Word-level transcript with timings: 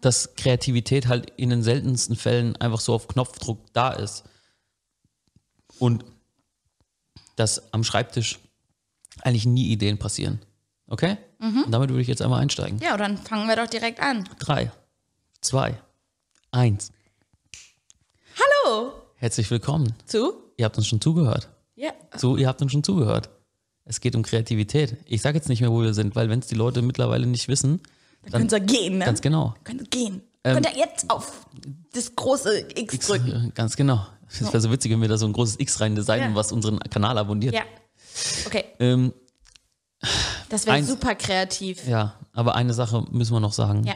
dass 0.00 0.34
Kreativität 0.34 1.08
halt 1.08 1.30
in 1.36 1.50
den 1.50 1.62
seltensten 1.62 2.16
Fällen 2.16 2.56
einfach 2.56 2.80
so 2.80 2.94
auf 2.94 3.08
Knopfdruck 3.08 3.58
da 3.72 3.90
ist. 3.90 4.24
Und 5.78 6.04
dass 7.36 7.72
am 7.72 7.84
Schreibtisch 7.84 8.38
eigentlich 9.22 9.46
nie 9.46 9.68
Ideen 9.68 9.98
passieren. 9.98 10.40
Okay? 10.86 11.16
Und 11.38 11.70
damit 11.70 11.88
würde 11.88 12.02
ich 12.02 12.08
jetzt 12.08 12.20
einmal 12.20 12.40
einsteigen. 12.40 12.78
Ja, 12.80 12.96
dann 12.96 13.16
fangen 13.16 13.48
wir 13.48 13.56
doch 13.56 13.66
direkt 13.66 14.00
an. 14.00 14.28
Drei, 14.38 14.70
zwei, 15.40 15.80
eins. 16.50 16.92
Hallo! 18.36 18.92
Herzlich 19.14 19.50
willkommen. 19.50 19.94
Zu? 20.06 20.34
Ihr 20.56 20.66
habt 20.66 20.76
uns 20.76 20.86
schon 20.86 21.00
zugehört. 21.00 21.48
Ja. 21.76 21.92
So, 22.16 22.36
ihr 22.36 22.48
habt 22.48 22.60
uns 22.60 22.72
schon 22.72 22.84
zugehört. 22.84 23.30
Es 23.84 24.00
geht 24.00 24.14
um 24.14 24.22
Kreativität. 24.22 24.96
Ich 25.06 25.22
sage 25.22 25.38
jetzt 25.38 25.48
nicht 25.48 25.60
mehr, 25.60 25.70
wo 25.70 25.80
wir 25.80 25.94
sind, 25.94 26.14
weil 26.14 26.28
wenn 26.28 26.40
es 26.40 26.46
die 26.46 26.54
Leute 26.54 26.82
mittlerweile 26.82 27.26
nicht 27.26 27.48
wissen, 27.48 27.80
Dann 28.22 28.32
könnt 28.48 28.52
ihr 28.52 28.60
gehen, 28.60 28.98
ne? 28.98 29.04
ganz 29.06 29.20
genau. 29.20 29.54
Könnt 29.64 29.90
gehen. 29.90 30.22
Ähm, 30.44 30.54
könnt 30.54 30.66
ihr 30.72 30.78
jetzt 30.78 31.08
auf 31.10 31.46
das 31.92 32.14
große 32.16 32.66
X, 32.76 32.94
X, 32.94 33.06
drücken. 33.06 33.52
ganz 33.54 33.76
genau. 33.76 34.06
Es 34.28 34.40
wäre 34.42 34.60
so 34.60 34.70
witzig, 34.70 34.92
wenn 34.92 35.00
wir 35.00 35.08
da 35.08 35.18
so 35.18 35.26
ein 35.26 35.32
großes 35.32 35.58
X 35.58 35.80
rein 35.80 35.94
designen, 35.96 36.30
Ja. 36.30 36.36
was 36.36 36.52
unseren 36.52 36.78
Kanal 36.80 37.18
abonniert. 37.18 37.54
Ja. 37.54 37.62
Okay, 38.46 38.64
Ähm, 38.78 39.12
das 40.48 40.66
wäre 40.66 40.82
super 40.82 41.14
kreativ. 41.14 41.86
ja, 41.86 42.14
aber 42.32 42.54
eine 42.54 42.72
Sache 42.74 43.04
müssen 43.10 43.32
wir 43.34 43.40
noch 43.40 43.52
sagen. 43.52 43.84
Ja. 43.84 43.94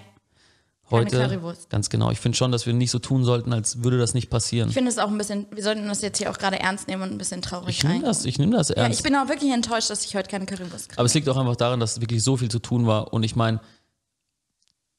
Heute, 0.91 1.41
ganz 1.71 1.89
genau. 1.89 2.11
Ich 2.11 2.21
finde 2.21 2.37
schon, 2.37 2.53
dass 2.53 2.67
wir 2.67 2.75
nicht 2.75 2.91
so 2.91 2.99
tun 2.99 3.25
sollten, 3.25 3.55
als 3.55 3.83
würde 3.83 3.97
das 3.99 4.13
nicht 4.13 4.29
passieren. 4.29 4.69
Ich 4.69 4.75
finde 4.75 4.91
es 4.91 4.99
auch 4.99 5.09
ein 5.09 5.17
bisschen, 5.17 5.47
wir 5.51 5.63
sollten 5.63 5.89
das 5.89 6.03
jetzt 6.03 6.19
hier 6.19 6.31
auch 6.31 6.37
gerade 6.37 6.61
ernst 6.61 6.89
nehmen 6.89 7.03
und 7.03 7.11
ein 7.11 7.17
bisschen 7.19 7.41
traurig 7.41 7.71
Ich 7.79 7.85
nehme 7.85 8.05
das, 8.05 8.27
ich 8.27 8.39
nehme 8.39 8.55
das 8.55 8.69
Ja, 8.69 8.75
ernst. 8.77 8.99
ich 9.01 9.03
bin 9.03 9.17
auch 9.17 9.29
wirklich 9.29 9.51
enttäuscht, 9.51 9.89
dass 9.89 10.05
ich 10.05 10.15
heute 10.15 10.29
keine 10.29 10.45
Currywurst 10.45 10.91
kriege. 10.91 10.99
aber 10.99 11.07
es 11.07 11.15
liegt 11.15 11.27
auch 11.31 11.39
einfach 11.39 11.57
daran, 11.57 11.81
dass 11.81 12.01
wirklich 12.03 12.23
so 12.23 12.37
viel 12.37 12.51
zu 12.51 12.59
tun 12.59 12.87
war. 12.87 13.15
Und 13.15 13.23
ich 13.23 13.35
meine, 13.35 13.61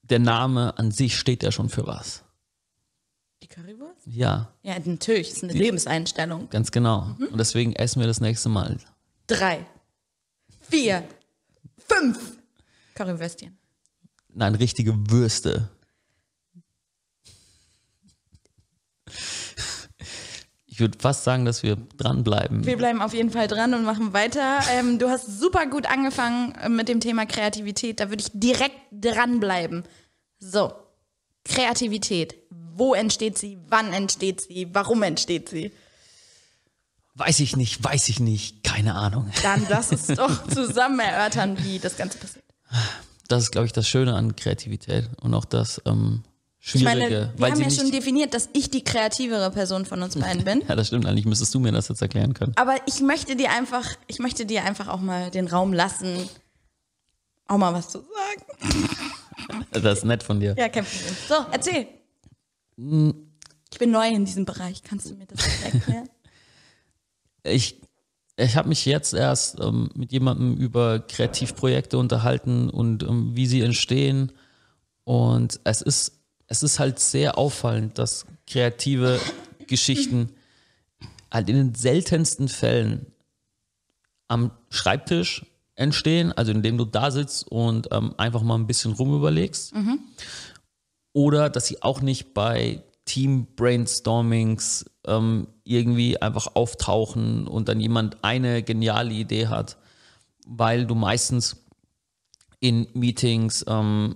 der 0.09 0.19
Name 0.19 0.77
an 0.77 0.91
sich 0.91 1.17
steht 1.17 1.43
ja 1.43 1.51
schon 1.51 1.69
für 1.69 1.85
was. 1.87 2.23
Die 3.43 3.47
Currywurst? 3.47 4.07
Ja, 4.07 4.53
Ja, 4.63 4.75
natürlich, 4.85 5.31
ist 5.31 5.43
eine 5.43 5.53
Lebenseinstellung. 5.53 6.49
ganz 6.49 6.71
genau. 6.71 7.15
Mhm. 7.17 7.27
Und 7.27 7.37
deswegen 7.37 7.73
essen 7.73 7.99
wir 7.99 8.07
das 8.07 8.21
nächste 8.21 8.49
Mal. 8.49 8.77
Drei, 9.27 9.65
vier, 10.61 11.03
fünf 11.77 12.37
Currywürstchen. 12.95 13.57
Nein, 14.33 14.55
richtige 14.55 14.93
Würste. 15.09 15.69
Ich 20.67 20.79
würde 20.81 20.97
fast 20.99 21.23
sagen, 21.23 21.45
dass 21.45 21.63
wir 21.63 21.77
dranbleiben. 21.97 22.65
Wir 22.65 22.75
bleiben 22.75 23.01
auf 23.01 23.13
jeden 23.13 23.29
Fall 23.29 23.47
dran 23.47 23.73
und 23.73 23.85
machen 23.85 24.11
weiter. 24.11 24.59
Ähm, 24.71 24.99
du 24.99 25.07
hast 25.09 25.39
super 25.39 25.67
gut 25.67 25.85
angefangen 25.85 26.53
äh, 26.55 26.67
mit 26.67 26.89
dem 26.89 26.99
Thema 26.99 27.25
Kreativität. 27.25 28.01
Da 28.01 28.09
würde 28.09 28.21
ich 28.23 28.31
direkt 28.33 28.75
dranbleiben. 28.91 29.83
So, 30.39 30.73
Kreativität. 31.43 32.35
Wo 32.49 32.93
entsteht 32.93 33.37
sie? 33.37 33.57
Wann 33.69 33.93
entsteht 33.93 34.41
sie? 34.41 34.67
Warum 34.73 35.03
entsteht 35.03 35.49
sie? 35.49 35.71
Weiß 37.13 37.39
ich 37.39 37.55
nicht, 37.55 37.81
weiß 37.81 38.09
ich 38.09 38.19
nicht, 38.19 38.63
keine 38.63 38.95
Ahnung. 38.95 39.31
Dann 39.41 39.65
lass 39.69 39.91
uns 39.91 40.07
doch 40.15 40.47
zusammen 40.47 40.99
erörtern, 40.99 41.57
wie 41.63 41.79
das 41.79 41.95
Ganze 41.95 42.17
passiert. 42.17 42.43
Das 43.29 43.43
ist, 43.43 43.51
glaube 43.51 43.67
ich, 43.67 43.71
das 43.71 43.87
Schöne 43.87 44.13
an 44.15 44.35
Kreativität 44.35 45.09
und 45.21 45.33
auch 45.33 45.45
das 45.45 45.81
ähm, 45.85 46.23
Ich 46.59 46.71
Schwierige. 46.71 46.89
meine, 46.89 47.33
wir 47.37 47.51
haben 47.51 47.61
ja 47.61 47.69
schon 47.69 47.89
definiert, 47.91 48.33
dass 48.33 48.49
ich 48.51 48.69
die 48.69 48.83
kreativere 48.83 49.49
Person 49.51 49.85
von 49.85 50.03
uns 50.03 50.15
beiden 50.19 50.43
bin. 50.43 50.61
ja, 50.67 50.75
das 50.75 50.87
stimmt, 50.87 51.05
eigentlich 51.05 51.25
müsstest 51.25 51.53
du 51.55 51.59
mir 51.61 51.71
das 51.71 51.87
jetzt 51.87 52.01
erklären 52.01 52.33
können. 52.33 52.51
Aber 52.57 52.75
ich 52.85 52.99
möchte 52.99 53.37
dir 53.37 53.51
einfach, 53.51 53.85
ich 54.07 54.19
möchte 54.19 54.45
dir 54.45 54.65
einfach 54.65 54.89
auch 54.89 54.99
mal 54.99 55.31
den 55.31 55.47
Raum 55.47 55.71
lassen, 55.71 56.27
auch 57.47 57.57
mal 57.57 57.73
was 57.73 57.87
zu 57.89 57.99
sagen. 57.99 58.89
Das 59.71 59.99
ist 59.99 60.05
nett 60.05 60.23
von 60.23 60.39
dir. 60.39 60.55
Ja, 60.57 60.69
kein 60.69 60.85
Problem. 60.85 61.15
So, 61.27 61.35
erzähl. 61.51 61.87
Ich 62.77 63.79
bin 63.79 63.91
neu 63.91 64.07
in 64.07 64.25
diesem 64.25 64.45
Bereich. 64.45 64.83
Kannst 64.83 65.09
du 65.09 65.15
mir 65.15 65.25
das 65.25 65.45
erklären? 65.63 66.09
Ich, 67.47 67.79
ich 68.37 68.55
habe 68.55 68.69
mich 68.69 68.87
jetzt 68.87 69.13
erst 69.13 69.59
ähm, 69.59 69.91
mit 69.93 70.11
jemandem 70.11 70.57
über 70.57 70.97
Kreativprojekte 70.97 71.99
unterhalten 71.99 72.71
und 72.71 73.03
ähm, 73.03 73.35
wie 73.35 73.45
sie 73.45 73.61
entstehen. 73.61 74.31
Und 75.03 75.59
es 75.63 75.83
ist, 75.83 76.23
es 76.47 76.63
ist 76.63 76.79
halt 76.79 76.97
sehr 76.97 77.37
auffallend, 77.37 77.99
dass 77.99 78.25
kreative 78.47 79.19
Geschichten 79.67 80.31
halt 81.31 81.47
in 81.49 81.55
den 81.55 81.75
seltensten 81.75 82.47
Fällen 82.47 83.05
am 84.27 84.49
Schreibtisch 84.71 85.45
entstehen, 85.75 86.31
also 86.31 86.51
indem 86.51 86.77
du 86.77 86.85
da 86.85 87.11
sitzt 87.11 87.47
und 87.51 87.89
ähm, 87.91 88.13
einfach 88.17 88.41
mal 88.41 88.55
ein 88.55 88.67
bisschen 88.67 88.93
rumüberlegst. 88.93 89.73
Oder 91.13 91.49
dass 91.49 91.67
sie 91.67 91.81
auch 91.81 92.01
nicht 92.01 92.33
bei 92.33 92.83
Team-Brainstormings 93.05 94.85
ähm, 95.05 95.47
irgendwie 95.63 96.21
einfach 96.21 96.55
auftauchen 96.55 97.47
und 97.47 97.69
dann 97.69 97.79
jemand 97.79 98.23
eine 98.23 98.63
geniale 98.63 99.13
Idee 99.13 99.47
hat, 99.47 99.77
weil 100.47 100.85
du 100.85 100.95
meistens 100.95 101.57
in 102.59 102.87
Meetings 102.93 103.63
ähm, 103.67 104.15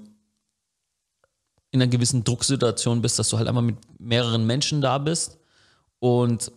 in 1.72 1.82
einer 1.82 1.90
gewissen 1.90 2.24
Drucksituation 2.24 3.02
bist, 3.02 3.20
dass 3.20 3.30
du 3.30 3.38
halt 3.38 3.48
einmal 3.48 3.64
mit 3.64 3.78
mehreren 4.00 4.48
Menschen 4.48 4.82
da 4.82 4.98
bist 4.98 5.38
und 6.00 6.52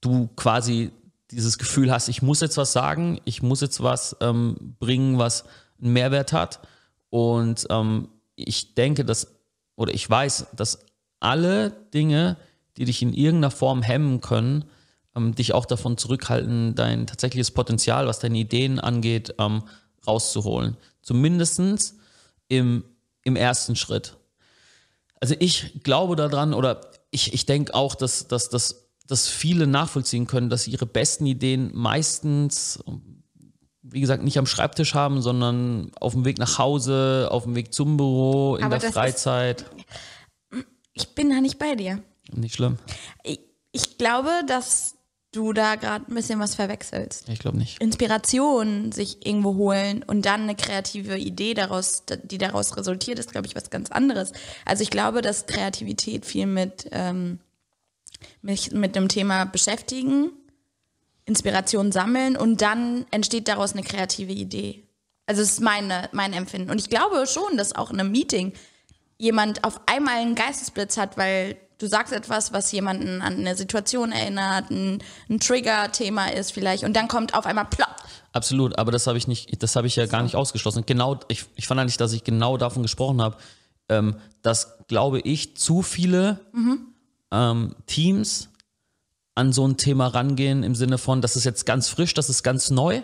du 0.00 0.28
quasi 0.36 0.90
dieses 1.30 1.58
Gefühl 1.58 1.90
hast, 1.90 2.08
ich 2.08 2.22
muss 2.22 2.40
jetzt 2.40 2.56
was 2.56 2.72
sagen, 2.72 3.20
ich 3.24 3.42
muss 3.42 3.60
jetzt 3.60 3.82
was 3.82 4.16
ähm, 4.20 4.76
bringen, 4.78 5.18
was 5.18 5.44
einen 5.80 5.92
Mehrwert 5.92 6.32
hat. 6.32 6.60
Und 7.10 7.66
ähm, 7.70 8.08
ich 8.36 8.74
denke, 8.74 9.04
dass, 9.04 9.28
oder 9.74 9.92
ich 9.92 10.08
weiß, 10.08 10.48
dass 10.54 10.80
alle 11.20 11.70
Dinge, 11.92 12.36
die 12.76 12.84
dich 12.84 13.02
in 13.02 13.12
irgendeiner 13.12 13.50
Form 13.50 13.82
hemmen 13.82 14.20
können, 14.20 14.64
ähm, 15.16 15.34
dich 15.34 15.54
auch 15.54 15.66
davon 15.66 15.96
zurückhalten, 15.96 16.74
dein 16.74 17.06
tatsächliches 17.06 17.50
Potenzial, 17.50 18.06
was 18.06 18.18
deine 18.18 18.38
Ideen 18.38 18.78
angeht, 18.78 19.34
ähm, 19.38 19.62
rauszuholen. 20.06 20.76
Zumindestens 21.02 21.96
im, 22.48 22.84
im 23.22 23.34
ersten 23.34 23.74
Schritt. 23.74 24.16
Also 25.20 25.34
ich 25.38 25.82
glaube 25.82 26.14
daran 26.14 26.54
oder 26.54 26.82
ich, 27.10 27.32
ich 27.32 27.46
denke 27.46 27.74
auch, 27.74 27.94
dass, 27.94 28.28
dass, 28.28 28.48
dass, 28.50 28.85
dass 29.06 29.28
viele 29.28 29.66
nachvollziehen 29.66 30.26
können, 30.26 30.50
dass 30.50 30.64
sie 30.64 30.70
ihre 30.72 30.86
besten 30.86 31.26
Ideen 31.26 31.70
meistens, 31.74 32.78
wie 33.82 34.00
gesagt, 34.00 34.22
nicht 34.24 34.38
am 34.38 34.46
Schreibtisch 34.46 34.94
haben, 34.94 35.22
sondern 35.22 35.92
auf 36.00 36.12
dem 36.14 36.24
Weg 36.24 36.38
nach 36.38 36.58
Hause, 36.58 37.28
auf 37.30 37.44
dem 37.44 37.54
Weg 37.54 37.72
zum 37.72 37.96
Büro, 37.96 38.56
in 38.56 38.64
Aber 38.64 38.70
der 38.70 38.78
das 38.80 38.88
ist- 38.88 38.94
Freizeit. 38.94 39.64
Ich 40.94 41.08
bin 41.14 41.30
da 41.30 41.40
nicht 41.40 41.58
bei 41.58 41.74
dir. 41.74 42.02
Nicht 42.32 42.54
schlimm. 42.56 42.78
Ich, 43.22 43.40
ich 43.72 43.98
glaube, 43.98 44.30
dass 44.46 44.94
du 45.32 45.52
da 45.52 45.74
gerade 45.74 46.06
ein 46.10 46.14
bisschen 46.14 46.40
was 46.40 46.54
verwechselst. 46.54 47.28
Ich 47.28 47.38
glaube 47.40 47.58
nicht. 47.58 47.80
Inspiration 47.82 48.90
sich 48.92 49.26
irgendwo 49.26 49.54
holen 49.56 50.02
und 50.06 50.24
dann 50.24 50.42
eine 50.42 50.54
kreative 50.54 51.18
Idee 51.18 51.52
daraus, 51.52 52.04
die 52.24 52.38
daraus 52.38 52.76
resultiert, 52.78 53.18
ist, 53.18 53.32
glaube 53.32 53.46
ich, 53.46 53.54
was 53.54 53.68
ganz 53.68 53.90
anderes. 53.90 54.32
Also 54.64 54.82
ich 54.82 54.88
glaube, 54.90 55.20
dass 55.20 55.44
Kreativität 55.46 56.24
viel 56.24 56.46
mit, 56.46 56.88
ähm, 56.92 57.38
mich 58.42 58.72
mit 58.72 58.96
dem 58.96 59.08
Thema 59.08 59.44
beschäftigen, 59.44 60.30
Inspiration 61.24 61.92
sammeln 61.92 62.36
und 62.36 62.62
dann 62.62 63.04
entsteht 63.10 63.48
daraus 63.48 63.72
eine 63.72 63.82
kreative 63.82 64.32
Idee. 64.32 64.84
Also 65.26 65.42
das 65.42 65.52
ist 65.52 65.60
meine, 65.60 66.08
mein 66.12 66.32
Empfinden. 66.32 66.70
Und 66.70 66.80
ich 66.80 66.88
glaube 66.88 67.26
schon, 67.26 67.56
dass 67.56 67.74
auch 67.74 67.90
in 67.90 67.98
einem 67.98 68.12
Meeting 68.12 68.52
jemand 69.18 69.64
auf 69.64 69.80
einmal 69.86 70.18
einen 70.18 70.36
Geistesblitz 70.36 70.96
hat, 70.96 71.16
weil 71.16 71.56
du 71.78 71.86
sagst 71.86 72.12
etwas, 72.12 72.52
was 72.52 72.70
jemanden 72.72 73.22
an 73.22 73.34
eine 73.34 73.56
Situation 73.56 74.12
erinnert, 74.12 74.70
ein, 74.70 75.02
ein 75.28 75.40
Trigger-Thema 75.40 76.32
ist 76.32 76.52
vielleicht 76.52 76.84
und 76.84 76.94
dann 76.94 77.08
kommt 77.08 77.34
auf 77.34 77.44
einmal 77.44 77.66
plopp. 77.66 77.96
Absolut, 78.32 78.78
aber 78.78 78.92
das 78.92 79.06
habe 79.06 79.18
ich 79.18 79.26
nicht, 79.26 79.62
das 79.62 79.76
habe 79.76 79.86
ich 79.86 79.96
ja 79.96 80.06
gar 80.06 80.22
nicht 80.22 80.36
ausgeschlossen. 80.36 80.84
Genau, 80.86 81.18
ich, 81.28 81.46
ich 81.56 81.66
fand 81.66 81.80
eigentlich, 81.80 81.96
dass 81.96 82.12
ich 82.12 82.22
genau 82.22 82.56
davon 82.56 82.82
gesprochen 82.82 83.20
habe, 83.20 83.36
ähm, 83.88 84.16
dass, 84.42 84.86
glaube 84.88 85.20
ich, 85.20 85.56
zu 85.56 85.82
viele 85.82 86.40
ähm, 87.36 87.74
Teams 87.86 88.48
an 89.34 89.52
so 89.52 89.66
ein 89.68 89.76
Thema 89.76 90.06
rangehen 90.06 90.62
im 90.62 90.74
Sinne 90.74 90.96
von, 90.98 91.20
das 91.20 91.36
ist 91.36 91.44
jetzt 91.44 91.66
ganz 91.66 91.88
frisch, 91.88 92.14
das 92.14 92.30
ist 92.30 92.42
ganz 92.42 92.70
neu. 92.70 93.02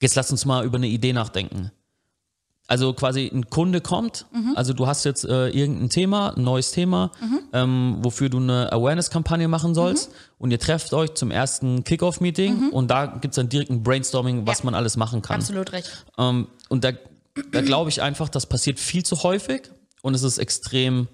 Jetzt 0.00 0.14
lass 0.14 0.30
uns 0.30 0.44
mal 0.44 0.64
über 0.64 0.76
eine 0.76 0.88
Idee 0.88 1.12
nachdenken. 1.12 1.70
Also 2.68 2.92
quasi 2.94 3.26
ein 3.32 3.50
Kunde 3.50 3.80
kommt, 3.80 4.24
also 4.54 4.72
du 4.72 4.86
hast 4.86 5.04
jetzt 5.04 5.24
äh, 5.24 5.48
irgendein 5.48 5.90
Thema, 5.90 6.30
ein 6.36 6.44
neues 6.44 6.70
Thema, 6.70 7.10
ähm, 7.52 7.96
wofür 8.00 8.28
du 8.30 8.38
eine 8.38 8.72
Awareness-Kampagne 8.72 9.48
machen 9.48 9.74
sollst 9.74 10.10
und 10.38 10.52
ihr 10.52 10.58
trefft 10.60 10.94
euch 10.94 11.12
zum 11.14 11.30
ersten 11.32 11.82
Kickoff-Meeting 11.84 12.70
und 12.70 12.88
da 12.90 13.06
gibt 13.06 13.32
es 13.32 13.36
dann 13.36 13.48
direkt 13.48 13.70
ein 13.70 13.82
Brainstorming, 13.82 14.46
was 14.46 14.60
Ja. 14.60 14.66
man 14.66 14.74
alles 14.74 14.96
machen 14.96 15.22
kann. 15.22 15.36
Absolut 15.40 15.72
recht. 15.72 16.04
Ähm, 16.16 16.46
und 16.68 16.84
da, 16.84 16.92
da 17.50 17.60
glaube 17.62 17.90
ich 17.90 18.00
einfach, 18.00 18.28
das 18.28 18.46
passiert 18.46 18.78
viel 18.78 19.02
zu 19.04 19.22
häufig 19.24 19.62
und 20.00 20.14
es 20.14 20.22
ist 20.22 20.38
extrem 20.38 21.08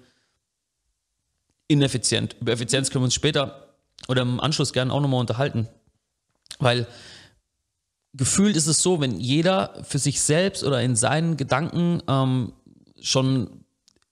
ineffizient. 1.69 2.35
Über 2.41 2.51
Effizienz 2.51 2.89
können 2.89 3.03
wir 3.03 3.05
uns 3.05 3.13
später 3.13 3.75
oder 4.09 4.23
im 4.23 4.41
Anschluss 4.41 4.73
gerne 4.73 4.91
auch 4.91 4.99
nochmal 4.99 5.21
unterhalten. 5.21 5.69
Weil 6.59 6.87
gefühlt 8.13 8.57
ist 8.57 8.67
es 8.67 8.81
so, 8.81 8.99
wenn 8.99 9.19
jeder 9.19 9.81
für 9.83 9.99
sich 9.99 10.19
selbst 10.19 10.63
oder 10.63 10.81
in 10.81 10.97
seinen 10.97 11.37
Gedanken 11.37 12.01
ähm, 12.07 12.53
schon 12.99 13.63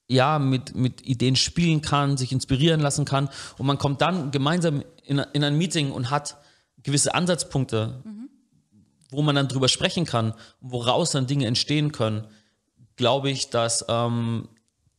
ja, 0.06 0.38
mit, 0.38 0.74
mit 0.74 1.06
Ideen 1.06 1.36
spielen 1.36 1.82
kann, 1.82 2.16
sich 2.16 2.32
inspirieren 2.32 2.80
lassen 2.80 3.04
kann 3.04 3.28
und 3.58 3.66
man 3.66 3.76
kommt 3.76 4.00
dann 4.00 4.30
gemeinsam 4.30 4.82
in, 5.04 5.18
in 5.18 5.44
ein 5.44 5.58
Meeting 5.58 5.92
und 5.92 6.10
hat 6.10 6.38
gewisse 6.82 7.14
Ansatzpunkte, 7.14 8.00
mhm. 8.04 8.30
wo 9.10 9.20
man 9.20 9.34
dann 9.34 9.48
drüber 9.48 9.68
sprechen 9.68 10.06
kann, 10.06 10.32
woraus 10.60 11.10
dann 11.10 11.26
Dinge 11.26 11.46
entstehen 11.46 11.92
können, 11.92 12.26
glaube 12.96 13.30
ich, 13.30 13.50
dass, 13.50 13.84
ähm, 13.88 14.48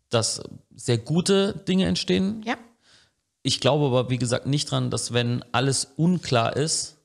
dass 0.09 0.43
sehr 0.79 0.97
gute 0.97 1.53
Dinge 1.67 1.85
entstehen. 1.85 2.41
Ja. 2.45 2.55
Ich 3.41 3.59
glaube 3.59 3.85
aber, 3.85 4.09
wie 4.09 4.17
gesagt, 4.17 4.45
nicht 4.47 4.71
dran, 4.71 4.89
dass 4.89 5.13
wenn 5.13 5.43
alles 5.51 5.93
unklar 5.97 6.55
ist, 6.55 6.95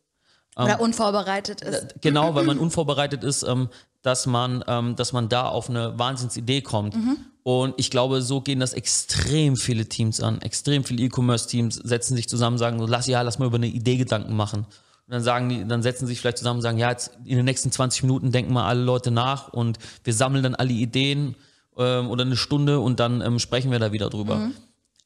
oder 0.56 0.74
ähm, 0.74 0.80
unvorbereitet 0.80 1.62
ist. 1.62 1.96
Genau, 2.00 2.34
weil 2.36 2.44
man 2.44 2.58
unvorbereitet 2.58 3.24
ist, 3.24 3.42
ähm, 3.42 3.68
dass 4.02 4.26
man, 4.26 4.64
ähm, 4.68 4.94
dass 4.94 5.12
man 5.12 5.28
da 5.28 5.48
auf 5.48 5.68
eine 5.68 5.98
Wahnsinnsidee 5.98 6.60
kommt. 6.60 6.94
Mhm. 6.94 7.16
Und 7.42 7.74
ich 7.76 7.90
glaube, 7.90 8.22
so 8.22 8.40
gehen 8.40 8.60
das 8.60 8.72
extrem 8.72 9.56
viele 9.56 9.86
Teams 9.86 10.20
an. 10.20 10.40
Extrem 10.42 10.84
viele 10.84 11.02
E-Commerce-Teams 11.02 11.74
setzen 11.76 12.14
sich 12.16 12.28
zusammen, 12.28 12.56
sagen 12.56 12.78
so, 12.78 12.86
lass 12.86 13.06
ja, 13.06 13.20
lass 13.22 13.38
mal 13.38 13.46
über 13.46 13.56
eine 13.56 13.66
Idee 13.66 13.96
Gedanken 13.96 14.36
machen. 14.36 14.60
Und 14.60 15.12
dann 15.12 15.22
sagen 15.22 15.48
die, 15.48 15.66
dann 15.66 15.82
setzen 15.82 16.06
sie 16.06 16.12
sich 16.12 16.20
vielleicht 16.20 16.38
zusammen 16.38 16.58
und 16.58 16.62
sagen, 16.62 16.78
ja, 16.78 16.90
jetzt 16.90 17.10
in 17.24 17.36
den 17.36 17.44
nächsten 17.44 17.70
20 17.70 18.04
Minuten 18.04 18.32
denken 18.32 18.52
mal 18.52 18.66
alle 18.66 18.82
Leute 18.82 19.10
nach 19.10 19.52
und 19.52 19.78
wir 20.04 20.14
sammeln 20.14 20.42
dann 20.42 20.54
alle 20.54 20.72
Ideen 20.72 21.34
ähm, 21.76 22.10
oder 22.10 22.24
eine 22.24 22.36
Stunde 22.36 22.80
und 22.80 23.00
dann 23.00 23.20
ähm, 23.20 23.38
sprechen 23.38 23.70
wir 23.70 23.78
da 23.78 23.92
wieder 23.92 24.10
drüber. 24.10 24.36
Mhm. 24.36 24.54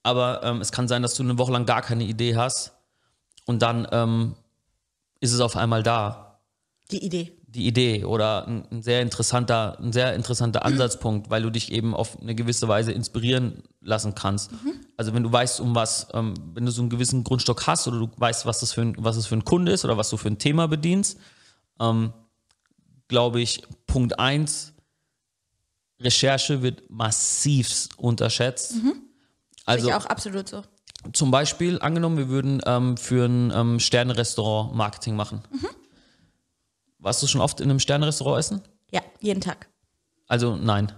Aber 0.02 0.42
ähm, 0.42 0.60
es 0.60 0.72
kann 0.72 0.88
sein, 0.88 1.02
dass 1.02 1.14
du 1.14 1.22
eine 1.22 1.38
Woche 1.38 1.52
lang 1.52 1.66
gar 1.66 1.82
keine 1.82 2.04
Idee 2.04 2.36
hast 2.36 2.72
und 3.44 3.62
dann 3.62 3.86
ähm, 3.92 4.34
ist 5.20 5.32
es 5.32 5.40
auf 5.40 5.56
einmal 5.56 5.82
da. 5.82 6.40
Die 6.90 7.04
Idee 7.04 7.38
die 7.48 7.66
Idee 7.66 8.04
oder 8.04 8.46
ein, 8.46 8.64
ein, 8.70 8.82
sehr 8.82 9.00
interessanter, 9.00 9.78
ein 9.80 9.92
sehr 9.92 10.14
interessanter 10.14 10.66
Ansatzpunkt, 10.66 11.30
weil 11.30 11.42
du 11.42 11.50
dich 11.50 11.72
eben 11.72 11.94
auf 11.94 12.20
eine 12.20 12.34
gewisse 12.34 12.68
Weise 12.68 12.92
inspirieren 12.92 13.62
lassen 13.80 14.14
kannst. 14.14 14.52
Mhm. 14.52 14.74
Also 14.98 15.14
wenn 15.14 15.22
du 15.22 15.32
weißt, 15.32 15.60
um 15.60 15.74
was, 15.74 16.08
ähm, 16.12 16.34
wenn 16.52 16.66
du 16.66 16.72
so 16.72 16.82
einen 16.82 16.90
gewissen 16.90 17.24
Grundstock 17.24 17.66
hast 17.66 17.88
oder 17.88 18.00
du 18.00 18.10
weißt, 18.16 18.44
was 18.44 18.60
das 18.60 18.72
für 18.72 18.82
ein, 18.82 18.94
was 18.98 19.16
das 19.16 19.26
für 19.26 19.34
ein 19.34 19.46
Kunde 19.46 19.72
ist 19.72 19.84
oder 19.84 19.96
was 19.96 20.10
du 20.10 20.18
für 20.18 20.28
ein 20.28 20.38
Thema 20.38 20.68
bedienst, 20.68 21.18
ähm, 21.80 22.12
glaube 23.08 23.40
ich, 23.40 23.62
Punkt 23.86 24.18
eins 24.18 24.74
Recherche 26.00 26.62
wird 26.62 26.88
massiv 26.90 27.88
unterschätzt. 27.96 28.76
Mhm. 28.76 29.02
Also 29.64 29.88
ich 29.88 29.94
auch 29.94 30.06
absolut 30.06 30.48
so. 30.48 30.62
Zum 31.12 31.30
Beispiel, 31.30 31.78
angenommen, 31.80 32.16
wir 32.16 32.28
würden 32.28 32.60
ähm, 32.66 32.96
für 32.96 33.26
ein 33.26 33.52
ähm, 33.54 33.80
Sterne-Restaurant 33.80 34.74
Marketing 34.74 35.16
machen. 35.16 35.42
Mhm 35.50 35.68
warst 36.98 37.22
du 37.22 37.26
schon 37.26 37.40
oft 37.40 37.60
in 37.60 37.70
einem 37.70 37.80
Sternrestaurant 37.80 38.38
essen? 38.38 38.62
Ja, 38.90 39.00
jeden 39.20 39.40
Tag. 39.40 39.68
Also 40.26 40.56
nein. 40.56 40.92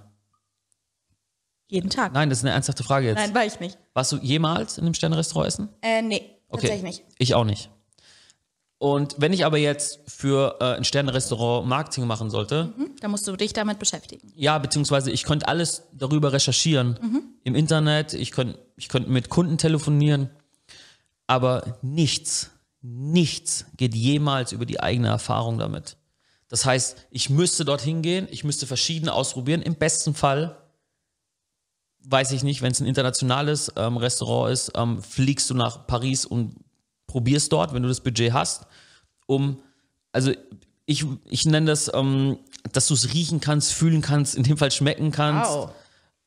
Jeden 1.69 1.88
Tag? 1.88 2.12
Nein, 2.12 2.29
das 2.29 2.38
ist 2.38 2.44
eine 2.44 2.53
ernsthafte 2.53 2.82
Frage 2.82 3.06
jetzt. 3.06 3.19
Nein, 3.19 3.35
war 3.35 3.44
ich 3.44 3.61
nicht. 3.61 3.79
Warst 3.94 4.11
du 4.11 4.17
jemals 4.17 4.76
in 4.76 4.85
einem 4.85 4.94
Sternrestaurant 4.94 5.46
essen? 5.46 5.69
Äh, 5.82 6.03
nee, 6.03 6.17
okay. 6.49 6.67
tatsächlich 6.67 6.82
nicht. 6.82 7.05
Ich 7.19 7.35
auch 7.35 7.44
nicht. 7.44 7.70
Und 8.81 9.17
wenn 9.19 9.35
ich 9.35 9.44
aber 9.44 9.59
jetzt 9.59 10.00
für 10.06 10.56
äh, 10.59 10.77
ein 10.77 10.85
Sternrestaurant 10.85 11.69
Marketing 11.69 12.06
machen 12.06 12.31
sollte, 12.31 12.73
mhm, 12.79 12.93
dann 13.00 13.11
musst 13.11 13.29
du 13.29 13.37
dich 13.37 13.53
damit 13.53 13.79
beschäftigen. 13.79 14.32
Ja, 14.35 14.56
beziehungsweise 14.56 15.11
ich 15.11 15.25
könnte 15.25 15.49
alles 15.49 15.82
darüber 15.93 16.32
recherchieren 16.32 16.99
mhm. 16.99 17.23
im 17.44 17.55
Internet, 17.55 18.15
ich 18.15 18.31
könnte 18.31 18.59
ich 18.77 18.88
könnt 18.88 19.11
mit 19.11 19.29
Kunden 19.29 19.59
telefonieren, 19.59 20.31
aber 21.27 21.79
nichts 21.82 22.53
nichts 22.81 23.67
geht 23.77 23.94
jemals 23.94 24.53
über 24.53 24.65
die 24.65 24.81
eigene 24.81 25.09
Erfahrung 25.09 25.59
damit. 25.59 25.99
Das 26.49 26.65
heißt, 26.65 27.06
ich 27.11 27.29
müsste 27.29 27.67
dorthin 27.67 28.00
gehen, 28.00 28.29
ich 28.31 28.44
müsste 28.44 28.67
verschiedene 28.67 29.12
ausprobieren. 29.12 29.61
Im 29.61 29.75
besten 29.75 30.15
Fall, 30.15 30.56
weiß 32.05 32.32
ich 32.32 32.44
nicht, 32.44 32.62
wenn 32.62 32.73
es 32.73 32.81
ein 32.81 32.87
internationales 32.87 33.71
ähm, 33.77 33.99
Restaurant 33.99 34.55
ist, 34.55 34.73
ähm, 34.75 35.03
fliegst 35.03 35.50
du 35.50 35.55
nach 35.55 35.87
Paris 35.87 36.25
und 36.25 36.56
probierst 37.11 37.53
dort, 37.53 37.75
wenn 37.75 37.83
du 37.83 37.89
das 37.89 38.01
Budget 38.01 38.33
hast, 38.33 38.67
um, 39.27 39.59
also 40.12 40.33
ich, 40.87 41.05
ich 41.29 41.45
nenne 41.45 41.67
das, 41.67 41.91
ähm, 41.93 42.39
dass 42.73 42.89
du 42.89 42.95
es 42.95 43.12
riechen 43.15 43.41
kannst, 43.41 43.73
fühlen 43.73 44.01
kannst, 44.01 44.35
in 44.35 44.43
dem 44.43 44.57
Fall 44.57 44.71
schmecken 44.71 45.11
kannst, 45.11 45.51
wow. 45.51 45.71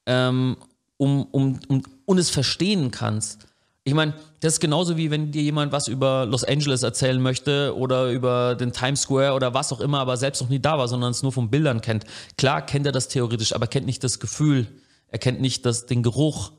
Ähm, 0.06 0.57
um, 0.97 1.24
um, 1.31 1.59
um, 1.68 1.83
und 2.06 2.18
es 2.18 2.30
verstehen 2.30 2.91
kannst. 2.91 3.47
Ich 3.85 3.94
meine, 3.94 4.13
das 4.39 4.53
ist 4.53 4.59
genauso 4.59 4.95
wie 4.95 5.12
wenn 5.12 5.31
dir 5.31 5.41
jemand 5.41 5.74
was 5.74 5.88
über 5.88 6.25
Los 6.25 6.44
Angeles 6.45 6.83
erzählen 6.83 7.21
möchte 7.21 7.75
oder 7.75 8.09
über 8.12 8.56
den 8.56 8.71
Times 8.71 9.01
Square 9.01 9.33
oder 9.33 9.53
was 9.53 9.74
auch 9.74 9.81
immer, 9.81 10.00
aber 10.00 10.15
selbst 10.15 10.41
noch 10.41 10.50
nie 10.50 10.59
da 10.59 10.77
war, 10.77 10.88
sondern 10.88 11.12
es 11.12 11.24
nur 11.24 11.33
von 11.33 11.50
Bildern 11.50 11.81
kennt. 11.81 12.06
Klar 12.38 12.65
kennt 12.65 12.86
er 12.86 12.94
das 12.94 13.09
theoretisch, 13.09 13.53
aber 13.53 13.68
kennt 13.68 13.86
nicht 13.86 14.03
das 14.03 14.19
Gefühl, 14.19 14.68
er 15.07 15.19
kennt 15.19 15.41
nicht 15.41 15.65
das, 15.65 15.86
den 15.86 16.01
Geruch. 16.01 16.51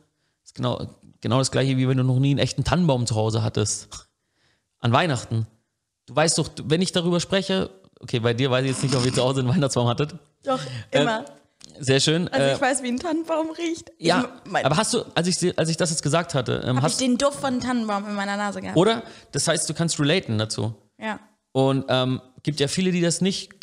Das 0.43 0.51
ist 0.51 0.55
genau, 0.55 0.87
genau 1.23 1.39
das 1.39 1.51
gleiche, 1.51 1.79
wie 1.79 1.89
wenn 1.89 1.97
du 1.97 2.05
noch 2.05 2.19
nie 2.19 2.31
einen 2.31 2.39
echten 2.39 2.65
Tannenbaum 2.65 3.07
zu 3.07 3.15
Hause 3.15 3.43
hattest. 3.43 4.04
An 4.85 4.93
Weihnachten. 4.93 5.47
Du 6.05 6.15
weißt 6.15 6.37
doch, 6.37 6.51
wenn 6.63 6.83
ich 6.83 6.93
darüber 6.93 7.19
spreche, 7.19 7.71
okay, 8.01 8.21
bei 8.21 8.35
dir 8.35 8.51
weiß 8.51 8.67
ich 8.67 8.73
jetzt 8.73 8.83
nicht, 8.83 8.95
ob 8.95 9.07
ihr 9.07 9.15
zu 9.15 9.23
Hause 9.23 9.41
einen 9.41 9.49
Weihnachtsbaum 9.49 9.89
hattet. 9.89 10.15
Doch, 10.43 10.61
immer. 10.91 11.21
Äh, 11.21 11.83
sehr 11.83 12.01
schön. 12.01 12.29
Also 12.29 12.47
ich 12.49 12.59
äh, 12.59 12.61
weiß, 12.61 12.83
wie 12.83 12.89
ein 12.89 12.99
Tannenbaum 12.99 13.51
riecht. 13.53 13.93
Ja, 13.99 14.29
ich, 14.45 14.67
aber 14.67 14.77
hast 14.77 14.93
du, 14.93 15.05
als 15.15 15.27
ich, 15.27 15.59
als 15.59 15.71
ich 15.71 15.79
das 15.79 15.89
jetzt 15.89 16.03
gesagt 16.03 16.35
hatte, 16.35 16.63
ähm, 16.67 16.83
hast 16.83 17.01
ich 17.01 17.07
den 17.07 17.17
Duft 17.17 17.41
von 17.41 17.61
Tannenbaum 17.61 18.07
in 18.07 18.15
meiner 18.15 18.37
Nase 18.37 18.61
gehabt. 18.61 18.77
Oder? 18.77 19.05
Das 19.33 19.49
heißt, 19.49 19.67
du 19.71 19.73
kannst 19.73 19.99
relaten 19.99 20.37
dazu. 20.37 20.75
Ja. 20.99 21.19
Und 21.53 21.87
ähm, 21.89 22.21
gibt 22.43 22.61
ja 22.61 22.69
viele, 22.69 22.93
die 22.93 23.01
das 23.01 23.23
nicht 23.23 23.55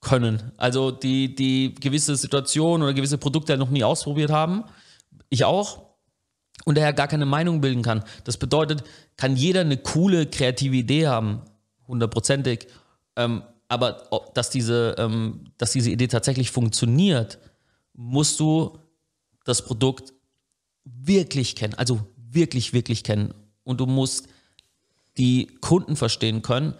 können. 0.00 0.52
Also 0.58 0.92
die, 0.92 1.34
die 1.34 1.74
gewisse 1.74 2.14
Situationen 2.14 2.84
oder 2.84 2.94
gewisse 2.94 3.18
Produkte 3.18 3.56
noch 3.56 3.70
nie 3.70 3.82
ausprobiert 3.82 4.30
haben. 4.30 4.62
Ich 5.28 5.44
auch. 5.44 5.85
Und 6.66 6.76
daher 6.76 6.92
gar 6.92 7.06
keine 7.06 7.26
Meinung 7.26 7.60
bilden 7.60 7.82
kann. 7.82 8.02
Das 8.24 8.38
bedeutet, 8.38 8.82
kann 9.16 9.36
jeder 9.36 9.60
eine 9.60 9.76
coole, 9.76 10.26
kreative 10.26 10.74
Idee 10.74 11.06
haben, 11.06 11.42
hundertprozentig. 11.86 12.66
Ähm, 13.14 13.44
aber 13.68 14.08
dass 14.34 14.50
diese, 14.50 14.96
ähm, 14.98 15.44
dass 15.58 15.70
diese 15.70 15.90
Idee 15.92 16.08
tatsächlich 16.08 16.50
funktioniert, 16.50 17.38
musst 17.94 18.40
du 18.40 18.78
das 19.44 19.64
Produkt 19.64 20.12
wirklich 20.84 21.54
kennen, 21.54 21.74
also 21.74 22.00
wirklich, 22.16 22.72
wirklich 22.72 23.04
kennen. 23.04 23.32
Und 23.62 23.78
du 23.78 23.86
musst 23.86 24.26
die 25.18 25.46
Kunden 25.60 25.94
verstehen 25.94 26.42
können. 26.42 26.74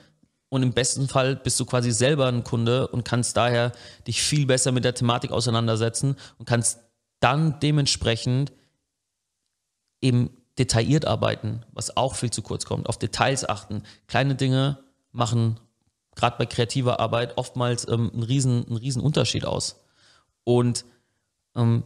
Und 0.49 0.65
im 0.65 0.73
besten 0.73 1.09
Fall 1.09 1.37
bist 1.37 1.61
du 1.61 1.65
quasi 1.65 1.93
selber 1.93 2.27
ein 2.27 2.43
Kunde 2.43 2.89
und 2.89 3.05
kannst 3.05 3.37
daher 3.37 3.71
dich 4.09 4.21
viel 4.21 4.47
besser 4.47 4.73
mit 4.73 4.85
der 4.85 4.95
Thematik 4.95 5.31
auseinandersetzen 5.31 6.17
und 6.39 6.47
kannst 6.47 6.81
dann 7.21 7.61
dementsprechend 7.61 8.53
eben 10.07 10.31
detailliert 10.59 11.05
arbeiten, 11.05 11.63
was 11.73 11.97
auch 11.97 12.15
viel 12.15 12.31
zu 12.31 12.43
kurz 12.43 12.65
kommt, 12.65 12.89
auf 12.89 12.99
Details 12.99 13.47
achten. 13.49 13.83
Kleine 14.07 14.35
Dinge 14.35 14.79
machen 15.13 15.61
gerade 16.15 16.37
bei 16.39 16.47
kreativer 16.47 16.99
Arbeit 16.99 17.37
oftmals 17.37 17.87
ähm, 17.89 18.11
einen, 18.13 18.23
riesen, 18.23 18.67
einen 18.67 18.77
riesen 18.77 19.03
Unterschied 19.03 19.45
aus. 19.45 19.81
Und 20.45 20.85
ähm, 21.55 21.85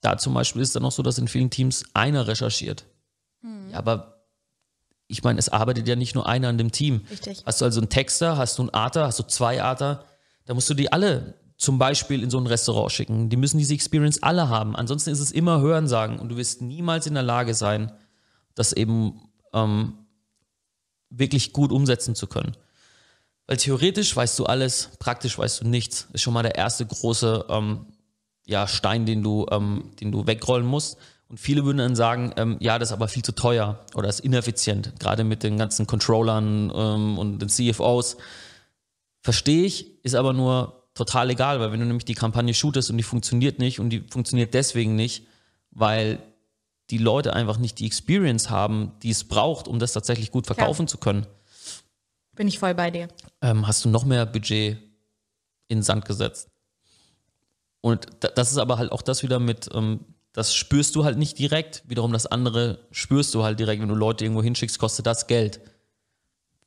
da 0.00 0.16
zum 0.16 0.34
Beispiel 0.34 0.62
ist 0.62 0.68
es 0.68 0.74
dann 0.74 0.84
auch 0.84 0.92
so, 0.92 1.02
dass 1.02 1.18
in 1.18 1.28
vielen 1.28 1.50
Teams 1.50 1.84
einer 1.92 2.26
recherchiert. 2.26 2.86
Mhm. 3.42 3.70
Ja, 3.70 3.78
aber 3.78 4.24
ich 5.06 5.22
meine, 5.22 5.38
es 5.38 5.48
arbeitet 5.48 5.88
ja 5.88 5.96
nicht 5.96 6.14
nur 6.14 6.26
einer 6.26 6.48
an 6.48 6.58
dem 6.58 6.72
Team. 6.72 7.04
Richtig. 7.10 7.42
Hast 7.44 7.60
du 7.60 7.64
also 7.64 7.80
einen 7.80 7.88
Texter, 7.88 8.36
hast 8.36 8.58
du 8.58 8.62
einen 8.62 8.74
Arter, 8.74 9.06
hast 9.06 9.18
du 9.18 9.24
zwei 9.24 9.62
Arter, 9.62 10.04
da 10.44 10.54
musst 10.54 10.70
du 10.70 10.74
die 10.74 10.92
alle 10.92 11.34
zum 11.58 11.76
Beispiel 11.76 12.22
in 12.22 12.30
so 12.30 12.38
ein 12.38 12.46
Restaurant 12.46 12.92
schicken. 12.92 13.28
Die 13.28 13.36
müssen 13.36 13.58
diese 13.58 13.74
Experience 13.74 14.22
alle 14.22 14.48
haben. 14.48 14.76
Ansonsten 14.76 15.10
ist 15.10 15.18
es 15.18 15.32
immer 15.32 15.60
Hörensagen 15.60 16.20
und 16.20 16.30
du 16.30 16.36
wirst 16.36 16.62
niemals 16.62 17.06
in 17.06 17.14
der 17.14 17.24
Lage 17.24 17.52
sein, 17.52 17.92
das 18.54 18.72
eben 18.72 19.20
ähm, 19.52 19.94
wirklich 21.10 21.52
gut 21.52 21.72
umsetzen 21.72 22.14
zu 22.14 22.28
können. 22.28 22.56
Weil 23.48 23.56
theoretisch 23.56 24.14
weißt 24.14 24.38
du 24.38 24.46
alles, 24.46 24.90
praktisch 25.00 25.36
weißt 25.36 25.62
du 25.62 25.68
nichts. 25.68 26.06
Ist 26.12 26.22
schon 26.22 26.34
mal 26.34 26.44
der 26.44 26.54
erste 26.54 26.86
große 26.86 27.46
ähm, 27.48 27.86
ja, 28.46 28.68
Stein, 28.68 29.04
den 29.04 29.24
du, 29.24 29.46
ähm, 29.50 29.90
den 30.00 30.12
du 30.12 30.28
wegrollen 30.28 30.66
musst. 30.66 30.96
Und 31.28 31.40
viele 31.40 31.64
würden 31.64 31.78
dann 31.78 31.96
sagen, 31.96 32.32
ähm, 32.36 32.56
ja, 32.60 32.78
das 32.78 32.90
ist 32.90 32.92
aber 32.92 33.08
viel 33.08 33.24
zu 33.24 33.32
teuer 33.32 33.84
oder 33.94 34.08
ist 34.08 34.20
ineffizient, 34.20 34.98
gerade 35.00 35.24
mit 35.24 35.42
den 35.42 35.58
ganzen 35.58 35.86
Controllern 35.86 36.72
ähm, 36.74 37.18
und 37.18 37.40
den 37.40 37.48
CFOs. 37.48 38.16
Verstehe 39.22 39.64
ich, 39.64 40.04
ist 40.04 40.14
aber 40.14 40.32
nur 40.32 40.77
total 40.98 41.30
egal, 41.30 41.60
weil 41.60 41.72
wenn 41.72 41.80
du 41.80 41.86
nämlich 41.86 42.04
die 42.04 42.14
Kampagne 42.14 42.52
shootest 42.52 42.90
und 42.90 42.98
die 42.98 43.02
funktioniert 43.02 43.58
nicht 43.58 43.80
und 43.80 43.90
die 43.90 44.00
funktioniert 44.00 44.52
deswegen 44.52 44.96
nicht, 44.96 45.26
weil 45.70 46.18
die 46.90 46.98
Leute 46.98 47.32
einfach 47.34 47.58
nicht 47.58 47.78
die 47.78 47.86
Experience 47.86 48.50
haben, 48.50 48.92
die 49.02 49.10
es 49.10 49.24
braucht, 49.24 49.68
um 49.68 49.78
das 49.78 49.92
tatsächlich 49.92 50.30
gut 50.30 50.46
verkaufen 50.46 50.86
Klar. 50.86 50.88
zu 50.88 50.98
können. 50.98 51.26
Bin 52.34 52.48
ich 52.48 52.58
voll 52.58 52.74
bei 52.74 52.90
dir. 52.90 53.08
Ähm, 53.42 53.66
hast 53.66 53.84
du 53.84 53.88
noch 53.88 54.04
mehr 54.04 54.26
Budget 54.26 54.78
in 55.68 55.82
Sand 55.82 56.04
gesetzt? 56.04 56.48
Und 57.80 58.06
das 58.36 58.50
ist 58.50 58.58
aber 58.58 58.78
halt 58.78 58.90
auch 58.90 59.02
das 59.02 59.22
wieder 59.22 59.38
mit, 59.38 59.68
ähm, 59.72 60.00
das 60.32 60.54
spürst 60.54 60.96
du 60.96 61.04
halt 61.04 61.18
nicht 61.18 61.38
direkt. 61.38 61.84
Wiederum 61.86 62.12
das 62.12 62.26
andere 62.26 62.86
spürst 62.90 63.34
du 63.34 63.44
halt 63.44 63.60
direkt. 63.60 63.80
Wenn 63.80 63.88
du 63.88 63.94
Leute 63.94 64.24
irgendwo 64.24 64.42
hinschickst, 64.42 64.78
kostet 64.78 65.06
das 65.06 65.26
Geld. 65.26 65.60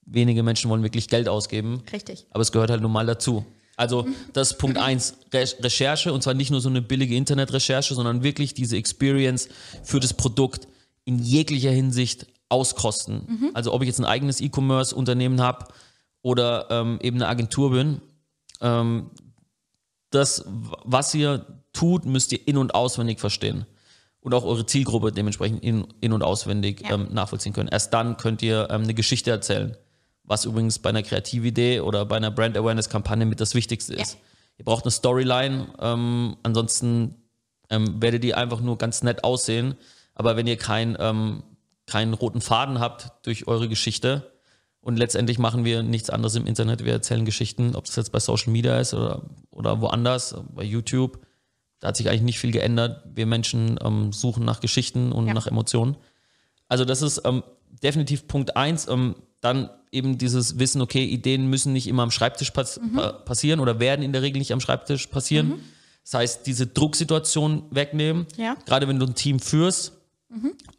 wenige 0.05 0.43
Menschen 0.43 0.69
wollen 0.69 0.83
wirklich 0.83 1.07
Geld 1.07 1.29
ausgeben. 1.29 1.83
Richtig. 1.91 2.27
Aber 2.31 2.41
es 2.41 2.51
gehört 2.51 2.69
halt 2.69 2.81
nun 2.81 2.91
mal 2.91 3.05
dazu. 3.05 3.45
Also 3.77 4.05
das 4.33 4.51
ist 4.51 4.57
Punkt 4.57 4.77
eins 4.77 5.15
Re 5.33 5.45
Recherche 5.61 6.13
und 6.13 6.21
zwar 6.21 6.33
nicht 6.33 6.51
nur 6.51 6.61
so 6.61 6.69
eine 6.69 6.81
billige 6.81 7.15
Internetrecherche, 7.15 7.93
sondern 7.95 8.23
wirklich 8.23 8.53
diese 8.53 8.77
Experience 8.77 9.49
für 9.83 9.99
das 9.99 10.13
Produkt 10.13 10.67
in 11.05 11.19
jeglicher 11.19 11.71
Hinsicht 11.71 12.27
auskosten. 12.49 13.49
Also 13.53 13.73
ob 13.73 13.81
ich 13.81 13.87
jetzt 13.87 13.99
ein 13.99 14.05
eigenes 14.05 14.41
E-Commerce-Unternehmen 14.41 15.41
habe 15.41 15.67
oder 16.21 16.67
ähm, 16.69 16.99
eben 17.01 17.17
eine 17.17 17.27
Agentur 17.27 17.71
bin, 17.71 18.01
ähm, 18.59 19.09
das, 20.11 20.43
was 20.45 21.13
ihr 21.15 21.45
tut, 21.73 22.05
müsst 22.05 22.31
ihr 22.33 22.45
in- 22.47 22.57
und 22.57 22.75
auswendig 22.75 23.19
verstehen. 23.19 23.65
Und 24.19 24.33
auch 24.35 24.43
eure 24.43 24.65
Zielgruppe 24.67 25.11
dementsprechend 25.11 25.63
in, 25.63 25.87
in- 26.01 26.13
und 26.13 26.21
auswendig 26.21 26.81
Ja. 26.81 26.95
ähm, 26.95 27.07
nachvollziehen 27.11 27.53
können. 27.53 27.69
Erst 27.69 27.93
dann 27.93 28.17
könnt 28.17 28.41
ihr 28.43 28.67
ähm, 28.69 28.83
eine 28.83 28.93
Geschichte 28.93 29.31
erzählen. 29.31 29.75
Was 30.23 30.45
übrigens 30.45 30.79
bei 30.79 30.89
einer 30.89 31.03
Kreatividee 31.03 31.81
oder 31.81 32.05
bei 32.05 32.17
einer 32.17 32.31
Brand 32.31 32.57
Awareness 32.57 32.89
Kampagne 32.89 33.25
mit 33.25 33.39
das 33.39 33.55
Wichtigste 33.55 33.93
ist. 33.95 34.13
Ja. 34.13 34.19
Ihr 34.59 34.65
braucht 34.65 34.85
eine 34.85 34.91
Storyline, 34.91 35.67
ähm, 35.79 36.37
ansonsten 36.43 37.15
ähm, 37.69 38.01
werdet 38.01 38.23
ihr 38.23 38.37
einfach 38.37 38.61
nur 38.61 38.77
ganz 38.77 39.01
nett 39.03 39.23
aussehen. 39.23 39.75
Aber 40.13 40.37
wenn 40.37 40.47
ihr 40.47 40.57
kein, 40.57 40.95
ähm, 40.99 41.43
keinen 41.87 42.13
roten 42.13 42.41
Faden 42.41 42.79
habt 42.79 43.11
durch 43.25 43.47
eure 43.47 43.67
Geschichte, 43.67 44.31
und 44.81 44.97
letztendlich 44.97 45.37
machen 45.37 45.63
wir 45.63 45.83
nichts 45.83 46.09
anderes 46.09 46.35
im 46.35 46.47
Internet. 46.47 46.83
Wir 46.83 46.93
erzählen 46.93 47.23
Geschichten, 47.23 47.75
ob 47.75 47.85
das 47.85 47.95
jetzt 47.95 48.11
bei 48.11 48.19
Social 48.19 48.51
Media 48.51 48.79
ist 48.79 48.95
oder, 48.95 49.21
oder 49.51 49.79
woanders, 49.79 50.35
bei 50.55 50.63
YouTube. 50.63 51.19
Da 51.79 51.89
hat 51.89 51.97
sich 51.97 52.09
eigentlich 52.09 52.23
nicht 52.23 52.39
viel 52.39 52.51
geändert. 52.51 53.03
Wir 53.13 53.27
Menschen 53.27 53.79
ähm, 53.83 54.11
suchen 54.11 54.43
nach 54.43 54.59
Geschichten 54.59 55.11
und 55.11 55.27
Ja. 55.27 55.33
nach 55.35 55.45
Emotionen. 55.45 55.97
Also 56.67 56.83
das 56.83 57.03
ist 57.03 57.21
ähm, 57.25 57.43
definitiv 57.83 58.27
Punkt 58.27 58.57
eins. 58.57 58.87
Ähm, 58.87 59.15
dann 59.39 59.69
eben 59.91 60.17
dieses 60.17 60.57
Wissen, 60.59 60.81
okay, 60.81 61.03
Ideen 61.05 61.47
müssen 61.49 61.73
nicht 61.73 61.87
immer 61.87 62.03
am 62.03 62.11
Schreibtisch 62.11 62.51
pass 62.51 62.79
pa 62.95 63.11
passieren 63.11 63.59
oder 63.59 63.79
werden 63.79 64.01
in 64.03 64.13
der 64.13 64.21
Regel 64.21 64.39
nicht 64.39 64.53
am 64.53 64.61
Schreibtisch 64.61 65.07
passieren. 65.07 65.59
Das 66.03 66.13
heißt, 66.15 66.47
diese 66.47 66.65
Drucksituation 66.67 67.63
wegnehmen. 67.71 68.25
Ja. 68.37 68.55
Gerade 68.65 68.87
wenn 68.87 68.99
du 68.99 69.05
ein 69.05 69.15
Team 69.15 69.39
führst, 69.39 69.93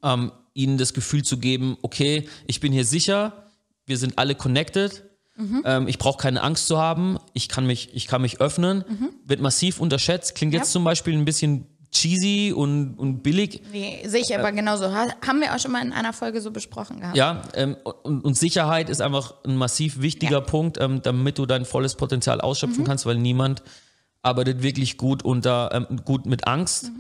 ähm, 0.03 0.33
ihnen 0.55 0.79
das 0.79 0.95
Gefühl 0.95 1.23
zu 1.25 1.39
geben, 1.39 1.77
okay, 1.83 2.29
ich 2.47 2.61
bin 2.61 2.73
hier 2.73 2.85
sicher, 2.85 3.49
wir 3.87 3.97
sind 3.99 4.19
alle 4.19 4.35
connected, 4.35 5.05
ähm, 5.65 5.89
ich 5.89 5.99
brauche 5.99 6.19
keine 6.21 6.43
Angst 6.43 6.67
zu 6.67 6.79
haben, 6.79 7.19
ich 7.35 7.49
kann 7.49 7.67
mich, 7.67 7.91
ich 7.95 8.07
kann 8.07 8.23
mich 8.23 8.41
öffnen, 8.41 8.85
wird 9.25 9.41
massiv 9.41 9.81
unterschätzt, 9.81 10.35
klingt 10.35 10.53
jetzt 10.55 10.69
Ja. 10.69 10.73
zum 10.73 10.85
Beispiel 10.85 11.15
ein 11.15 11.25
bisschen 11.25 11.67
cheesy 11.93 12.53
und, 12.53 12.95
und 12.99 13.23
billig, 13.23 13.63
Nee, 13.71 14.03
sehe 14.07 14.23
ich 14.27 14.37
aber 14.37 14.51
genauso. 14.53 14.93
Ha 14.93 15.09
haben 15.27 15.41
wir 15.41 15.55
auch 15.55 15.59
schon 15.59 15.73
mal 15.73 15.85
in 15.85 15.93
einer 15.93 16.13
Folge 16.13 16.41
so 16.41 16.51
besprochen 16.51 17.01
gehabt. 17.01 17.17
ja, 17.17 17.43
ähm, 17.55 17.77
und, 18.03 18.25
und 18.25 18.37
Sicherheit 18.37 18.89
ist 18.89 19.01
einfach 19.03 19.35
ein 19.45 19.57
massiv 19.57 20.01
wichtiger 20.01 20.39
Ja. 20.39 20.41
Punkt, 20.41 20.79
ähm, 20.81 21.03
damit 21.03 21.39
du 21.39 21.47
dein 21.47 21.65
volles 21.65 21.95
Potenzial 21.95 22.41
ausschöpfen 22.41 22.85
kannst, 22.85 23.05
weil 23.07 23.17
niemand 23.19 23.63
arbeitet 24.23 24.63
wirklich 24.63 24.97
gut 24.97 25.23
unter 25.23 25.71
ähm, 25.91 26.01
gut 26.05 26.27
mit 26.27 26.47
Angst. 26.47 26.91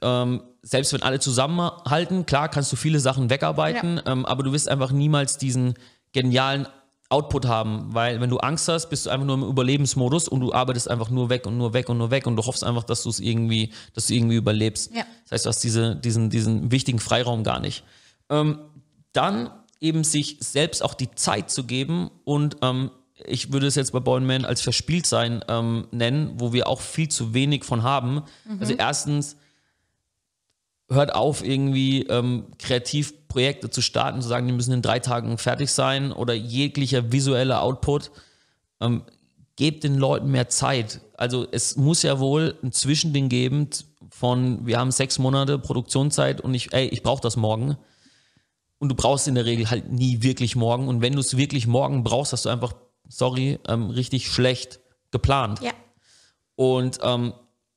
Ähm, 0.00 0.42
selbst 0.62 0.92
wenn 0.92 1.02
alle 1.02 1.20
zusammenhalten, 1.20 2.24
klar 2.26 2.48
kannst 2.48 2.72
du 2.72 2.76
viele 2.76 3.00
Sachen 3.00 3.30
wegarbeiten, 3.30 4.00
ähm, 4.06 4.24
aber 4.24 4.42
du 4.42 4.52
wirst 4.52 4.68
einfach 4.68 4.92
niemals 4.92 5.36
diesen 5.38 5.74
genialen 6.12 6.66
Output 7.12 7.46
haben, 7.46 7.94
weil 7.94 8.20
wenn 8.20 8.30
du 8.30 8.38
Angst 8.38 8.68
hast, 8.68 8.88
bist 8.88 9.06
du 9.06 9.10
einfach 9.10 9.26
nur 9.26 9.36
im 9.36 9.42
Überlebensmodus 9.42 10.28
und 10.28 10.40
du 10.40 10.52
arbeitest 10.52 10.90
einfach 10.90 11.10
nur 11.10 11.28
weg 11.28 11.46
und 11.46 11.58
nur 11.58 11.74
weg 11.74 11.88
und 11.88 11.98
nur 11.98 12.10
weg 12.10 12.26
und 12.26 12.36
du 12.36 12.42
hoffst 12.44 12.64
einfach, 12.64 12.84
dass 12.84 13.02
du 13.02 13.10
es 13.10 13.20
irgendwie, 13.20 13.70
dass 13.94 14.06
du 14.06 14.14
irgendwie 14.14 14.36
überlebst. 14.36 14.94
Ja. 14.94 15.04
Das 15.24 15.32
heißt, 15.32 15.44
du 15.44 15.48
hast 15.50 15.60
diese, 15.60 15.96
diesen, 15.96 16.30
diesen 16.30 16.72
wichtigen 16.72 16.98
Freiraum 16.98 17.44
gar 17.44 17.60
nicht. 17.60 17.84
Ähm, 18.30 18.58
dann 19.12 19.50
eben 19.80 20.04
sich 20.04 20.38
selbst 20.40 20.82
auch 20.82 20.94
die 20.94 21.14
Zeit 21.14 21.50
zu 21.50 21.64
geben 21.64 22.10
und 22.24 22.56
ähm, 22.62 22.90
ich 23.26 23.52
würde 23.52 23.66
es 23.66 23.74
jetzt 23.74 23.92
bei 23.92 24.00
Bornman 24.00 24.44
als 24.44 24.62
Verspieltsein 24.62 25.44
ähm, 25.48 25.86
nennen, 25.92 26.32
wo 26.38 26.52
wir 26.52 26.66
auch 26.66 26.80
viel 26.80 27.08
zu 27.08 27.34
wenig 27.34 27.64
von 27.64 27.82
haben. 27.82 28.22
Also 28.58 28.74
erstens, 28.74 29.36
hört 30.92 31.14
auf, 31.14 31.44
irgendwie 31.44 32.02
ähm, 32.02 32.46
Kreativprojekte 32.58 33.70
zu 33.70 33.80
starten, 33.80 34.22
zu 34.22 34.28
sagen, 34.28 34.46
die 34.46 34.52
müssen 34.52 34.72
in 34.72 34.82
drei 34.82 34.98
Tagen 34.98 35.38
fertig 35.38 35.70
sein 35.70 36.12
oder 36.12 36.34
jeglicher 36.34 37.12
visueller 37.12 37.62
Output. 37.62 38.10
Ähm, 38.80 39.02
gebt 39.56 39.84
den 39.84 39.96
Leuten 39.96 40.30
mehr 40.30 40.48
Zeit. 40.48 41.00
Also 41.16 41.46
es 41.50 41.76
muss 41.76 42.02
ja 42.02 42.18
wohl 42.18 42.56
ein 42.62 42.72
Zwischending 42.72 43.28
geben 43.28 43.68
von, 44.10 44.66
wir 44.66 44.78
haben 44.78 44.90
sechs 44.90 45.18
Monate 45.18 45.58
Produktionszeit 45.58 46.40
und 46.40 46.54
ich, 46.54 46.72
ey, 46.72 46.86
ich 46.88 47.02
brauche 47.02 47.20
das 47.20 47.36
morgen. 47.36 47.76
Und 48.78 48.88
du 48.88 48.94
brauchst 48.94 49.28
in 49.28 49.36
der 49.36 49.44
Regel 49.44 49.70
halt 49.70 49.92
nie 49.92 50.22
wirklich 50.22 50.56
morgen. 50.56 50.88
Und 50.88 51.02
wenn 51.02 51.12
du 51.12 51.20
es 51.20 51.36
wirklich 51.36 51.66
morgen 51.66 52.02
brauchst, 52.02 52.32
hast 52.32 52.46
du 52.46 52.48
einfach, 52.48 52.74
sorry, 53.08 53.58
ähm, 53.68 53.90
richtig 53.90 54.28
schlecht 54.28 54.80
geplant. 55.12 55.60
Ja. 55.62 55.70
Und 56.56 56.98
ähm, 57.02 57.32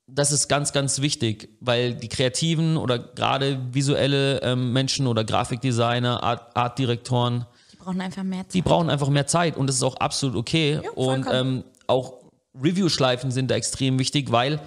das 0.06 0.30
ist 0.32 0.48
ganz, 0.48 0.72
ganz 0.72 1.00
wichtig, 1.00 1.48
weil 1.60 1.94
die 1.94 2.08
Kreativen 2.08 2.76
oder 2.76 2.98
gerade 2.98 3.60
visuelle 3.72 4.40
ähm, 4.42 4.72
Menschen 4.72 5.06
oder 5.06 5.24
Grafikdesigner, 5.24 6.22
Art, 6.22 6.56
Artdirektoren, 6.56 7.44
Die 7.72 7.76
brauchen 7.76 8.00
einfach 8.00 8.22
mehr 8.22 8.42
Zeit. 8.44 8.54
die 8.54 8.62
brauchen 8.62 8.90
einfach 8.90 9.08
mehr 9.08 9.26
Zeit 9.26 9.56
und 9.56 9.66
das 9.66 9.76
ist 9.76 9.82
auch 9.82 9.96
absolut 9.96 10.36
okay. 10.36 10.80
Ja, 10.82 10.90
und 10.92 11.26
ähm, 11.30 11.64
auch 11.88 12.14
Review-Schleifen 12.54 13.30
sind 13.30 13.50
da 13.50 13.56
extrem 13.56 13.98
wichtig, 13.98 14.30
weil 14.30 14.60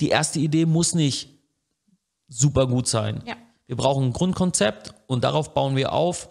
die 0.00 0.08
erste 0.10 0.38
Idee 0.40 0.66
muss 0.66 0.94
nicht 0.94 1.30
super 2.28 2.66
gut 2.66 2.86
sein. 2.88 3.22
Ja. 3.26 3.34
Wir 3.66 3.76
brauchen 3.76 4.06
ein 4.06 4.12
Grundkonzept 4.12 4.94
und 5.06 5.24
darauf 5.24 5.54
bauen 5.54 5.74
wir 5.74 5.92
auf 5.92 6.28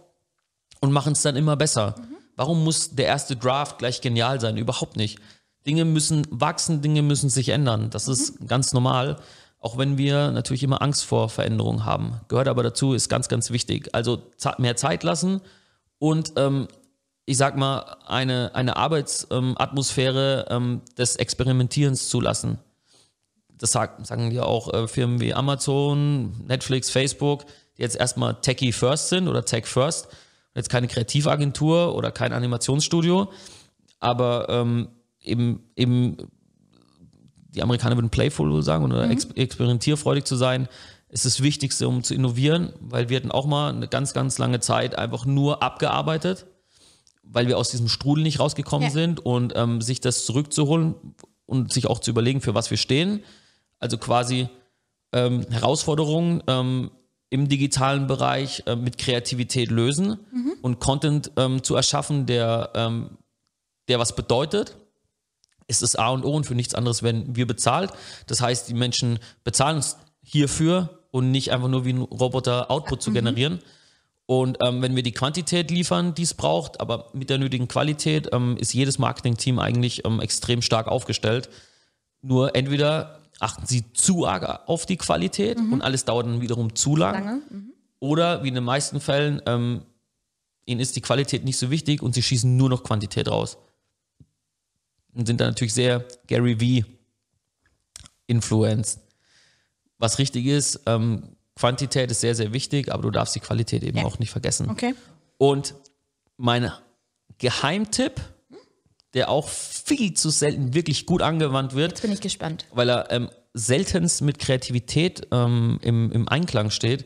und 0.81 0.91
machen 0.91 1.13
es 1.13 1.21
dann 1.23 1.35
immer 1.35 1.55
besser. 1.55 1.95
Warum 2.35 2.63
muss 2.63 2.95
der 2.95 3.07
erste 3.07 3.35
Draft 3.35 3.77
gleich 3.79 4.01
genial 4.01 4.39
sein? 4.39 4.55
Überhaupt 4.57 4.97
nicht. 4.97 5.19
Dinge 5.65 5.85
müssen 5.85 6.27
wachsen, 6.29 6.81
Dinge 6.81 7.01
müssen 7.01 7.29
sich 7.29 7.49
ändern. 7.49 7.89
Das 7.89 8.07
ist 8.07 8.47
ganz 8.47 8.73
normal. 8.73 9.17
Auch 9.59 9.77
wenn 9.77 9.97
wir 9.97 10.31
natürlich 10.31 10.63
immer 10.63 10.81
Angst 10.81 11.05
vor 11.05 11.29
Veränderungen 11.29 11.85
haben. 11.85 12.21
Gehört 12.27 12.47
aber 12.47 12.61
dazu, 12.61 12.93
ist 12.93 13.09
ganz, 13.09 13.29
ganz 13.29 13.49
wichtig. 13.49 13.89
Also 13.93 14.21
mehr 14.59 14.75
Zeit 14.75 15.03
lassen 15.03 15.41
und 15.97 16.33
ähm, 16.35 16.67
ich 17.25 17.37
sag 17.37 17.57
mal, 17.57 17.97
eine, 18.05 18.53
eine 18.53 18.77
Arbeitsatmosphäre 18.77 20.45
ähm, 20.49 20.81
des 20.95 21.15
Experimentierens 21.15 22.09
zulassen 22.09 22.59
das 23.57 23.71
sag, 23.71 24.05
sagen 24.05 24.31
ja 24.31 24.43
auch 24.43 24.73
äh, 24.73 24.87
Firmen 24.87 25.19
wie 25.19 25.33
Amazon, 25.33 26.33
Netflix, 26.47 26.89
Facebook, 26.89 27.45
die 27.77 27.81
jetzt 27.81 27.95
erstmal 27.95 28.35
Techie 28.41 28.71
First 28.71 29.09
sind 29.09 29.27
oder 29.27 29.45
Tech 29.45 29.65
First. 29.65 30.07
Jetzt 30.53 30.69
keine 30.69 30.87
Kreativagentur 30.87 31.95
oder 31.95 32.11
kein 32.11 32.31
Animationsstudio, 32.31 33.29
aber 33.99 34.47
ähm, 34.49 34.87
eben, 35.27 35.63
eben 35.75 36.17
die 37.49 37.63
Amerikaner 37.63 37.95
würden 37.95 38.09
playful 38.09 38.61
sagen 38.61 38.83
oder 38.85 39.09
ex 39.09 39.25
experimentierfreudig 39.35 40.25
zu 40.25 40.35
sein, 40.35 40.67
ist 41.09 41.25
das 41.25 41.41
Wichtigste, 41.41 41.87
um 41.87 42.03
zu 42.03 42.13
innovieren, 42.13 42.73
weil 42.81 43.09
wir 43.09 43.17
hatten 43.17 43.31
auch 43.31 43.45
mal 43.45 43.69
eine 43.73 43.87
ganz, 43.87 44.13
ganz 44.13 44.37
lange 44.37 44.59
Zeit 44.59 44.97
einfach 44.97 45.25
nur 45.25 45.63
abgearbeitet, 45.63 46.45
weil 47.23 47.47
wir 47.47 47.57
aus 47.57 47.69
diesem 47.69 47.87
Strudel 47.87 48.23
nicht 48.23 48.39
rausgekommen 48.39 48.87
Ja. 48.87 48.91
sind 48.93 49.25
und 49.25 49.53
ähm, 49.55 49.81
sich 49.81 50.01
das 50.01 50.25
zurückzuholen 50.25 50.95
und 51.45 51.71
sich 51.71 51.87
auch 51.87 51.99
zu 51.99 52.11
überlegen, 52.11 52.41
für 52.41 52.53
was 52.53 52.69
wir 52.69 52.77
stehen. 52.77 53.23
Also 53.79 53.97
quasi 53.97 54.49
ähm, 55.13 55.45
Herausforderungen 55.49 56.43
ähm, 56.47 56.91
im 57.29 57.47
digitalen 57.47 58.07
Bereich 58.07 58.63
äh, 58.65 58.75
mit 58.75 58.97
Kreativität 58.97 59.71
lösen 59.71 60.19
und 60.61 60.79
Content 60.79 61.31
ähm, 61.37 61.63
zu 61.63 61.75
erschaffen, 61.75 62.25
der, 62.25 62.71
ähm, 62.75 63.11
der 63.87 63.99
was 63.99 64.15
bedeutet 64.15 64.77
ist 65.67 65.81
das 65.81 65.95
A 65.95 66.09
und 66.09 66.23
O 66.23 66.31
und 66.31 66.45
für 66.45 66.55
nichts 66.55 66.75
anderes 66.75 67.03
werden 67.03 67.35
wir 67.35 67.47
bezahlt. 67.47 67.91
Das 68.27 68.41
heißt, 68.41 68.69
die 68.69 68.73
Menschen 68.73 69.19
bezahlen 69.43 69.77
uns 69.77 69.97
hierfür 70.21 70.99
und 71.11 71.31
nicht 71.31 71.51
einfach 71.51 71.67
nur 71.67 71.85
wie 71.85 71.93
ein 71.93 72.01
Roboter 72.01 72.69
Output 72.69 73.01
zu 73.01 73.11
generieren. 73.11 73.59
Und 74.27 74.57
ähm, 74.65 74.81
wenn 74.81 74.95
wir 74.95 75.03
die 75.03 75.11
Quantität 75.11 75.69
liefern, 75.69 76.15
die 76.15 76.23
es 76.23 76.33
braucht, 76.33 76.81
aber 76.81 77.09
mit 77.13 77.29
der 77.29 77.37
nötigen 77.37 77.67
Qualität, 77.67 78.29
ähm, 78.33 78.57
ist 78.57 78.73
jedes 78.73 78.97
Marketing-Team 78.97 79.59
eigentlich 79.59 80.03
ähm, 80.05 80.19
extrem 80.19 80.61
stark 80.61 80.87
aufgestellt. 80.87 81.49
Nur 82.21 82.55
entweder 82.55 83.19
achten 83.39 83.67
sie 83.67 83.91
zu 83.93 84.25
arg 84.25 84.67
auf 84.67 84.85
die 84.85 84.97
Qualität 84.97 85.57
und 85.57 85.81
alles 85.81 86.05
dauert 86.05 86.25
dann 86.25 86.41
wiederum 86.41 86.73
zu 86.73 86.95
lang. 86.95 87.13
Lange. 87.13 87.41
Oder 87.99 88.43
wie 88.43 88.47
in 88.47 88.55
den 88.55 88.63
meisten 88.63 88.99
Fällen, 88.99 89.41
ähm, 89.45 89.81
ihnen 90.65 90.79
ist 90.79 90.95
die 90.95 91.01
Qualität 91.01 91.45
nicht 91.45 91.57
so 91.57 91.69
wichtig 91.69 92.01
und 92.01 92.15
sie 92.15 92.23
schießen 92.23 92.55
nur 92.57 92.69
noch 92.69 92.83
Quantität 92.83 93.27
raus. 93.27 93.57
Und 95.15 95.25
sind 95.25 95.39
dann 95.41 95.47
natürlich 95.49 95.73
sehr 95.73 96.05
Gary 96.27 96.83
V 96.83 96.87
influenced. 98.27 98.99
Was 99.97 100.19
richtig 100.19 100.45
ist, 100.45 100.81
ähm, 100.85 101.23
Quantität 101.55 102.11
ist 102.11 102.19
sehr, 102.21 102.35
sehr 102.35 102.51
wichtig, 102.51 102.91
aber 102.91 103.03
du 103.03 103.11
darfst 103.11 103.33
die 103.35 103.39
Qualität 103.39 103.83
eben 103.83 103.97
Ja. 103.99 104.03
auch 104.05 104.19
nicht 104.19 104.29
vergessen. 104.31 104.69
Okay. 104.69 104.93
Und 105.37 105.73
mein 106.37 106.69
Geheimtipp, 107.37 108.19
der 109.13 109.29
auch 109.29 109.47
viel 109.47 110.13
zu 110.15 110.29
selten 110.29 110.73
wirklich 110.73 111.05
gut 111.05 111.21
angewandt 111.21 111.73
wird, 111.75 111.91
Jetzt 111.91 112.01
bin 112.01 112.11
ich 112.11 112.19
gespannt. 112.19 112.65
weil 112.73 112.89
er 112.89 113.09
ähm, 113.11 113.29
seltenst 113.53 114.21
mit 114.21 114.37
Kreativität 114.39 115.27
ähm, 115.31 115.79
im, 115.81 116.11
im 116.11 116.27
Einklang 116.27 116.71
steht. 116.71 117.05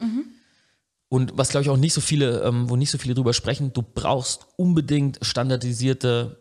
Und 1.09 1.37
was 1.37 1.49
glaube 1.49 1.63
ich 1.63 1.69
auch 1.69 1.77
nicht 1.77 1.93
so 1.93 2.01
viele, 2.01 2.41
ähm, 2.41 2.69
wo 2.69 2.75
nicht 2.75 2.89
so 2.89 2.97
viele 2.97 3.13
drüber 3.13 3.33
sprechen, 3.33 3.71
du 3.73 3.83
brauchst 3.83 4.47
unbedingt 4.57 5.19
standardisierte 5.21 6.38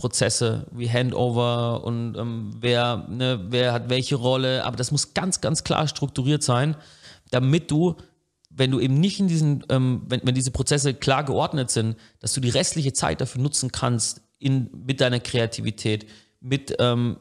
Prozesse 0.00 0.66
wie 0.72 0.88
Handover 0.88 1.84
und 1.84 2.16
ähm, 2.16 2.56
wer, 2.58 3.06
ne, 3.10 3.38
wer 3.50 3.74
hat 3.74 3.90
welche 3.90 4.16
Rolle, 4.16 4.64
aber 4.64 4.76
das 4.76 4.92
muss 4.92 5.12
ganz, 5.12 5.42
ganz 5.42 5.62
klar 5.62 5.86
strukturiert 5.88 6.42
sein, 6.42 6.74
damit 7.30 7.70
du, 7.70 7.96
wenn 8.48 8.70
du 8.70 8.80
eben 8.80 8.94
nicht 8.94 9.20
in 9.20 9.28
diesen, 9.28 9.62
ähm, 9.68 10.02
wenn, 10.08 10.22
wenn 10.24 10.34
diese 10.34 10.52
Prozesse 10.52 10.94
klar 10.94 11.22
geordnet 11.24 11.70
sind, 11.70 11.96
dass 12.18 12.32
du 12.32 12.40
die 12.40 12.48
restliche 12.48 12.94
Zeit 12.94 13.20
dafür 13.20 13.42
nutzen 13.42 13.72
kannst, 13.72 14.22
in, 14.38 14.70
mit 14.86 15.02
deiner 15.02 15.20
Kreativität, 15.20 16.06
mit, 16.40 16.74
ähm, 16.78 17.18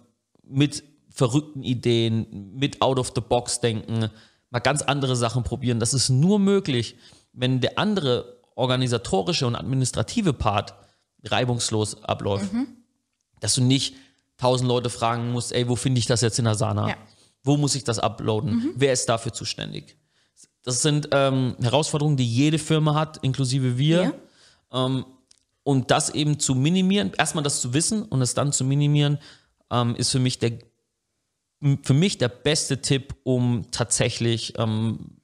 mit 0.47 0.83
verrückten 1.09 1.63
Ideen, 1.63 2.53
mit 2.55 2.81
Out-of-the-Box-Denken, 2.81 4.09
mal 4.51 4.59
ganz 4.59 4.83
andere 4.83 5.17
Sachen 5.17 5.43
probieren. 5.43 5.81
Das 5.81 5.93
ist 5.93 6.07
nur 6.07 6.39
möglich, 6.39 6.95
wenn 7.33 7.59
der 7.59 7.77
andere 7.77 8.37
organisatorische 8.55 9.45
und 9.45 9.57
administrative 9.57 10.31
Part 10.31 10.75
reibungslos 11.23 12.03
abläuft. 12.03 12.53
Mhm. 12.53 12.67
Dass 13.39 13.55
du 13.55 13.61
nicht 13.61 13.95
tausend 14.37 14.67
Leute 14.67 14.89
fragen 14.89 15.31
musst, 15.31 15.51
ey, 15.51 15.67
wo 15.67 15.75
finde 15.75 15.99
ich 15.99 16.05
das 16.05 16.21
jetzt 16.21 16.39
in 16.39 16.47
Asana? 16.47 16.89
Ja. 16.89 16.97
Wo 17.43 17.57
muss 17.57 17.75
ich 17.75 17.83
das 17.83 17.99
uploaden? 17.99 18.51
Mhm. 18.51 18.73
Wer 18.75 18.93
ist 18.93 19.07
dafür 19.07 19.33
zuständig? 19.33 19.97
Das 20.63 20.81
sind 20.81 21.09
ähm, 21.11 21.55
Herausforderungen, 21.61 22.17
die 22.17 22.27
jede 22.27 22.59
Firma 22.59 22.95
hat, 22.95 23.17
inklusive 23.17 23.77
wir. 23.77 24.13
Ja. 24.71 24.85
Ähm, 24.85 25.05
und 25.63 25.91
das 25.91 26.09
eben 26.09 26.39
zu 26.39 26.55
minimieren, 26.55 27.11
erstmal 27.17 27.43
das 27.43 27.61
zu 27.61 27.73
wissen 27.73 28.03
und 28.03 28.21
es 28.21 28.33
dann 28.33 28.51
zu 28.51 28.63
minimieren, 28.63 29.19
ähm, 29.71 29.95
ist 29.95 30.11
für 30.11 30.19
mich 30.19 30.39
der 30.39 30.59
für 31.83 31.93
mich 31.93 32.17
der 32.17 32.29
beste 32.29 32.81
Tipp, 32.81 33.15
um 33.23 33.65
tatsächlich 33.71 34.57
ähm, 34.57 35.17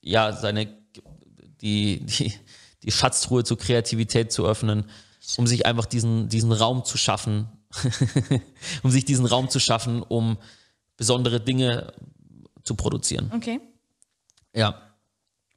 ja 0.00 0.32
seine 0.32 0.68
die, 1.60 2.04
die, 2.06 2.32
die 2.82 2.90
Schatztruhe 2.90 3.44
zur 3.44 3.58
Kreativität 3.58 4.32
zu 4.32 4.46
öffnen, 4.46 4.84
um 5.36 5.46
sich 5.46 5.66
einfach 5.66 5.86
diesen, 5.86 6.28
diesen 6.28 6.52
Raum 6.52 6.84
zu 6.84 6.98
schaffen, 6.98 7.48
um 8.82 8.90
sich 8.90 9.04
diesen 9.04 9.26
Raum 9.26 9.48
zu 9.48 9.60
schaffen, 9.60 10.02
um 10.02 10.38
besondere 10.96 11.40
Dinge 11.40 11.92
zu 12.64 12.74
produzieren. 12.74 13.30
Okay. 13.34 13.60
Ja. 14.54 14.80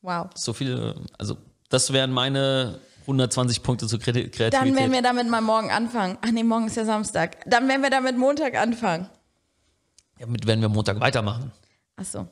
Wow. 0.01 0.29
So 0.35 0.53
viele, 0.53 0.95
also 1.17 1.37
das 1.69 1.91
wären 1.91 2.11
meine 2.11 2.79
120 3.01 3.63
Punkte 3.63 3.87
zur 3.87 3.99
Kreativität. 3.99 4.53
Dann 4.53 4.75
werden 4.75 4.91
wir 4.91 5.01
damit 5.01 5.29
mal 5.29 5.41
morgen 5.41 5.71
anfangen. 5.71 6.17
Ach 6.21 6.31
nee, 6.31 6.43
morgen 6.43 6.67
ist 6.67 6.77
ja 6.77 6.85
Samstag. 6.85 7.37
Dann 7.49 7.67
werden 7.67 7.81
wir 7.81 7.89
damit 7.89 8.17
Montag 8.17 8.55
anfangen. 8.55 9.09
Damit 10.19 10.45
werden 10.47 10.61
wir 10.61 10.69
Montag 10.69 10.99
weitermachen. 10.99 11.51
Ach 11.97 12.05
so. 12.05 12.27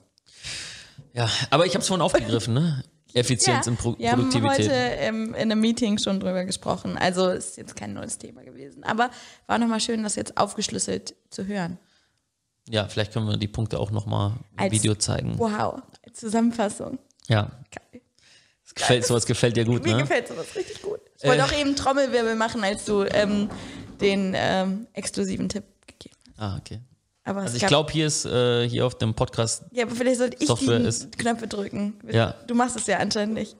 Ja, 1.13 1.29
aber 1.49 1.65
ich 1.65 1.73
habe 1.73 1.81
es 1.81 1.87
vorhin 1.87 2.01
aufgegriffen, 2.01 2.53
ne? 2.53 2.83
Effizienz 3.13 3.65
ja, 3.65 3.71
und 3.71 3.77
Pro 3.77 3.97
wir 3.97 4.09
Produktivität. 4.09 4.41
Wir 4.41 4.49
haben 4.49 4.53
heute 4.53 4.71
ähm, 4.99 5.25
in 5.29 5.35
einem 5.35 5.59
Meeting 5.59 5.97
schon 5.97 6.19
drüber 6.19 6.45
gesprochen. 6.45 6.97
Also 6.97 7.29
ist 7.29 7.57
jetzt 7.57 7.75
kein 7.75 7.93
neues 7.93 8.17
Thema 8.17 8.43
gewesen. 8.43 8.83
Aber 8.83 9.09
war 9.47 9.57
nochmal 9.57 9.79
schön, 9.79 10.03
das 10.03 10.15
jetzt 10.15 10.37
aufgeschlüsselt 10.37 11.15
zu 11.29 11.45
hören. 11.45 11.77
Ja, 12.69 12.87
vielleicht 12.87 13.13
können 13.13 13.27
wir 13.27 13.37
die 13.37 13.47
Punkte 13.47 13.79
auch 13.79 13.91
nochmal 13.91 14.33
im 14.59 14.71
Video 14.71 14.95
zeigen. 14.95 15.37
Wow, 15.37 15.81
Zusammenfassung. 16.13 16.99
Ja. 17.27 17.51
Geil. 17.71 18.01
Das 18.63 18.75
gefällt, 18.75 19.05
sowas 19.05 19.25
gefällt 19.25 19.57
dir 19.57 19.65
gut, 19.65 19.83
Mir 19.83 19.89
ne? 19.89 19.95
Mir 19.95 20.01
gefällt 20.03 20.27
sowas 20.27 20.55
richtig 20.55 20.81
gut. 20.81 21.01
Ich 21.17 21.27
wollte 21.27 21.41
äh. 21.41 21.45
auch 21.45 21.53
eben 21.53 21.75
Trommelwirbel 21.75 22.35
machen, 22.35 22.63
als 22.63 22.85
du 22.85 23.03
ähm, 23.03 23.49
den 23.99 24.33
ähm, 24.35 24.87
exklusiven 24.93 25.49
Tipp 25.49 25.65
gegeben 25.87 26.15
hast. 26.29 26.39
Ah, 26.39 26.57
okay. 26.57 26.79
Aber 27.23 27.41
also 27.41 27.55
ich 27.55 27.65
glaube, 27.67 27.91
hier 27.91 28.07
ist 28.07 28.25
äh, 28.25 28.67
hier 28.67 28.85
auf 28.85 28.97
dem 28.97 29.13
Podcast. 29.13 29.63
Ja, 29.71 29.85
aber 29.85 29.95
vielleicht 29.95 30.17
sollte 30.17 30.37
ich 30.39 30.47
Software 30.47 30.79
die 30.79 30.87
ist. 30.87 31.17
Knöpfe 31.17 31.47
drücken. 31.47 31.99
Ja. 32.11 32.35
Du 32.47 32.55
machst 32.55 32.75
es 32.75 32.87
ja 32.87 32.97
anscheinend 32.97 33.35
nicht. 33.35 33.55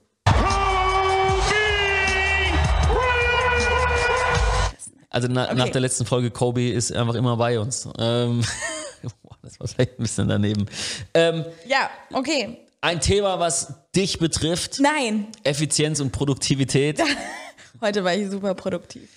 Also 5.12 5.28
na, 5.30 5.46
okay. 5.46 5.56
nach 5.56 5.70
der 5.70 5.82
letzten 5.82 6.06
Folge 6.06 6.32
Kobe 6.32 6.70
ist 6.70 6.92
einfach 6.94 7.16
immer 7.16 7.36
bei 7.38 7.60
uns. 7.60 7.88
Ähm, 8.00 8.44
das 9.44 9.60
war 9.60 9.68
vielleicht 9.68 10.00
ein 10.00 10.04
bisschen 10.04 10.28
daneben. 10.28 10.66
Ähm, 11.14 11.46
ja, 11.68 11.90
okay. 12.14 12.58
Ein 12.80 13.00
Thema, 13.00 13.40
was 13.40 13.74
dich 13.96 14.18
betrifft. 14.18 14.80
Nein. 14.80 15.28
Effizienz 15.44 16.00
und 16.00 16.12
Produktivität. 16.12 17.00
Heute 17.82 18.04
war 18.04 18.16
ich 18.16 18.30
super 18.32 18.56
produktiv. 18.56 19.10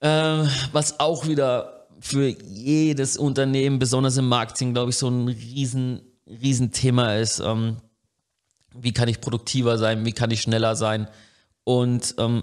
Ähm, 0.00 0.48
was 0.72 1.00
auch 1.00 1.26
wieder 1.26 1.77
für 2.00 2.28
jedes 2.28 3.16
Unternehmen, 3.16 3.78
besonders 3.78 4.16
im 4.16 4.28
Marketing, 4.28 4.72
glaube 4.72 4.90
ich, 4.90 4.96
so 4.96 5.08
ein 5.08 5.28
riesen, 5.28 6.02
riesen 6.26 6.70
Thema 6.72 7.16
ist. 7.16 7.40
Ähm, 7.40 7.78
wie 8.74 8.92
kann 8.92 9.08
ich 9.08 9.20
produktiver 9.20 9.78
sein? 9.78 10.04
Wie 10.04 10.12
kann 10.12 10.30
ich 10.30 10.42
schneller 10.42 10.76
sein? 10.76 11.08
Und 11.64 12.14
ähm, 12.18 12.42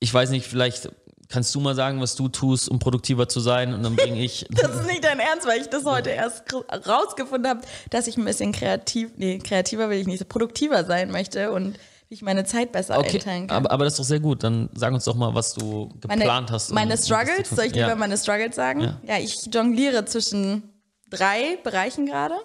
ich 0.00 0.12
weiß 0.12 0.30
nicht, 0.30 0.46
vielleicht 0.46 0.90
kannst 1.28 1.54
du 1.54 1.60
mal 1.60 1.74
sagen, 1.74 2.00
was 2.00 2.14
du 2.14 2.28
tust, 2.28 2.68
um 2.68 2.78
produktiver 2.78 3.28
zu 3.28 3.40
sein? 3.40 3.74
Und 3.74 3.82
dann 3.82 3.96
bringe 3.96 4.20
ich. 4.24 4.46
das 4.50 4.74
ist 4.74 4.86
nicht 4.86 5.04
dein 5.04 5.20
Ernst, 5.20 5.46
weil 5.46 5.60
ich 5.60 5.68
das 5.68 5.84
heute 5.84 6.10
erst 6.10 6.44
rausgefunden 6.86 7.48
habe, 7.48 7.60
dass 7.90 8.06
ich 8.06 8.16
ein 8.16 8.24
bisschen 8.24 8.52
kreativ, 8.52 9.10
nee, 9.16 9.38
kreativer 9.38 9.90
will 9.90 9.98
ich 9.98 10.06
nicht, 10.06 10.28
produktiver 10.28 10.84
sein 10.84 11.10
möchte 11.10 11.52
und 11.52 11.78
wie 12.08 12.14
ich 12.14 12.22
meine 12.22 12.44
Zeit 12.44 12.72
besser 12.72 12.98
okay, 12.98 13.16
einteilen 13.16 13.46
kann. 13.48 13.56
Aber, 13.56 13.70
aber 13.70 13.84
das 13.84 13.94
ist 13.94 13.98
doch 13.98 14.04
sehr 14.04 14.20
gut. 14.20 14.44
Dann 14.44 14.68
sag 14.74 14.92
uns 14.92 15.04
doch 15.04 15.16
mal, 15.16 15.34
was 15.34 15.54
du 15.54 15.88
geplant 16.00 16.24
meine, 16.24 16.50
hast. 16.50 16.70
Um, 16.70 16.74
meine 16.74 16.96
Struggles, 16.96 17.50
soll 17.50 17.66
ich 17.66 17.74
lieber 17.74 17.88
ja. 17.88 17.96
meine 17.96 18.16
Struggles 18.16 18.54
sagen? 18.54 18.80
Ja. 18.80 19.00
ja, 19.06 19.18
ich 19.18 19.46
jongliere 19.52 20.04
zwischen 20.04 20.62
drei 21.10 21.58
Bereichen 21.64 22.06
gerade. 22.06 22.36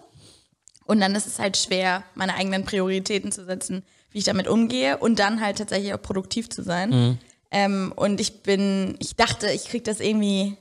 Und 0.85 0.99
dann 0.99 1.15
ist 1.15 1.27
es 1.27 1.37
halt 1.37 1.57
schwer, 1.57 2.03
meine 2.15 2.33
eigenen 2.35 2.65
Prioritäten 2.65 3.31
zu 3.31 3.45
setzen, 3.45 3.83
wie 4.09 4.17
ich 4.17 4.23
damit 4.23 4.47
umgehe 4.47 4.97
und 4.97 5.19
dann 5.19 5.39
halt 5.39 5.59
tatsächlich 5.59 5.93
auch 5.93 6.01
produktiv 6.01 6.49
zu 6.49 6.63
sein. 6.63 6.89
Mhm. 6.89 7.17
Ähm, 7.51 7.93
und 7.95 8.19
ich 8.19 8.43
bin, 8.43 8.95
ich 8.99 9.15
dachte, 9.15 9.51
ich 9.51 9.65
krieg 9.65 9.83
das 9.83 9.99
irgendwie 9.99 10.57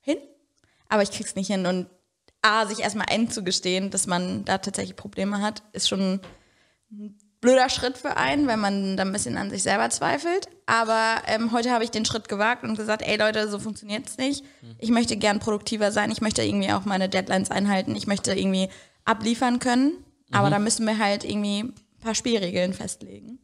hin, 0.00 0.18
aber 0.88 1.02
ich 1.02 1.10
krieg's 1.10 1.34
nicht 1.34 1.48
hin. 1.48 1.66
Und 1.66 1.86
A, 2.42 2.66
sich 2.66 2.80
erstmal 2.80 3.06
einzugestehen, 3.10 3.90
dass 3.90 4.06
man 4.06 4.44
da 4.44 4.58
tatsächlich 4.58 4.96
Probleme 4.96 5.40
hat, 5.40 5.62
ist 5.72 5.88
schon 5.88 6.20
ein 6.90 7.18
blöder 7.44 7.68
Schritt 7.68 7.98
für 7.98 8.16
einen, 8.16 8.46
wenn 8.46 8.58
man 8.58 8.96
dann 8.96 9.08
ein 9.08 9.12
bisschen 9.12 9.36
an 9.36 9.50
sich 9.50 9.62
selber 9.62 9.90
zweifelt. 9.90 10.48
Aber 10.66 11.22
ähm, 11.26 11.52
heute 11.52 11.70
habe 11.70 11.84
ich 11.84 11.90
den 11.90 12.06
Schritt 12.06 12.28
gewagt 12.28 12.64
und 12.64 12.76
gesagt, 12.76 13.02
ey 13.06 13.16
Leute, 13.16 13.48
so 13.48 13.58
funktioniert 13.58 14.08
es 14.08 14.16
nicht. 14.16 14.44
Ich 14.78 14.90
möchte 14.90 15.16
gern 15.16 15.40
produktiver 15.40 15.92
sein. 15.92 16.10
Ich 16.10 16.22
möchte 16.22 16.42
irgendwie 16.42 16.72
auch 16.72 16.86
meine 16.86 17.08
Deadlines 17.08 17.50
einhalten. 17.50 17.94
Ich 17.94 18.06
möchte 18.06 18.32
irgendwie 18.32 18.70
abliefern 19.04 19.58
können. 19.58 19.92
Aber 20.32 20.48
mhm. 20.48 20.52
da 20.52 20.58
müssen 20.58 20.86
wir 20.86 20.98
halt 20.98 21.22
irgendwie 21.24 21.64
ein 21.64 21.74
paar 22.00 22.14
Spielregeln 22.14 22.72
festlegen. 22.72 23.38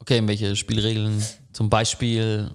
Okay, 0.00 0.20
welche 0.26 0.56
Spielregeln 0.56 1.24
zum 1.52 1.70
Beispiel 1.70 2.50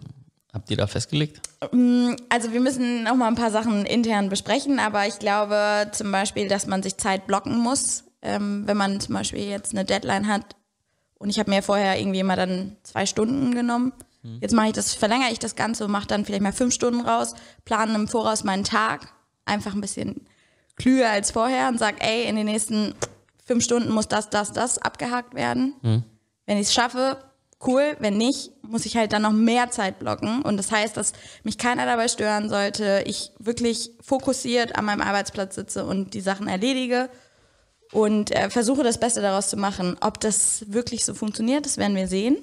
habt 0.51 0.69
ihr 0.71 0.77
da 0.77 0.88
festgelegt? 0.88 1.41
Mm, 1.71 2.15
also 2.27 2.51
wir 2.51 2.59
müssen 2.59 3.03
noch 3.03 3.15
mal 3.15 3.27
ein 3.27 3.35
paar 3.35 3.51
Sachen 3.51 3.85
intern 3.85 4.27
besprechen, 4.27 4.79
aber 4.79 5.07
ich 5.07 5.19
glaube 5.19 5.89
zum 5.93 6.11
Beispiel, 6.11 6.49
dass 6.49 6.67
man 6.67 6.83
sich 6.83 6.97
Zeit 6.97 7.27
blocken 7.27 7.57
muss. 7.59 8.03
Ähm, 8.21 8.63
wenn 8.65 8.75
man 8.75 8.99
zum 8.99 9.13
Beispiel 9.13 9.41
jetzt 9.41 9.71
eine 9.71 9.85
Deadline 9.85 10.27
hat, 10.27 10.55
und 11.17 11.30
ich 11.30 11.39
habe 11.39 11.49
mir 11.49 11.63
vorher 11.63 11.99
irgendwie 11.99 12.19
immer 12.19 12.36
dann 12.36 12.78
zwei 12.84 13.06
Stunden 13.06 13.54
genommen. 13.54 13.93
Mhm. 14.23 14.39
Jetzt 14.41 14.54
mache 14.54 14.67
ich 14.67 14.73
das, 14.73 14.93
verlängere 14.93 15.32
ich 15.32 15.39
das 15.39 15.56
Ganze 15.56 15.86
und 15.86 15.91
mache 15.91 16.08
dann 16.08 16.25
vielleicht 16.25 16.43
mal 16.43 16.54
fünf 16.54 16.73
Stunden 16.73 17.01
raus, 17.01 17.36
plane 17.63 17.95
im 17.95 18.08
Voraus 18.08 18.43
meinen 18.43 18.63
Tag, 18.63 19.08
einfach 19.45 19.73
ein 19.73 19.82
bisschen 19.82 20.28
klüger 20.75 21.10
als 21.10 21.32
vorher 21.32 21.69
und 21.69 21.80
sage, 21.80 21.97
ey, 22.01 22.28
in 22.28 22.36
den 22.36 22.45
nächsten 22.45 22.93
fünf 23.45 23.63
Stunden 23.63 23.91
muss 23.91 24.08
das, 24.08 24.30
das, 24.30 24.51
das 24.51 24.78
abgehakt 24.78 25.36
werden. 25.36 25.75
Mhm. 25.82 26.04
Wenn 26.45 26.58
ich 26.58 26.67
es 26.67 26.73
schaffe, 26.73 27.17
cool. 27.65 27.95
Wenn 27.99 28.17
nicht, 28.17 28.51
muss 28.63 28.86
ich 28.86 28.97
halt 28.97 29.13
dann 29.13 29.21
noch 29.21 29.32
mehr 29.32 29.69
Zeit 29.71 29.99
blocken. 29.99 30.41
Und 30.41 30.58
das 30.58 30.71
heißt, 30.71 30.97
dass 30.97 31.13
mich 31.43 31.58
keiner 31.58 31.86
dabei 31.86 32.08
stören 32.08 32.49
sollte. 32.49 33.04
Ich 33.06 33.32
wirklich 33.39 33.91
fokussiert 34.01 34.75
an 34.75 34.86
meinem 34.86 35.01
Arbeitsplatz 35.01 35.56
sitze 35.56 35.86
und 35.86 36.13
die 36.13 36.21
Sachen 36.21 36.47
erledige 36.47 37.10
und 37.95 38.31
äh, 38.31 38.49
versuche 38.49 38.84
das 38.84 38.99
Beste 38.99 39.21
daraus 39.21 39.49
zu 39.49 39.55
machen. 39.55 39.95
Ob 40.01 40.19
das 40.19 40.65
wirklich 40.67 41.05
so 41.05 41.13
funktioniert, 41.13 41.65
das 41.65 41.77
werden 41.77 41.95
wir 41.95 42.08
sehen. 42.08 42.38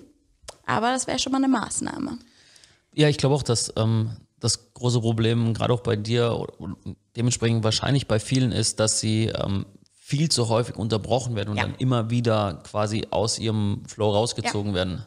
Aber 0.64 0.92
das 0.92 1.06
wäre 1.06 1.18
schon 1.18 1.32
mal 1.32 1.38
eine 1.38 1.48
Maßnahme. 1.48 2.18
Ja, 2.94 3.08
ich 3.08 3.18
glaube 3.18 3.34
auch, 3.34 3.42
dass 3.42 3.70
ähm, 3.76 4.16
das 4.40 4.72
große 4.72 5.00
Problem, 5.00 5.52
gerade 5.52 5.74
auch 5.74 5.80
bei 5.80 5.96
dir 5.96 6.46
und 6.58 6.96
dementsprechend 7.16 7.64
wahrscheinlich 7.64 8.08
bei 8.08 8.18
vielen 8.18 8.50
ist, 8.50 8.80
dass 8.80 8.98
sie 8.98 9.26
ähm, 9.26 9.66
viel 9.92 10.30
zu 10.30 10.48
häufig 10.48 10.76
unterbrochen 10.76 11.36
werden 11.36 11.50
und 11.50 11.58
ja. 11.58 11.64
dann 11.64 11.74
immer 11.74 12.08
wieder 12.08 12.62
quasi 12.64 13.06
aus 13.10 13.38
ihrem 13.38 13.82
Flow 13.86 14.10
rausgezogen 14.10 14.70
ja. 14.70 14.76
werden. 14.76 15.06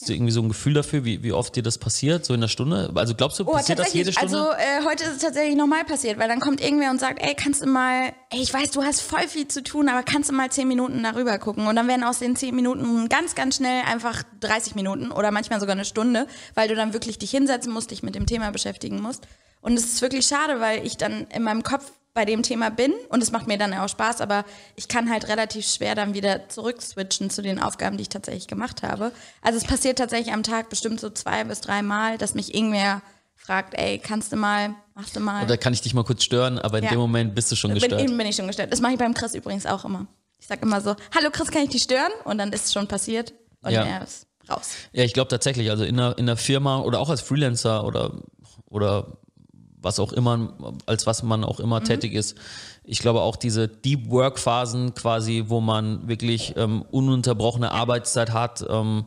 Hast 0.00 0.08
du 0.08 0.12
irgendwie 0.12 0.30
so 0.30 0.40
ein 0.40 0.48
Gefühl 0.48 0.74
dafür, 0.74 1.04
wie, 1.04 1.24
wie 1.24 1.32
oft 1.32 1.56
dir 1.56 1.62
das 1.64 1.76
passiert, 1.76 2.24
so 2.24 2.32
in 2.32 2.40
der 2.40 2.46
Stunde? 2.46 2.92
Also 2.94 3.16
glaubst 3.16 3.40
du, 3.40 3.48
oh, 3.48 3.52
passiert 3.54 3.80
das 3.80 3.92
jede 3.92 4.12
Stunde? 4.12 4.38
Also 4.38 4.52
äh, 4.52 4.84
heute 4.88 5.02
ist 5.02 5.16
es 5.16 5.18
tatsächlich 5.18 5.56
nochmal 5.56 5.84
passiert, 5.84 6.20
weil 6.20 6.28
dann 6.28 6.38
kommt 6.38 6.60
irgendwer 6.60 6.92
und 6.92 7.00
sagt, 7.00 7.20
ey, 7.20 7.34
kannst 7.34 7.62
du 7.62 7.66
mal, 7.66 8.12
ey, 8.30 8.40
ich 8.40 8.54
weiß, 8.54 8.70
du 8.70 8.84
hast 8.84 9.00
voll 9.00 9.26
viel 9.26 9.48
zu 9.48 9.60
tun, 9.60 9.88
aber 9.88 10.04
kannst 10.04 10.30
du 10.30 10.34
mal 10.34 10.52
zehn 10.52 10.68
Minuten 10.68 11.02
darüber 11.02 11.36
gucken? 11.38 11.66
Und 11.66 11.74
dann 11.74 11.88
werden 11.88 12.04
aus 12.04 12.20
den 12.20 12.36
zehn 12.36 12.54
Minuten 12.54 13.08
ganz, 13.08 13.34
ganz 13.34 13.56
schnell 13.56 13.82
einfach 13.86 14.22
30 14.38 14.76
Minuten 14.76 15.10
oder 15.10 15.32
manchmal 15.32 15.58
sogar 15.58 15.74
eine 15.74 15.84
Stunde, 15.84 16.28
weil 16.54 16.68
du 16.68 16.76
dann 16.76 16.92
wirklich 16.92 17.18
dich 17.18 17.32
hinsetzen 17.32 17.72
musst, 17.72 17.90
dich 17.90 18.04
mit 18.04 18.14
dem 18.14 18.26
Thema 18.26 18.52
beschäftigen 18.52 19.02
musst. 19.02 19.26
Und 19.62 19.76
es 19.76 19.84
ist 19.84 20.00
wirklich 20.00 20.28
schade, 20.28 20.60
weil 20.60 20.86
ich 20.86 20.96
dann 20.96 21.26
in 21.34 21.42
meinem 21.42 21.64
Kopf 21.64 21.90
bei 22.18 22.24
dem 22.24 22.42
Thema 22.42 22.68
bin 22.72 22.92
und 23.10 23.22
es 23.22 23.30
macht 23.30 23.46
mir 23.46 23.58
dann 23.58 23.72
auch 23.74 23.88
Spaß, 23.88 24.20
aber 24.20 24.44
ich 24.74 24.88
kann 24.88 25.08
halt 25.08 25.28
relativ 25.28 25.64
schwer 25.64 25.94
dann 25.94 26.14
wieder 26.14 26.48
zurückswitchen 26.48 27.30
zu 27.30 27.42
den 27.42 27.62
Aufgaben, 27.62 27.96
die 27.96 28.02
ich 28.02 28.08
tatsächlich 28.08 28.48
gemacht 28.48 28.82
habe. 28.82 29.12
Also 29.40 29.56
es 29.56 29.62
passiert 29.62 29.98
tatsächlich 29.98 30.34
am 30.34 30.42
Tag 30.42 30.68
bestimmt 30.68 30.98
so 30.98 31.10
zwei 31.10 31.44
bis 31.44 31.60
drei 31.60 31.80
Mal, 31.82 32.18
dass 32.18 32.34
mich 32.34 32.56
irgendwer 32.56 33.02
fragt, 33.36 33.78
ey, 33.78 34.00
kannst 34.00 34.32
du 34.32 34.36
mal, 34.36 34.74
machst 34.96 35.14
du 35.14 35.20
mal. 35.20 35.44
Oder 35.44 35.56
kann 35.56 35.72
ich 35.72 35.80
dich 35.80 35.94
mal 35.94 36.02
kurz 36.02 36.24
stören, 36.24 36.58
aber 36.58 36.78
in 36.78 36.84
Ja. 36.86 36.90
dem 36.90 36.98
Moment 36.98 37.36
bist 37.36 37.52
du 37.52 37.54
schon 37.56 37.70
bin, 37.70 37.78
gestört. 37.80 38.00
eben 38.02 38.18
bin 38.18 38.26
ich 38.26 38.34
schon 38.34 38.48
gestört. 38.48 38.72
Das 38.72 38.80
mache 38.80 38.94
ich 38.94 38.98
beim 38.98 39.14
Chris 39.14 39.36
übrigens 39.36 39.64
auch 39.64 39.84
immer. 39.84 40.08
Ich 40.40 40.48
sag 40.48 40.60
immer 40.60 40.80
so, 40.80 40.96
hallo 41.14 41.30
Chris, 41.30 41.52
kann 41.52 41.62
ich 41.62 41.70
dich 41.70 41.84
stören? 41.84 42.10
Und 42.24 42.38
dann 42.38 42.52
ist 42.52 42.64
es 42.66 42.72
schon 42.72 42.88
passiert 42.88 43.32
und 43.62 43.70
Ja. 43.70 43.84
er 43.84 44.02
ist 44.02 44.26
raus. 44.50 44.70
Ja, 44.90 45.04
ich 45.04 45.12
glaube 45.14 45.28
tatsächlich, 45.28 45.70
also 45.70 45.84
in 45.84 46.00
einer, 46.00 46.18
in 46.18 46.28
einer 46.28 46.36
Firma 46.36 46.80
oder 46.80 46.98
auch 46.98 47.10
als 47.10 47.20
Freelancer 47.20 47.84
oder, 47.84 48.10
oder 48.68 49.18
was 49.80 49.98
auch 50.00 50.12
immer, 50.12 50.54
als 50.86 51.06
was 51.06 51.22
man 51.22 51.44
auch 51.44 51.60
immer 51.60 51.82
tätig 51.82 52.14
ist. 52.14 52.36
Ich 52.84 52.98
glaube 53.00 53.20
auch 53.20 53.36
diese 53.36 53.68
Deep 53.68 54.10
Work 54.10 54.38
Phasen 54.38 54.94
quasi, 54.94 55.44
wo 55.48 55.60
man 55.60 56.08
wirklich 56.08 56.54
ähm, 56.56 56.82
ununterbrochene 56.90 57.70
Arbeitszeit 57.70 58.32
hat, 58.32 58.64
ähm, 58.68 59.04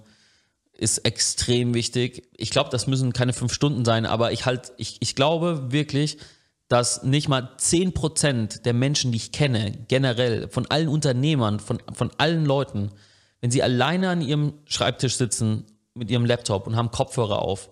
ist 0.73 0.99
extrem 0.99 1.73
wichtig. 1.73 2.29
Ich 2.37 2.49
glaube, 2.49 2.69
das 2.69 2.87
müssen 2.87 3.13
keine 3.13 3.33
fünf 3.33 3.53
Stunden 3.53 3.85
sein, 3.85 4.05
aber 4.05 4.31
ich 4.31 4.45
halt, 4.45 4.73
ich, 4.77 4.97
ich 4.99 5.15
glaube 5.15 5.71
wirklich, 5.71 6.17
dass 6.67 7.03
nicht 7.03 7.27
mal 7.27 7.49
10% 7.57 8.61
der 8.61 8.73
Menschen, 8.73 9.11
die 9.11 9.17
ich 9.17 9.31
kenne, 9.31 9.73
generell, 9.89 10.47
von 10.47 10.65
allen 10.67 10.87
Unternehmern, 10.87 11.59
von, 11.59 11.79
von 11.93 12.11
allen 12.17 12.45
Leuten, 12.45 12.91
wenn 13.41 13.51
sie 13.51 13.61
alleine 13.61 14.09
an 14.09 14.21
ihrem 14.21 14.53
Schreibtisch 14.65 15.17
sitzen 15.17 15.65
mit 15.93 16.09
ihrem 16.09 16.25
Laptop 16.25 16.67
und 16.67 16.75
haben 16.77 16.91
Kopfhörer 16.91 17.41
auf, 17.41 17.69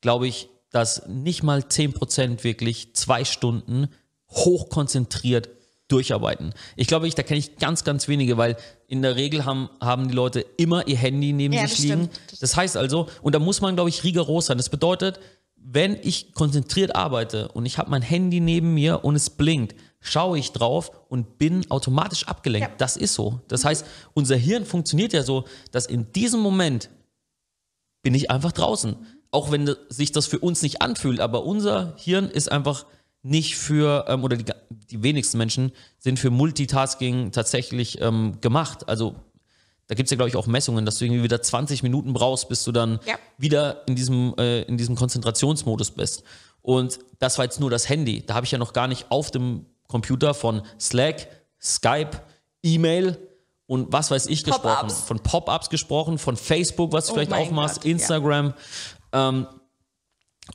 glaube 0.00 0.26
ich, 0.26 0.48
dass 0.70 1.06
nicht 1.08 1.42
mal 1.42 1.60
10% 1.60 2.44
wirklich 2.44 2.94
zwei 2.94 3.24
Stunden 3.24 3.88
hochkonzentriert 4.30 5.48
durcharbeiten. 5.88 6.54
Ich 6.76 6.86
glaube, 6.86 7.08
ich, 7.08 7.14
da 7.16 7.22
kenne 7.24 7.38
ich 7.38 7.56
ganz, 7.56 7.82
ganz 7.82 8.06
wenige, 8.06 8.36
weil 8.36 8.56
in 8.86 9.02
der 9.02 9.16
Regel 9.16 9.44
haben, 9.44 9.68
haben 9.80 10.08
die 10.08 10.14
Leute 10.14 10.40
immer 10.56 10.86
ihr 10.86 10.96
Handy 10.96 11.32
neben 11.32 11.52
Ja, 11.52 11.62
sich 11.62 11.70
das 11.72 11.78
liegen. 11.80 12.10
stimmt. 12.12 12.42
Das 12.42 12.56
heißt 12.56 12.76
also, 12.76 13.08
und 13.22 13.34
da 13.34 13.38
muss 13.40 13.60
man, 13.60 13.74
glaube 13.74 13.90
ich, 13.90 14.04
rigoros 14.04 14.46
sein. 14.46 14.56
Das 14.56 14.68
bedeutet, 14.68 15.18
wenn 15.56 15.98
ich 16.00 16.32
konzentriert 16.32 16.94
arbeite 16.94 17.48
und 17.48 17.66
ich 17.66 17.76
habe 17.78 17.90
mein 17.90 18.02
Handy 18.02 18.40
neben 18.40 18.72
mir 18.72 19.04
und 19.04 19.16
es 19.16 19.30
blinkt, 19.30 19.74
schaue 20.00 20.38
ich 20.38 20.52
drauf 20.52 20.90
und 21.08 21.38
bin 21.38 21.68
automatisch 21.70 22.26
abgelenkt. 22.28 22.68
Ja. 22.70 22.74
Das 22.78 22.96
ist 22.96 23.14
so. 23.14 23.40
Das 23.48 23.64
heißt, 23.64 23.84
unser 24.14 24.36
Hirn 24.36 24.64
funktioniert 24.64 25.12
ja 25.12 25.22
so, 25.22 25.44
dass 25.72 25.86
in 25.86 26.12
diesem 26.12 26.40
Moment 26.40 26.88
bin 28.02 28.14
ich 28.14 28.30
einfach 28.30 28.52
draußen. 28.52 28.96
Auch 29.30 29.50
wenn 29.52 29.74
sich 29.88 30.12
das 30.12 30.26
für 30.26 30.38
uns 30.38 30.62
nicht 30.62 30.82
anfühlt, 30.82 31.20
aber 31.20 31.44
unser 31.44 31.94
Hirn 31.96 32.28
ist 32.28 32.50
einfach 32.50 32.84
nicht 33.22 33.56
für, 33.56 34.06
ähm, 34.08 34.24
oder 34.24 34.36
die, 34.36 34.44
die 34.90 35.02
wenigsten 35.02 35.38
Menschen 35.38 35.72
sind 35.98 36.18
für 36.18 36.30
Multitasking 36.30 37.32
tatsächlich 37.32 38.00
ähm, 38.00 38.40
gemacht. 38.40 38.88
Also 38.88 39.14
da 39.86 39.94
gibt 39.94 40.06
es 40.06 40.10
ja, 40.10 40.16
glaube 40.16 40.30
ich, 40.30 40.36
auch 40.36 40.46
Messungen, 40.46 40.86
dass 40.86 40.98
du 40.98 41.04
irgendwie 41.04 41.22
wieder 41.22 41.42
20 41.42 41.82
Minuten 41.82 42.12
brauchst, 42.12 42.48
bis 42.48 42.64
du 42.64 42.72
dann 42.72 42.98
Ja. 43.06 43.16
wieder 43.38 43.86
in 43.88 43.94
diesem, 43.96 44.34
äh, 44.38 44.62
in 44.62 44.76
diesem 44.78 44.94
Konzentrationsmodus 44.96 45.90
bist. 45.92 46.22
Und 46.62 46.98
das 47.18 47.38
war 47.38 47.44
jetzt 47.44 47.60
nur 47.60 47.70
das 47.70 47.88
Handy. 47.88 48.24
Da 48.24 48.34
habe 48.34 48.46
ich 48.46 48.52
ja 48.52 48.58
noch 48.58 48.72
gar 48.72 48.88
nicht 48.88 49.06
auf 49.10 49.30
dem 49.30 49.66
Computer 49.86 50.34
von 50.34 50.62
Slack, 50.78 51.28
Skype, 51.60 52.10
E-Mail 52.62 53.18
und 53.66 53.92
was 53.92 54.10
weiß 54.10 54.26
ich 54.26 54.44
gesprochen. 54.44 54.88
Pop-ups. 54.88 55.00
Von 55.00 55.18
Pop-ups 55.20 55.70
gesprochen, 55.70 56.18
von 56.18 56.36
Facebook, 56.36 56.92
was 56.92 57.06
du 57.06 57.12
Oh 57.12 57.14
vielleicht 57.14 57.32
aufmachst, 57.32 57.76
Gott. 57.76 57.84
Instagram. 57.86 58.54
Ähm, 59.12 59.46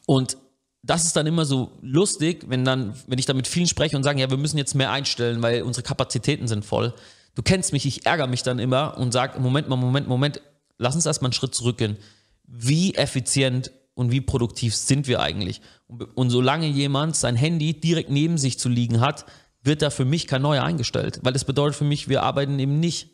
und 0.06 0.38
das 0.84 1.06
ist 1.06 1.16
dann 1.16 1.26
immer 1.26 1.46
so 1.46 1.72
lustig, 1.82 2.46
wenn 2.48 2.64
dann, 2.64 2.96
wenn 3.08 3.18
ich 3.18 3.26
da 3.26 3.34
mit 3.34 3.48
vielen 3.48 3.68
spreche 3.68 3.98
und 3.98 4.04
sage, 4.04 4.20
ja, 4.20 4.30
wir 4.30 4.38
müssen 4.38 4.58
jetzt 4.58 4.76
mehr 4.76 4.92
einstellen, 4.92 5.42
weil 5.42 5.64
unsere 5.64 5.84
Kapazitäten 5.84 6.48
sind 6.48 6.64
voll. 6.64 6.94
Du 7.34 7.42
kennst 7.42 7.74
mich, 7.74 7.86
ich 7.86 8.06
ärgere 8.06 8.28
mich 8.28 8.44
dann 8.44 8.60
immer 8.60 8.98
und 8.98 9.12
sage, 9.12 9.40
Moment 9.40 9.68
mal, 9.68 9.76
Moment, 9.76 10.08
Moment, 10.08 10.42
lass 10.78 10.96
uns 10.96 11.06
erstmal 11.06 11.30
einen 11.30 11.34
Schritt 11.34 11.56
zurückgehen. 11.56 11.98
Wie 12.44 12.94
effizient 12.96 13.72
und 13.96 14.12
wie 14.12 14.22
produktiv 14.22 14.76
sind 14.76 15.08
wir 15.08 15.22
eigentlich? 15.22 15.62
Und, 15.88 16.04
und 16.16 16.30
solange 16.30 16.68
jemand 16.68 17.16
sein 17.16 17.36
Handy 17.36 17.80
direkt 17.80 18.12
neben 18.12 18.38
sich 18.38 18.60
zu 18.60 18.70
liegen 18.70 19.02
hat, 19.02 19.26
wird 19.64 19.82
da 19.82 19.90
für 19.90 20.06
mich 20.06 20.28
kein 20.28 20.44
neuer 20.44 20.64
eingestellt. 20.64 21.20
Weil 21.24 21.34
das 21.34 21.46
bedeutet 21.46 21.76
für 21.76 21.84
mich, 21.84 22.08
wir 22.08 22.22
arbeiten 22.22 22.60
eben 22.60 22.80
nicht 22.80 23.10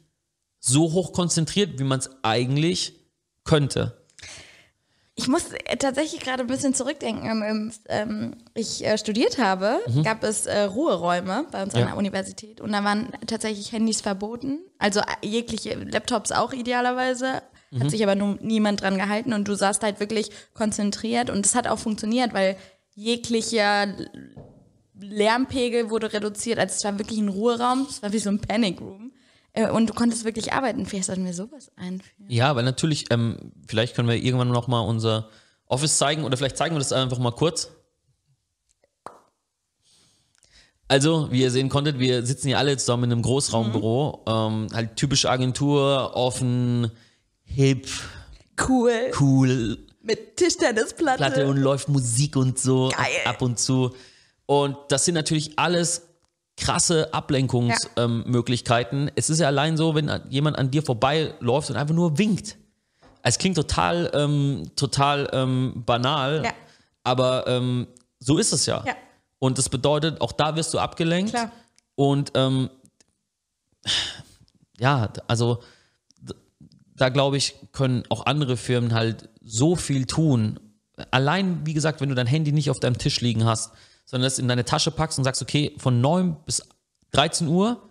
so 0.59 0.91
hoch 0.91 1.13
konzentriert, 1.13 1.79
wie 1.79 1.83
man 1.83 1.99
es 1.99 2.09
eigentlich 2.23 2.93
könnte. 3.45 4.00
Ich 5.21 5.27
muss 5.27 5.45
äh, 5.65 5.77
tatsächlich 5.77 6.19
gerade 6.21 6.41
ein 6.41 6.47
bisschen 6.47 6.73
zurückdenken. 6.73 7.25
Ähm, 7.43 7.71
ähm, 7.89 8.35
ich 8.55 8.85
äh, 8.85 8.97
studiert 8.97 9.37
habe, 9.37 9.79
gab 10.03 10.23
es 10.23 10.45
äh, 10.47 10.61
Ruheräume 10.63 11.45
bei 11.51 11.63
uns 11.63 11.73
an 11.75 11.81
Ja. 11.81 11.85
der 11.87 11.97
Universität 11.97 12.59
und 12.61 12.71
da 12.71 12.83
waren 12.83 13.09
tatsächlich 13.27 13.71
Handys 13.71 14.01
verboten. 14.01 14.59
Also 14.79 15.01
jegliche 15.21 15.75
Laptops 15.75 16.31
auch 16.31 16.53
idealerweise. 16.53 17.41
Hat 17.79 17.89
sich 17.89 18.03
aber 18.03 18.15
nun 18.15 18.37
niemand 18.41 18.81
dran 18.81 18.97
gehalten 18.97 19.31
und 19.31 19.47
du 19.47 19.55
saßt 19.55 19.81
halt 19.81 20.01
wirklich 20.01 20.29
konzentriert 20.53 21.29
und 21.29 21.45
es 21.45 21.55
hat 21.55 21.67
auch 21.67 21.79
funktioniert, 21.79 22.33
weil 22.33 22.57
jeglicher 22.95 23.87
Lärmpegel 24.99 25.89
wurde 25.89 26.11
reduziert. 26.13 26.59
Also 26.59 26.75
es 26.75 26.83
war 26.83 26.97
wirklich 26.99 27.19
ein 27.19 27.29
Ruheraum, 27.29 27.87
es 27.89 28.03
war 28.03 28.11
wie 28.11 28.19
so 28.19 28.29
ein 28.29 28.39
Panic 28.39 28.81
Room. 28.81 29.11
Äh, 29.53 29.69
Und 29.69 29.89
du 29.89 29.93
konntest 29.93 30.23
wirklich 30.23 30.53
arbeiten. 30.53 30.85
Vielleicht 30.85 31.05
sollten 31.07 31.25
wir 31.25 31.33
sowas 31.33 31.71
einführen. 31.75 32.29
Ja, 32.29 32.55
weil 32.55 32.63
natürlich, 32.63 33.11
ähm, 33.11 33.51
vielleicht 33.67 33.95
können 33.95 34.07
wir 34.07 34.15
irgendwann 34.15 34.49
noch 34.49 34.67
mal 34.67 34.79
unser 34.81 35.29
Office 35.65 35.97
zeigen 35.97 36.23
oder 36.23 36.37
vielleicht 36.37 36.57
zeigen 36.57 36.75
wir 36.75 36.79
das 36.79 36.91
einfach 36.93 37.17
mal 37.19 37.31
kurz. 37.31 37.69
Also, 40.87 41.31
wie 41.31 41.41
ihr 41.41 41.51
sehen 41.51 41.69
konntet, 41.69 41.99
wir 41.99 42.25
sitzen 42.25 42.47
hier 42.49 42.57
alle 42.57 42.75
zusammen 42.77 43.05
in 43.05 43.11
einem 43.13 43.21
Großraumbüro. 43.21 44.25
Ähm, 44.27 44.67
halt 44.73 44.97
typische 44.97 45.29
Agentur, 45.29 46.11
offen, 46.15 46.91
hip, 47.43 47.87
Cool. 48.67 49.11
cool, 49.19 49.77
Mit 50.01 50.35
Tischtennisplatte. 50.37 51.17
Platte 51.17 51.47
und 51.47 51.57
läuft 51.57 51.87
Musik 51.87 52.35
und 52.35 52.59
so 52.59 52.89
Geil. 52.89 53.05
ab 53.25 53.41
und 53.41 53.57
zu. 53.57 53.95
Und 54.45 54.75
das 54.89 55.05
sind 55.05 55.15
natürlich 55.15 55.57
alles 55.57 56.09
krasse 56.57 57.13
Ablenkungsmöglichkeiten. 57.13 58.21
Ähm, 58.25 58.31
Möglichkeiten. 58.31 59.11
es 59.15 59.29
ist 59.29 59.39
ja 59.39 59.47
allein 59.47 59.77
so, 59.77 59.95
wenn 59.95 60.11
jemand 60.29 60.57
an 60.57 60.69
dir 60.71 60.83
vorbeiläuft 60.83 61.69
und 61.69 61.75
einfach 61.77 61.95
nur 61.95 62.17
winkt. 62.17 62.57
Es 63.23 63.37
klingt 63.37 63.55
total, 63.55 64.09
ähm, 64.13 64.71
total 64.75 65.29
ähm, 65.33 65.83
banal, 65.85 66.41
Ja. 66.45 66.51
aber 67.03 67.47
ähm, 67.47 67.87
so 68.19 68.37
ist 68.37 68.51
es 68.51 68.65
ja. 68.65 68.83
Ja. 68.85 68.95
Und 69.39 69.57
das 69.57 69.69
bedeutet, 69.69 70.21
auch 70.21 70.31
da 70.31 70.55
wirst 70.55 70.73
du 70.73 70.79
abgelenkt. 70.79 71.31
Klar. 71.31 71.51
Und 71.95 72.31
ähm, 72.35 72.69
ja, 74.79 75.11
also 75.27 75.63
da 76.95 77.09
glaube 77.09 77.37
ich, 77.37 77.55
können 77.71 78.03
auch 78.09 78.25
andere 78.27 78.57
Firmen 78.57 78.93
halt 78.93 79.29
so 79.43 79.75
viel 79.75 80.05
tun. 80.05 80.59
Allein, 81.09 81.65
wie 81.65 81.73
gesagt, 81.73 82.01
wenn 82.01 82.09
du 82.09 82.15
dein 82.15 82.27
Handy 82.27 82.51
nicht 82.51 82.69
auf 82.69 82.79
deinem 82.79 82.97
Tisch 82.97 83.21
liegen 83.21 83.45
hast, 83.45 83.71
sondern 84.11 84.27
es 84.27 84.39
in 84.39 84.47
deine 84.49 84.65
Tasche 84.65 84.91
packst 84.91 85.17
und 85.17 85.23
sagst, 85.23 85.41
okay, 85.41 85.73
von 85.77 86.01
9 86.01 86.35
bis 86.45 86.61
13 87.11 87.47
Uhr 87.47 87.81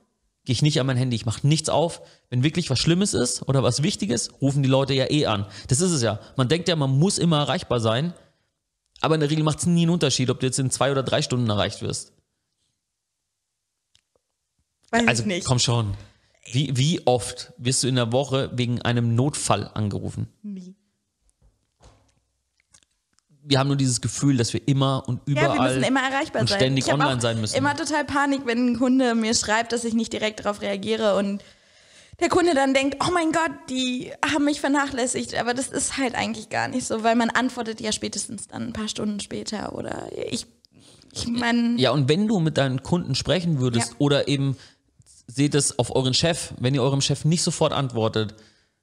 gehe 0.44 0.52
ich 0.52 0.60
nicht 0.60 0.78
an 0.78 0.86
mein 0.86 0.98
Handy, 0.98 1.16
ich 1.16 1.24
mache 1.24 1.46
nichts 1.46 1.70
auf. 1.70 2.02
Wenn 2.28 2.42
wirklich 2.42 2.68
was 2.68 2.78
Schlimmes 2.78 3.14
ist 3.14 3.48
oder 3.48 3.62
was 3.62 3.82
Wichtiges, 3.82 4.30
rufen 4.42 4.62
die 4.62 4.68
Leute 4.68 4.92
ja 4.92 5.10
eh 5.10 5.24
an. 5.26 5.46
Das 5.68 5.80
ist 5.80 5.92
es 5.92 6.02
ja. 6.02 6.20
Man 6.36 6.48
denkt 6.48 6.68
ja, 6.68 6.76
man 6.76 6.90
muss 6.90 7.16
immer 7.16 7.38
erreichbar 7.38 7.80
sein, 7.80 8.12
aber 9.00 9.14
in 9.14 9.20
der 9.22 9.30
Regel 9.30 9.44
macht 9.44 9.60
es 9.60 9.66
nie 9.66 9.82
einen 9.82 9.90
Unterschied, 9.92 10.28
ob 10.28 10.40
du 10.40 10.46
jetzt 10.46 10.58
in 10.58 10.70
zwei 10.70 10.92
oder 10.92 11.02
drei 11.02 11.22
Stunden 11.22 11.48
erreicht 11.48 11.80
wirst. 11.80 12.12
Weiß 14.90 15.08
Also 15.08 15.22
ich 15.22 15.26
nicht. 15.26 15.46
komm 15.46 15.58
schon. 15.58 15.94
Wie, 16.52 16.76
wie 16.76 17.06
oft 17.06 17.52
wirst 17.56 17.82
du 17.82 17.88
in 17.88 17.94
der 17.94 18.12
Woche 18.12 18.50
wegen 18.54 18.82
einem 18.82 19.14
Notfall 19.14 19.68
angerufen? 19.72 20.28
Nie. 20.42 20.74
Wir 23.50 23.58
haben 23.58 23.66
nur 23.66 23.76
dieses 23.76 24.00
Gefühl, 24.00 24.36
dass 24.36 24.52
wir 24.52 24.66
immer 24.68 25.02
und 25.08 25.20
überall 25.26 25.48
Ja, 25.48 25.54
wir 25.54 25.62
müssen 25.74 25.82
immer 25.82 26.02
erreichbar 26.08 26.42
und 26.42 26.48
sein. 26.48 26.58
ständig 26.58 26.86
ich 26.86 26.92
online 26.92 27.20
sein 27.20 27.40
müssen. 27.40 27.56
Immer 27.56 27.76
total 27.76 28.04
Panik, 28.04 28.42
wenn 28.46 28.72
ein 28.74 28.78
Kunde 28.78 29.16
mir 29.16 29.34
schreibt, 29.34 29.72
dass 29.72 29.84
ich 29.84 29.92
nicht 29.92 30.12
direkt 30.12 30.38
darauf 30.44 30.62
reagiere 30.62 31.16
und 31.16 31.42
der 32.20 32.28
Kunde 32.28 32.54
dann 32.54 32.74
denkt, 32.74 32.98
oh 33.04 33.10
mein 33.12 33.32
Gott, 33.32 33.50
die 33.68 34.12
haben 34.24 34.44
mich 34.44 34.60
vernachlässigt. 34.60 35.34
Aber 35.34 35.52
das 35.52 35.66
ist 35.66 35.96
halt 35.98 36.14
eigentlich 36.14 36.48
gar 36.48 36.68
nicht 36.68 36.86
so, 36.86 37.02
weil 37.02 37.16
man 37.16 37.28
antwortet 37.30 37.80
ja 37.80 37.90
spätestens 37.90 38.46
dann 38.46 38.68
ein 38.68 38.72
paar 38.72 38.86
Stunden 38.86 39.18
später 39.18 39.74
oder 39.74 40.06
ich, 40.30 40.46
ich 41.12 41.26
meine, 41.26 41.76
Ja, 41.76 41.90
und 41.90 42.08
wenn 42.08 42.28
du 42.28 42.38
mit 42.38 42.56
deinen 42.56 42.84
Kunden 42.84 43.16
sprechen 43.16 43.58
würdest 43.58 43.88
Ja. 43.90 43.96
oder 43.98 44.28
eben 44.28 44.56
seht 45.26 45.56
es 45.56 45.76
auf 45.76 45.96
euren 45.96 46.14
Chef, 46.14 46.52
wenn 46.60 46.72
ihr 46.74 46.82
eurem 46.84 47.00
Chef 47.00 47.24
nicht 47.24 47.42
sofort 47.42 47.72
antwortet, 47.72 48.36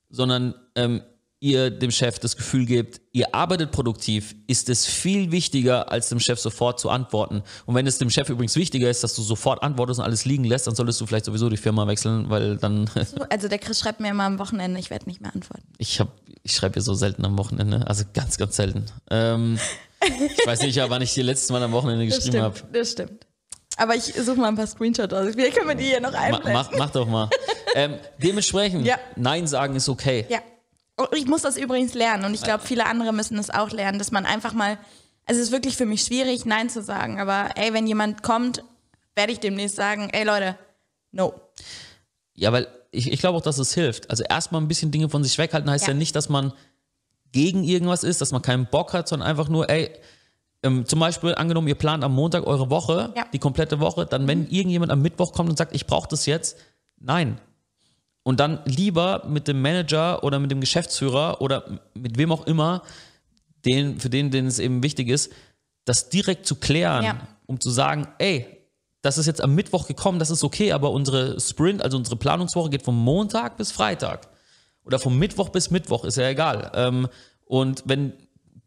sondern 0.10 0.56
ähm, 0.76 1.04
ihr 1.40 1.70
dem 1.70 1.92
Chef 1.92 2.18
das 2.20 2.36
Gefühl 2.36 2.66
gebt, 2.66 3.00
ihr 3.12 3.34
arbeitet 3.36 3.72
produktiv, 3.72 4.36
ist 4.48 4.70
es 4.70 4.86
viel 4.86 5.32
wichtiger, 5.32 5.92
als 5.92 6.10
dem 6.10 6.20
Chef 6.20 6.40
sofort 6.40 6.80
zu 6.80 6.90
antworten. 6.90 7.44
Und 7.66 7.76
wenn 7.76 7.86
es 7.86 8.00
dem 8.00 8.10
Chef 8.10 8.30
übrigens 8.30 8.56
wichtiger 8.56 8.90
ist, 8.90 9.04
dass 9.04 9.16
du 9.16 9.22
sofort 9.22 9.62
antwortest 9.62 10.00
und 10.00 10.06
alles 10.06 10.26
liegen 10.26 10.44
lässt, 10.44 10.66
dann 10.68 10.76
solltest 10.76 11.00
du 11.00 11.06
vielleicht 11.06 11.26
sowieso 11.26 11.50
die 11.50 11.58
Firma 11.58 11.86
wechseln, 11.88 12.30
weil 12.30 12.58
dann, 12.58 12.90
also 13.30 13.48
der 13.48 13.60
Chris 13.60 13.80
schreibt 13.80 14.00
mir 14.00 14.10
immer 14.10 14.24
am 14.24 14.40
Wochenende, 14.40 14.80
ich 14.80 14.90
werde 14.90 15.06
nicht 15.06 15.22
mehr 15.22 15.34
antworten. 15.34 15.68
ich 15.78 16.00
hab, 16.00 16.10
ich 16.44 16.54
schreibe 16.54 16.74
hier 16.74 16.84
so 16.84 16.96
selten 16.96 17.24
am 17.26 17.38
Wochenende, 17.38 17.86
also 17.88 18.04
ganz, 18.14 18.38
ganz 18.38 18.56
selten. 18.56 18.86
Ähm, 19.12 19.60
ich 20.02 20.46
weiß 20.46 20.62
nicht, 20.62 20.78
wann 20.90 21.02
ich 21.02 21.14
die 21.14 21.22
letztes 21.22 21.52
Mal 21.52 21.62
am 21.62 21.72
Wochenende 21.72 22.06
geschrieben 22.06 22.42
habe. 22.42 22.60
das 22.74 22.92
stimmt. 22.92 23.28
Aber 23.80 23.96
ich 23.96 24.06
suche 24.06 24.38
mal 24.38 24.48
ein 24.48 24.56
paar 24.56 24.66
Screenshots 24.66 25.14
aus. 25.14 25.34
Vielleicht 25.34 25.56
können 25.56 25.70
wir 25.70 25.76
die 25.76 25.84
hier 25.84 26.02
noch 26.02 26.14
einblenden. 26.14 26.54
mach, 26.54 26.72
mach 26.72 26.90
doch 26.90 27.08
mal. 27.08 27.30
ähm, 27.76 27.94
dementsprechend, 28.18 28.88
Ja. 28.88 28.98
Nein 29.16 29.46
sagen 29.46 29.76
ist 29.76 29.88
okay. 29.88 30.26
Ja. 30.30 30.40
Und 30.98 31.10
ich 31.16 31.28
muss 31.28 31.44
das 31.44 31.58
übrigens 31.58 31.94
lernen 31.94 32.26
und 32.26 32.34
ich 32.34 32.42
glaube, 32.42 32.64
viele 32.66 32.86
andere 32.88 33.14
müssen 33.14 33.38
das 33.38 33.50
auch 33.52 33.70
lernen, 33.70 34.00
dass 34.00 34.12
man 34.12 34.26
einfach 34.26 34.54
mal, 34.54 34.80
also 35.26 35.40
es 35.40 35.48
ist 35.48 35.52
wirklich 35.52 35.78
für 35.78 35.86
mich 35.86 36.02
schwierig, 36.02 36.46
Nein 36.46 36.70
zu 36.70 36.82
sagen, 36.82 37.20
aber 37.20 37.52
ey, 37.56 37.72
wenn 37.72 37.86
jemand 37.86 38.24
kommt, 38.24 38.64
werde 39.16 39.32
ich 39.32 39.40
demnächst 39.40 39.76
sagen, 39.76 40.10
ey 40.12 40.24
Leute, 40.24 40.58
no. 41.12 41.34
Ja, 42.34 42.52
weil 42.52 42.68
ich, 42.92 43.12
ich 43.12 43.20
glaube 43.20 43.38
auch, 43.38 43.42
dass 43.44 43.60
es 43.60 43.74
hilft. 43.74 44.10
Also 44.10 44.24
erstmal 44.24 44.60
ein 44.62 44.68
bisschen 44.68 44.90
Dinge 44.92 45.08
von 45.10 45.24
sich 45.24 45.38
weghalten 45.38 45.70
heißt 45.70 45.86
ja. 45.86 45.94
Ja. 45.94 45.98
nicht, 45.98 46.16
dass 46.16 46.30
man 46.30 46.52
gegen 47.32 47.64
irgendwas 47.64 48.04
ist, 48.04 48.22
dass 48.22 48.32
man 48.32 48.42
keinen 48.42 48.66
Bock 48.66 48.94
hat, 48.94 49.08
sondern 49.08 49.30
einfach 49.30 49.50
nur, 49.50 49.70
ey, 49.70 49.92
ähm, 50.64 50.88
zum 50.88 51.00
Beispiel 51.00 51.36
angenommen, 51.36 51.68
ihr 51.68 51.76
plant 51.76 52.04
am 52.04 52.16
Montag 52.16 52.48
eure 52.48 52.72
Woche, 52.72 53.14
Ja. 53.16 53.26
die 53.32 53.40
komplette 53.40 53.80
Woche, 53.80 54.08
dann 54.08 54.28
wenn 54.28 54.48
irgendjemand 54.50 54.92
am 54.92 55.02
Mittwoch 55.04 55.34
kommt 55.34 55.50
und 55.50 55.58
sagt, 55.58 55.76
ich 55.76 55.86
brauche 55.86 56.08
das 56.08 56.26
jetzt, 56.26 56.58
nein. 57.00 57.40
Und 58.28 58.42
dann 58.42 58.60
lieber 58.66 59.24
mit 59.30 59.48
dem 59.48 59.62
Manager 59.62 60.22
oder 60.22 60.38
mit 60.40 60.52
dem 60.52 60.60
Geschäftsführer 60.60 61.40
oder 61.40 61.80
mit 61.94 62.18
wem 62.18 62.34
auch 62.34 62.46
immer, 62.46 62.82
den, 63.64 64.02
für 64.02 64.10
den, 64.10 64.32
den 64.32 64.48
es 64.48 64.60
eben 64.60 64.84
wichtig 64.84 65.08
ist, 65.08 65.32
das 65.86 66.10
direkt 66.10 66.46
zu 66.46 66.56
klären, 66.56 67.06
Ja. 67.06 67.20
um 67.46 67.62
zu 67.62 67.70
sagen, 67.70 68.06
ey, 68.18 68.46
das 69.02 69.18
ist 69.18 69.28
jetzt 69.28 69.40
am 69.42 69.56
Mittwoch 69.56 69.88
gekommen, 69.88 70.20
das 70.20 70.30
ist 70.30 70.44
okay, 70.44 70.74
aber 70.74 70.92
unsere 70.92 71.40
Sprint, 71.40 71.82
also 71.82 71.96
unsere 71.96 72.18
Planungswoche 72.18 72.70
geht 72.70 72.82
vom 72.82 73.02
Montag 73.02 73.56
bis 73.56 73.72
Freitag. 73.72 74.28
Oder 74.84 75.00
vom 75.00 75.18
Mittwoch 75.18 75.48
bis 75.48 75.72
Mittwoch, 75.72 76.04
ist 76.04 76.18
ja 76.18 76.28
egal. 76.28 76.70
Ähm, 76.76 77.08
und 77.46 77.84
wenn, 77.86 78.12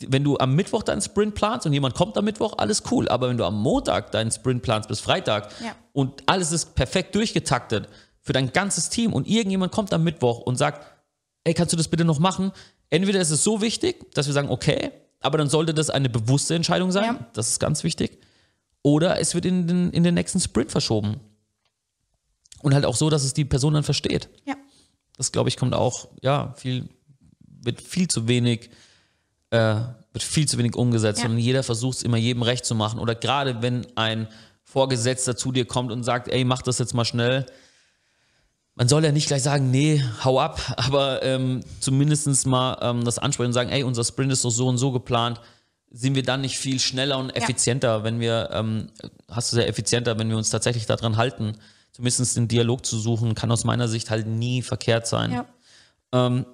wenn 0.08 0.24
du 0.24 0.38
am 0.38 0.54
Mittwoch 0.54 0.84
deinen 0.84 1.02
Sprint 1.02 1.34
planst 1.34 1.66
und 1.66 1.74
jemand 1.74 1.94
kommt 1.94 2.16
am 2.16 2.24
Mittwoch, 2.24 2.54
alles 2.56 2.82
cool. 2.90 3.10
Aber 3.10 3.28
wenn 3.28 3.36
du 3.36 3.44
am 3.44 3.60
Montag 3.60 4.10
deinen 4.12 4.30
Sprint 4.30 4.62
planst 4.62 4.88
bis 4.88 5.00
Freitag 5.00 5.50
Ja. 5.62 5.76
und 5.92 6.22
alles 6.24 6.50
ist 6.50 6.74
perfekt 6.74 7.14
durchgetaktet 7.14 7.88
für 8.30 8.34
dein 8.34 8.52
ganzes 8.52 8.90
Team 8.90 9.12
und 9.12 9.26
irgendjemand 9.26 9.72
kommt 9.72 9.92
am 9.92 10.04
Mittwoch 10.04 10.38
und 10.38 10.54
sagt, 10.54 10.86
ey, 11.42 11.52
kannst 11.52 11.72
du 11.72 11.76
das 11.76 11.88
bitte 11.88 12.04
noch 12.04 12.20
machen? 12.20 12.52
Entweder 12.88 13.20
ist 13.20 13.30
es 13.30 13.42
so 13.42 13.60
wichtig, 13.60 14.14
dass 14.14 14.28
wir 14.28 14.32
sagen, 14.32 14.50
okay, 14.50 14.92
aber 15.18 15.36
dann 15.36 15.48
sollte 15.48 15.74
das 15.74 15.90
eine 15.90 16.08
bewusste 16.08 16.54
Entscheidung 16.54 16.92
sein. 16.92 17.16
Ja. 17.16 17.26
Das 17.32 17.48
ist 17.48 17.58
ganz 17.58 17.82
wichtig. 17.82 18.20
Oder 18.82 19.18
es 19.18 19.34
wird 19.34 19.46
in 19.46 19.66
den, 19.66 19.90
in 19.90 20.04
den 20.04 20.14
nächsten 20.14 20.38
Sprint 20.38 20.70
verschoben. 20.70 21.18
Und 22.62 22.72
halt 22.72 22.84
auch 22.84 22.94
so, 22.94 23.10
dass 23.10 23.24
es 23.24 23.34
die 23.34 23.44
Person 23.44 23.74
dann 23.74 23.82
versteht. 23.82 24.28
Ja. 24.44 24.54
Das, 25.16 25.32
glaube 25.32 25.48
ich, 25.48 25.56
kommt 25.56 25.74
auch, 25.74 26.06
ja, 26.22 26.54
viel, 26.56 26.88
wird 27.40 27.80
viel 27.80 28.06
zu 28.06 28.28
wenig, 28.28 28.70
äh, 29.50 29.74
wird 30.12 30.22
viel 30.22 30.46
zu 30.46 30.56
wenig 30.56 30.76
umgesetzt. 30.76 31.24
Ja. 31.24 31.28
Und 31.28 31.38
jeder 31.38 31.64
versucht 31.64 31.96
es 31.96 32.02
immer 32.04 32.16
jedem 32.16 32.44
recht 32.44 32.64
zu 32.64 32.76
machen. 32.76 33.00
Oder 33.00 33.16
gerade 33.16 33.60
wenn 33.60 33.88
ein 33.96 34.28
Vorgesetzter 34.62 35.36
zu 35.36 35.50
dir 35.50 35.64
kommt 35.64 35.90
und 35.90 36.04
sagt, 36.04 36.28
ey, 36.28 36.44
mach 36.44 36.62
das 36.62 36.78
jetzt 36.78 36.94
mal 36.94 37.04
schnell. 37.04 37.44
Man 38.74 38.88
soll 38.88 39.04
ja 39.04 39.12
nicht 39.12 39.26
gleich 39.26 39.42
sagen, 39.42 39.70
nee, 39.70 40.02
hau 40.24 40.40
ab, 40.40 40.60
aber 40.76 41.22
ähm, 41.22 41.60
zumindest 41.80 42.46
mal 42.46 42.78
ähm, 42.80 43.04
das 43.04 43.18
ansprechen 43.18 43.48
und 43.48 43.52
sagen, 43.54 43.70
ey, 43.70 43.82
unser 43.82 44.04
Sprint 44.04 44.32
ist 44.32 44.44
doch 44.44 44.50
so 44.50 44.68
und 44.68 44.78
so 44.78 44.92
geplant. 44.92 45.40
Sind 45.92 46.14
wir 46.14 46.22
dann 46.22 46.40
nicht 46.42 46.56
viel 46.56 46.78
schneller 46.78 47.18
und 47.18 47.30
effizienter, 47.30 48.04
wenn 48.04 48.20
wir, 48.20 48.50
ähm, 48.52 48.90
hast 49.28 49.52
du 49.52 49.56
sehr 49.56 49.68
effizienter, 49.68 50.18
wenn 50.18 50.28
wir 50.28 50.36
uns 50.36 50.50
tatsächlich 50.50 50.86
daran 50.86 51.16
halten, 51.16 51.56
zumindest 51.90 52.36
den 52.36 52.46
Dialog 52.46 52.86
zu 52.86 52.96
suchen, 52.96 53.34
kann 53.34 53.50
aus 53.50 53.64
meiner 53.64 53.88
Sicht 53.88 54.08
halt 54.08 54.28
nie 54.28 54.62
verkehrt 54.62 55.08
sein. 55.08 55.32
ja. 55.32 55.46
Ähm, 56.12 56.46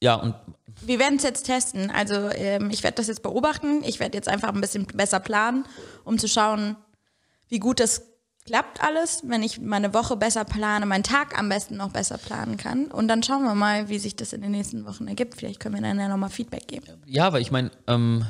ja, 0.00 0.14
und 0.14 0.34
Wir 0.82 0.98
werden 0.98 1.16
es 1.16 1.24
jetzt 1.24 1.44
testen. 1.44 1.90
Also 1.90 2.30
ähm, 2.30 2.70
ich 2.70 2.82
werde 2.82 2.96
das 2.96 3.08
jetzt 3.08 3.22
beobachten. 3.22 3.82
Ich 3.84 3.98
werde 3.98 4.16
jetzt 4.16 4.28
einfach 4.28 4.48
ein 4.52 4.60
bisschen 4.60 4.86
besser 4.86 5.20
planen, 5.20 5.64
um 6.04 6.18
zu 6.18 6.28
schauen, 6.28 6.76
wie 7.48 7.58
gut 7.58 7.80
das 7.80 8.02
klappt 8.48 8.82
alles, 8.82 9.22
wenn 9.26 9.42
ich 9.42 9.60
meine 9.60 9.92
Woche 9.92 10.16
besser 10.16 10.44
plane, 10.44 10.86
meinen 10.86 11.02
Tag 11.04 11.38
am 11.38 11.48
besten 11.50 11.76
noch 11.76 11.90
besser 11.90 12.16
planen 12.16 12.56
kann. 12.56 12.86
Und 12.86 13.08
dann 13.08 13.22
schauen 13.22 13.44
wir 13.44 13.54
mal, 13.54 13.88
wie 13.90 13.98
sich 13.98 14.16
das 14.16 14.32
in 14.32 14.40
den 14.40 14.52
nächsten 14.52 14.86
Wochen 14.86 15.06
ergibt. 15.06 15.34
Vielleicht 15.36 15.60
können 15.60 15.74
wir 15.74 15.82
dann 15.82 15.98
ja 16.00 16.08
nochmal 16.08 16.30
Feedback 16.30 16.66
geben. 16.66 16.86
ja, 17.06 17.32
weil 17.32 17.42
ich 17.42 17.50
meine, 17.50 17.70
ähm, 17.86 18.24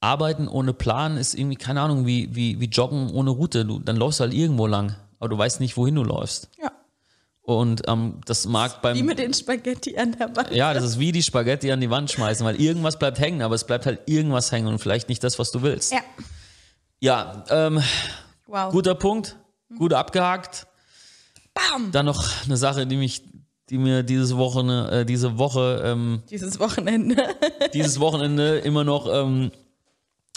Arbeiten 0.00 0.48
ohne 0.48 0.72
Plan 0.72 1.16
ist 1.16 1.34
irgendwie, 1.34 1.56
keine 1.56 1.80
Ahnung, 1.82 2.04
wie, 2.06 2.34
wie, 2.34 2.58
wie 2.60 2.66
Joggen 2.66 3.10
ohne 3.10 3.30
Route. 3.30 3.64
Du, 3.64 3.78
dann 3.78 3.96
läufst 3.96 4.18
du 4.18 4.24
halt 4.24 4.34
irgendwo 4.34 4.66
lang, 4.66 4.96
aber 5.20 5.28
du 5.28 5.38
weißt 5.38 5.60
nicht, 5.60 5.76
wohin 5.76 5.94
du 5.94 6.02
läufst. 6.02 6.48
Ja. 6.60 6.72
Und 7.42 7.82
ähm, 7.86 8.20
das 8.26 8.46
mag 8.46 8.82
beim. 8.82 8.96
Wie 8.96 9.02
mit 9.02 9.18
den 9.18 9.32
Spaghetti 9.34 9.96
an 9.96 10.12
der 10.18 10.34
Wand. 10.34 10.50
Ja, 10.52 10.72
das 10.74 10.84
ist 10.84 10.98
wie 10.98 11.12
die 11.12 11.22
Spaghetti 11.22 11.70
an 11.70 11.80
die 11.80 11.90
Wand 11.90 12.10
schmeißen, 12.10 12.44
weil 12.46 12.60
irgendwas 12.60 12.98
bleibt 12.98 13.18
hängen, 13.20 13.42
aber 13.42 13.54
es 13.54 13.64
bleibt 13.64 13.86
halt 13.86 14.00
irgendwas 14.06 14.50
hängen 14.52 14.66
und 14.68 14.78
vielleicht 14.80 15.08
nicht 15.08 15.22
das, 15.22 15.38
was 15.38 15.50
du 15.52 15.62
willst. 15.62 15.92
Ja. 15.92 16.00
Ja, 17.00 17.44
ähm, 17.50 17.80
Wow. 18.46 18.72
guter 18.72 18.94
Punkt, 18.96 19.36
gut 19.78 19.92
abgehakt. 19.92 20.66
Bam! 21.54 21.90
Dann 21.92 22.06
noch 22.06 22.24
eine 22.44 22.56
Sache, 22.56 22.86
die 22.86 22.96
mich, 22.96 23.22
die 23.68 23.78
mir 23.78 24.02
dieses 24.02 24.36
Woche, 24.36 24.60
äh, 24.90 25.04
diese 25.04 25.38
Woche, 25.38 25.82
ähm, 25.84 26.22
Dieses 26.30 26.58
Wochenende. 26.60 27.16
dieses 27.74 27.98
Wochenende 28.00 28.58
immer 28.58 28.84
noch 28.84 29.06
ähm, 29.12 29.50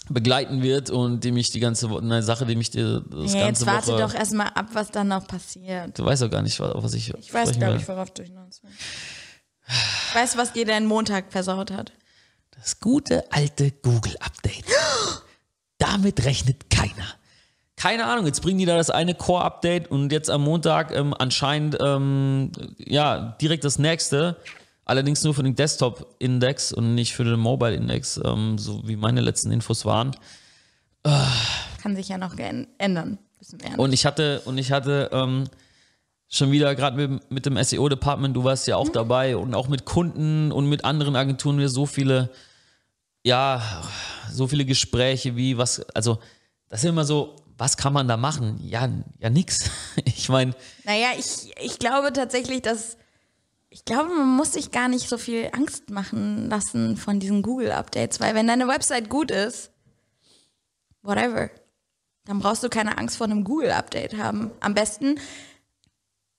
begleiten 0.10 0.62
wird 0.63 0.89
und 0.89 1.24
die 1.24 1.32
mich 1.32 1.52
die 1.52 1.60
ganze 1.60 1.89
Woche, 1.89 2.02
eine 2.02 2.22
Sache, 2.24 2.46
die 2.46 2.56
mich 2.56 2.72
die, 2.72 2.82
das 2.82 3.34
Ja, 3.34 3.46
ganze 3.46 3.63
jetzt 3.63 3.65
warte 3.65 3.91
Woche. 3.93 4.02
doch 4.02 4.13
erstmal 4.13 4.48
ab, 4.50 4.67
was 4.74 4.91
dann 4.91 5.08
noch 5.08 5.26
passiert. 5.28 5.98
Du 5.98 6.04
weißt 6.06 6.24
doch 6.24 6.30
gar 6.30 6.41
nicht, 6.41 6.60
was, 6.60 6.72
auf 6.74 6.84
was 6.84 6.93
ich. 6.93 7.13
Ich 7.19 7.34
weiß, 7.34 7.54
glaube 7.54 7.74
will. 7.76 7.82
ich, 7.82 7.88
worauf 7.88 8.12
du 8.12 8.24
hinaus 8.24 8.62
willst. 8.63 8.78
Weißt 10.13 10.34
du, 10.36 10.39
was 10.39 10.52
dir 10.52 10.65
deinen 10.65 10.88
Montag 10.88 11.32
versaut 11.32 11.72
hat? 11.72 11.93
Das 12.52 12.80
gute 12.80 13.32
alte 13.32 13.72
Google-Update. 13.72 14.65
Damit 15.78 16.26
rechnet 16.26 16.69
keiner. 16.69 17.08
Keine 17.84 18.06
Ahnung, 18.06 18.26
jetzt 18.26 18.41
bringen 18.41 18.60
die 18.60 18.65
da 18.65 18.78
das 18.78 18.89
eine 18.89 19.13
Core-Update 19.13 19.91
und 19.91 20.10
jetzt 20.13 20.30
am 20.30 20.46
Montag 20.46 20.96
ähm, 20.96 21.13
anscheinend 21.19 21.78
ähm, 21.82 22.50
ja 22.78 23.36
direkt 23.41 23.65
das 23.65 23.78
nächste. 23.78 24.38
Allerdings 24.86 25.22
nur 25.26 25.34
für 25.34 25.43
den 25.43 25.58
Desktop-Index 25.58 26.72
und 26.72 26.96
nicht 26.96 27.13
für 27.13 27.26
den 27.26 27.41
Mobile-Index, 27.41 28.22
ähm, 28.24 28.58
so 28.58 28.88
wie 28.88 28.96
meine 28.96 29.19
letzten 29.19 29.52
Infos 29.52 29.84
waren. 29.84 30.15
Kann 31.04 31.98
sich 31.98 32.08
ja 32.08 32.17
noch 32.17 32.38
ändern. 32.78 33.19
Wir. 33.52 33.78
Und 33.78 33.91
ich 33.91 34.06
hatte, 34.06 34.39
und 34.46 34.58
ich 34.58 34.72
hatte 34.72 35.10
ähm, 35.12 35.50
schon 36.30 36.52
wieder 36.52 36.76
gerade 36.76 36.96
mit, 36.96 37.32
mit 37.32 37.46
dem 37.46 37.62
SEO-Department, 37.62 38.34
du 38.34 38.46
warst 38.46 38.65
ja 38.65 38.78
auch 38.78 38.88
dabei 38.88 39.36
und 39.36 39.54
auch 39.54 39.67
mit 39.67 39.84
Kunden 39.84 40.54
und 40.54 40.69
mit 40.69 40.86
anderen 40.86 41.17
Agenturen 41.17 41.58
wieder 41.58 41.67
so 41.67 41.86
viele, 41.86 42.30
ja, 43.26 43.62
so 44.32 44.48
viele 44.48 44.63
Gespräche 44.63 45.36
wie, 45.36 45.58
was, 45.58 45.82
also 45.89 46.19
das 46.69 46.82
ist 46.82 46.89
immer 46.89 47.04
so, 47.04 47.42
was 47.58 47.78
kann 47.78 47.94
man 47.94 48.08
da 48.08 48.18
machen? 48.18 48.60
Ja, 48.63 48.89
ja, 49.20 49.30
nix. 49.30 49.70
Ich 50.06 50.30
meine, 50.30 50.54
Naja, 50.86 51.10
ich, 51.18 51.54
ich 51.62 51.80
glaube 51.80 52.13
tatsächlich, 52.13 52.62
dass. 52.62 52.98
Ich 53.70 53.86
glaube, 53.86 54.10
man 54.10 54.28
muss 54.28 54.54
sich 54.54 54.70
gar 54.72 54.88
nicht 54.88 55.10
so 55.10 55.18
viel 55.18 55.50
Angst 55.52 55.89
machen 55.89 56.48
lassen 56.50 56.96
von 56.96 57.20
diesen 57.20 57.42
Google-Updates, 57.42 58.20
weil 58.20 58.36
wenn 58.36 58.46
deine 58.46 58.68
Website 58.68 59.10
gut 59.10 59.32
ist, 59.32 59.72
whatever, 61.02 61.50
dann 62.26 62.39
brauchst 62.39 62.62
du 62.63 62.70
keine 62.70 63.00
Angst 63.00 63.18
vor 63.18 63.26
einem 63.26 63.44
Google-Update 63.44 64.16
haben. 64.16 64.52
Am 64.60 64.76
besten 64.76 65.20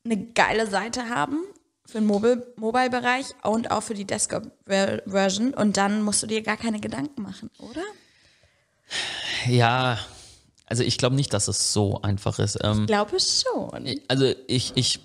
eine 0.04 0.16
geile 0.16 0.68
Seite 0.68 1.08
haben 1.08 1.38
für 1.84 1.98
den 1.98 2.06
Mobile- 2.06 2.46
Mobile-Bereich 2.56 3.34
und 3.42 3.70
auch 3.72 3.82
für 3.82 3.94
die 3.94 4.06
Desktop-Version 4.06 5.54
und 5.54 5.76
dann 5.76 6.02
musst 6.02 6.22
du 6.22 6.28
dir 6.28 6.40
gar 6.42 6.56
keine 6.56 6.78
Gedanken 6.78 7.22
machen, 7.22 7.50
oder? 7.58 7.82
ja, 9.46 9.98
also 10.66 10.82
ich 10.82 10.98
glaube 10.98 11.16
nicht, 11.16 11.32
dass 11.32 11.48
es 11.48 11.72
so 11.72 12.00
einfach 12.02 12.38
ist. 12.38 12.58
Ähm, 12.62 12.82
Ich 12.82 12.86
glaube 12.86 13.16
schon. 13.20 13.98
also 14.08 14.32
ich, 14.46 14.72
ich 14.74 15.00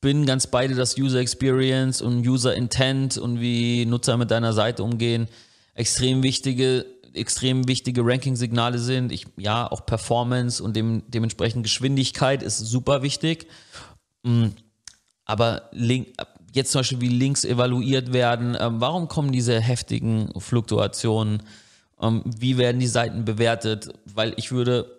bin 0.00 0.26
ganz 0.26 0.46
beide, 0.48 0.74
dass 0.74 0.98
User 0.98 1.20
Experience 1.20 2.02
und 2.02 2.26
User 2.26 2.54
Intent 2.54 3.16
und 3.18 3.40
wie 3.40 3.86
Nutzer 3.86 4.16
mit 4.16 4.30
deiner 4.30 4.52
Seite 4.52 4.82
umgehen 4.82 5.28
extrem 5.74 6.22
wichtige, 6.22 6.84
extrem 7.14 7.66
wichtige 7.68 8.04
Ranking-Signale 8.04 8.78
sind. 8.78 9.12
Ich, 9.12 9.26
ja, 9.36 9.70
auch 9.70 9.86
Performance 9.86 10.62
und 10.62 10.76
dem, 10.76 11.02
dementsprechend 11.08 11.62
Geschwindigkeit 11.62 12.42
ist 12.42 12.58
super 12.58 13.02
wichtig. 13.02 13.46
Mm, 14.22 14.48
Aber 15.24 15.68
Link, 15.72 16.08
jetzt 16.52 16.72
zum 16.72 16.80
Beispiel, 16.80 17.00
wie 17.00 17.08
Links 17.08 17.44
evaluiert 17.44 18.12
werden, 18.12 18.56
ähm, 18.58 18.80
warum 18.80 19.08
kommen 19.08 19.32
diese 19.32 19.60
heftigen 19.60 20.28
Fluktuationen? 20.38 21.42
Ähm, 22.02 22.22
wie 22.24 22.58
werden 22.58 22.80
die 22.80 22.86
Seiten 22.86 23.24
bewertet? 23.24 23.92
Weil 24.04 24.34
ich 24.36 24.52
würde 24.52 24.98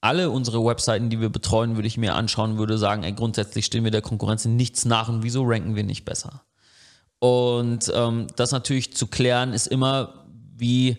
alle 0.00 0.30
unsere 0.30 0.64
Webseiten, 0.64 1.10
die 1.10 1.20
wir 1.20 1.30
betreuen, 1.30 1.76
würde 1.76 1.88
ich 1.88 1.96
mir 1.96 2.14
anschauen, 2.14 2.58
würde 2.58 2.76
sagen, 2.76 3.04
ey, 3.04 3.12
grundsätzlich 3.12 3.66
stehen 3.66 3.84
wir 3.84 3.90
der 3.90 4.02
Konkurrenz 4.02 4.44
in 4.44 4.56
nichts 4.56 4.84
nach 4.84 5.08
und 5.08 5.22
wieso 5.22 5.42
ranken 5.44 5.76
wir 5.76 5.84
nicht 5.84 6.04
besser? 6.04 6.42
Und 7.20 7.90
ähm, 7.94 8.26
das 8.36 8.50
natürlich 8.50 8.94
zu 8.96 9.06
klären, 9.06 9.52
ist 9.52 9.68
immer 9.68 10.26
wie 10.56 10.98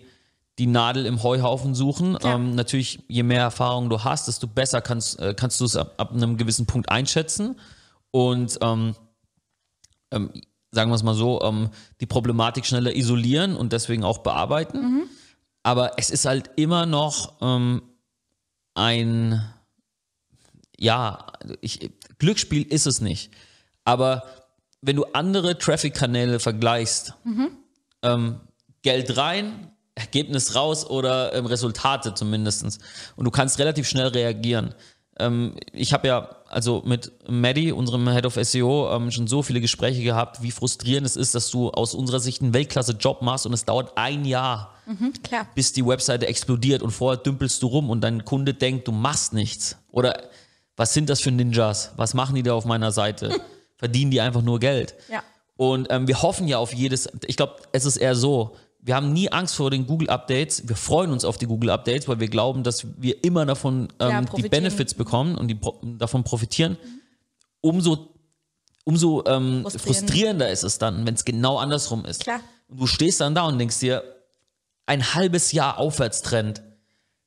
die 0.58 0.66
Nadel 0.66 1.04
im 1.04 1.22
Heuhaufen 1.22 1.74
suchen. 1.74 2.16
Ja. 2.22 2.34
Ähm, 2.34 2.54
natürlich, 2.54 3.00
je 3.08 3.22
mehr 3.22 3.42
Erfahrung 3.42 3.90
du 3.90 4.04
hast, 4.04 4.28
desto 4.28 4.46
besser 4.46 4.80
kannst, 4.80 5.18
äh, 5.20 5.34
kannst 5.34 5.60
du 5.60 5.64
es 5.66 5.76
ab, 5.76 5.94
ab 5.98 6.12
einem 6.12 6.36
gewissen 6.36 6.64
Punkt 6.64 6.88
einschätzen. 6.88 7.56
Und 8.10 8.58
ähm, 8.62 8.94
ähm, 10.12 10.30
sagen 10.70 10.90
wir 10.90 10.94
es 10.94 11.02
mal 11.02 11.14
so, 11.14 11.42
ähm, 11.42 11.70
die 12.00 12.06
Problematik 12.06 12.64
schneller 12.64 12.94
isolieren 12.94 13.56
und 13.56 13.72
deswegen 13.72 14.04
auch 14.04 14.18
bearbeiten. 14.18 15.08
Aber 15.64 15.92
es 15.96 16.10
ist 16.10 16.26
halt 16.26 16.50
immer 16.56 16.86
noch 16.86 17.38
ähm, 17.40 17.82
ein, 18.74 19.42
ja, 20.78 21.26
ich, 21.60 21.90
Glücksspiel 22.18 22.62
ist 22.62 22.86
es 22.86 23.00
nicht. 23.00 23.32
Aber 23.84 24.24
wenn 24.82 24.96
du 24.96 25.04
andere 25.14 25.58
Traffic-Kanäle 25.58 26.38
vergleichst, 26.38 27.14
ähm, 28.02 28.40
Geld 28.82 29.16
rein, 29.16 29.72
Ergebnis 29.94 30.54
raus 30.54 30.88
oder 30.88 31.32
ähm, 31.34 31.46
Resultate 31.46 32.14
zumindestens 32.14 32.78
Und 33.16 33.24
du 33.24 33.30
kannst 33.30 33.58
relativ 33.58 33.88
schnell 33.88 34.08
reagieren. 34.08 34.74
Ähm, 35.18 35.54
ich 35.72 35.92
habe 35.92 36.08
ja 36.08 36.36
also 36.48 36.82
mit 36.84 37.12
Maddie, 37.28 37.72
unserem 37.72 38.08
Head 38.08 38.26
of 38.26 38.34
SEO, 38.34 38.94
ähm, 38.94 39.10
schon 39.10 39.26
so 39.26 39.42
viele 39.42 39.60
Gespräche 39.60 40.02
gehabt, 40.02 40.42
wie 40.42 40.50
frustrierend 40.50 41.06
es 41.06 41.16
ist, 41.16 41.34
dass 41.34 41.50
du 41.50 41.70
aus 41.70 41.94
unserer 41.94 42.20
Sicht 42.20 42.42
einen 42.42 42.54
Weltklasse-Job 42.54 43.22
machst 43.22 43.46
und 43.46 43.52
es 43.52 43.64
dauert 43.64 43.92
ein 43.96 44.24
Jahr, 44.24 44.74
Klar. 45.22 45.46
bis 45.54 45.72
die 45.72 45.86
Webseite 45.86 46.26
explodiert 46.26 46.82
und 46.82 46.90
vorher 46.90 47.20
dümpelst 47.20 47.62
du 47.62 47.66
rum 47.66 47.90
und 47.90 48.00
dein 48.02 48.24
Kunde 48.24 48.54
denkt, 48.54 48.88
du 48.88 48.92
machst 48.92 49.32
nichts. 49.32 49.76
Oder 49.90 50.20
was 50.76 50.94
sind 50.94 51.08
das 51.08 51.20
für 51.20 51.30
Ninjas? 51.30 51.92
Was 51.96 52.14
machen 52.14 52.34
die 52.34 52.42
da 52.42 52.54
auf 52.54 52.64
meiner 52.64 52.92
Seite? 52.92 53.40
Verdienen 53.76 54.10
die 54.10 54.20
einfach 54.20 54.42
nur 54.42 54.60
Geld? 54.60 54.94
Ja. 55.10 55.22
Und 55.56 55.86
ähm, 55.90 56.08
wir 56.08 56.22
hoffen 56.22 56.48
ja 56.48 56.58
auf 56.58 56.74
jedes, 56.74 57.08
ich 57.26 57.36
glaube, 57.36 57.56
es 57.72 57.84
ist 57.84 57.96
eher 57.96 58.16
so, 58.16 58.56
wir 58.84 58.94
haben 58.94 59.14
nie 59.14 59.32
Angst 59.32 59.54
vor 59.54 59.70
den 59.70 59.86
Google-Updates. 59.86 60.68
Wir 60.68 60.76
freuen 60.76 61.10
uns 61.10 61.24
auf 61.24 61.38
die 61.38 61.46
Google-Updates, 61.46 62.06
weil 62.06 62.20
wir 62.20 62.28
glauben, 62.28 62.62
dass 62.62 62.86
wir 63.00 63.24
immer 63.24 63.46
davon 63.46 63.88
Ja, 63.98 64.10
ähm, 64.10 64.26
die 64.26 64.30
profitieren. 64.30 64.50
Benefits 64.50 64.92
bekommen 64.92 65.36
und 65.36 65.48
die 65.48 65.58
davon 65.96 66.22
profitieren. 66.22 66.76
Umso, 67.62 68.10
umso 68.84 69.24
ähm, 69.24 69.62
Frustrierend. 69.62 69.80
frustrierender 69.80 70.50
ist 70.50 70.64
es 70.64 70.76
dann, 70.76 71.06
wenn 71.06 71.14
es 71.14 71.24
genau 71.24 71.56
andersrum 71.56 72.04
ist. 72.04 72.24
Klar. 72.24 72.40
Und 72.68 72.78
du 72.78 72.86
stehst 72.86 73.22
dann 73.22 73.34
da 73.34 73.46
und 73.46 73.58
denkst 73.58 73.78
dir, 73.78 74.04
ein 74.84 75.14
halbes 75.14 75.52
Jahr 75.52 75.78
Aufwärtstrend, 75.78 76.62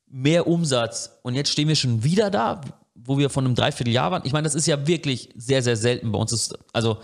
mehr 0.05 0.45
Umsatz 0.45 1.17
und 1.23 1.33
jetzt 1.33 1.49
stehen 1.49 1.67
wir 1.67 1.75
schon 1.75 2.03
wieder 2.03 2.29
da, 2.29 2.61
wo 2.93 3.17
wir 3.17 3.31
von 3.31 3.45
einem 3.45 3.55
Dreivierteljahr 3.55 4.11
waren. 4.11 4.21
Ich 4.25 4.31
meine, 4.31 4.43
das 4.43 4.53
ist 4.53 4.67
ja 4.67 4.85
wirklich 4.85 5.29
sehr, 5.35 5.63
sehr 5.63 5.75
selten 5.75 6.11
bei 6.11 6.19
uns. 6.19 6.31
Ist, 6.31 6.55
also 6.71 6.99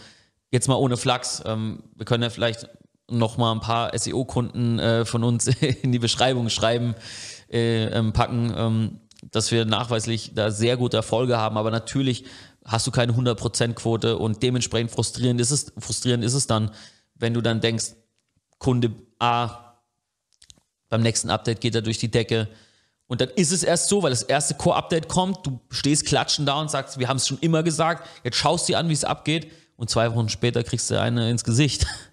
jetzt 0.52 0.68
mal 0.68 0.76
ohne 0.76 0.96
Flachs. 0.96 1.42
Ähm, 1.44 1.82
wir 1.96 2.06
können 2.06 2.22
ja 2.22 2.30
vielleicht 2.30 2.70
noch 3.10 3.38
mal 3.38 3.52
ein 3.52 3.60
paar 3.60 3.98
SEO-Kunden 3.98 4.80
äh, 4.80 5.06
von 5.06 5.24
uns 5.24 5.48
in 5.82 5.92
die 5.92 6.00
Beschreibung 6.00 6.50
schreiben, 6.50 6.96
äh, 7.52 7.86
ähm, 7.86 8.14
packen, 8.14 8.54
ähm, 8.56 9.00
dass 9.32 9.52
wir 9.52 9.66
nachweislich 9.66 10.34
da 10.34 10.52
sehr 10.52 10.78
gute 10.78 10.98
Erfolge 10.98 11.38
haben. 11.38 11.58
Aber 11.58 11.72
natürlich 11.72 12.26
hast 12.66 12.88
du 12.88 12.92
keine 12.92 13.14
100%-Quote 13.14 14.18
und 14.18 14.42
dementsprechend 14.42 14.92
frustrierend 14.92 15.40
ist 15.42 15.52
es, 15.52 15.74
frustrierend 15.78 16.24
ist 16.24 16.34
es 16.34 16.48
dann, 16.48 16.72
wenn 17.16 17.34
du 17.34 17.42
dann 17.42 17.62
denkst, 17.62 17.94
Kunde 18.58 18.92
A, 19.20 19.80
beim 20.90 21.02
nächsten 21.02 21.30
Update 21.30 21.62
geht 21.62 21.76
er 21.76 21.82
durch 21.82 21.98
die 21.98 22.12
Decke. 22.12 22.48
Und 23.08 23.20
dann 23.22 23.30
ist 23.30 23.52
es 23.52 23.64
erst 23.64 23.90
so, 23.90 24.02
weil 24.02 24.12
das 24.12 24.24
erste 24.24 24.56
Core-Update 24.56 25.10
kommt, 25.10 25.46
du 25.46 25.60
stehst 25.70 26.06
klatschen 26.06 26.46
da 26.46 26.60
und 26.60 26.72
sagst, 26.72 27.00
wir 27.00 27.08
haben 27.08 27.18
es 27.18 27.28
schon 27.28 27.40
immer 27.40 27.64
gesagt, 27.64 28.08
jetzt 28.24 28.38
schaust 28.38 28.68
du 28.68 28.74
dir 28.74 28.80
an, 28.80 28.90
wie 28.90 28.94
es 28.94 29.04
abgeht 29.04 29.52
und 29.76 29.90
zwei 29.90 30.14
Wochen 30.14 30.30
später 30.30 30.64
kriegst 30.64 30.90
du 30.90 31.00
eine 31.00 31.30
ins 31.30 31.44
Gesicht. 31.44 31.86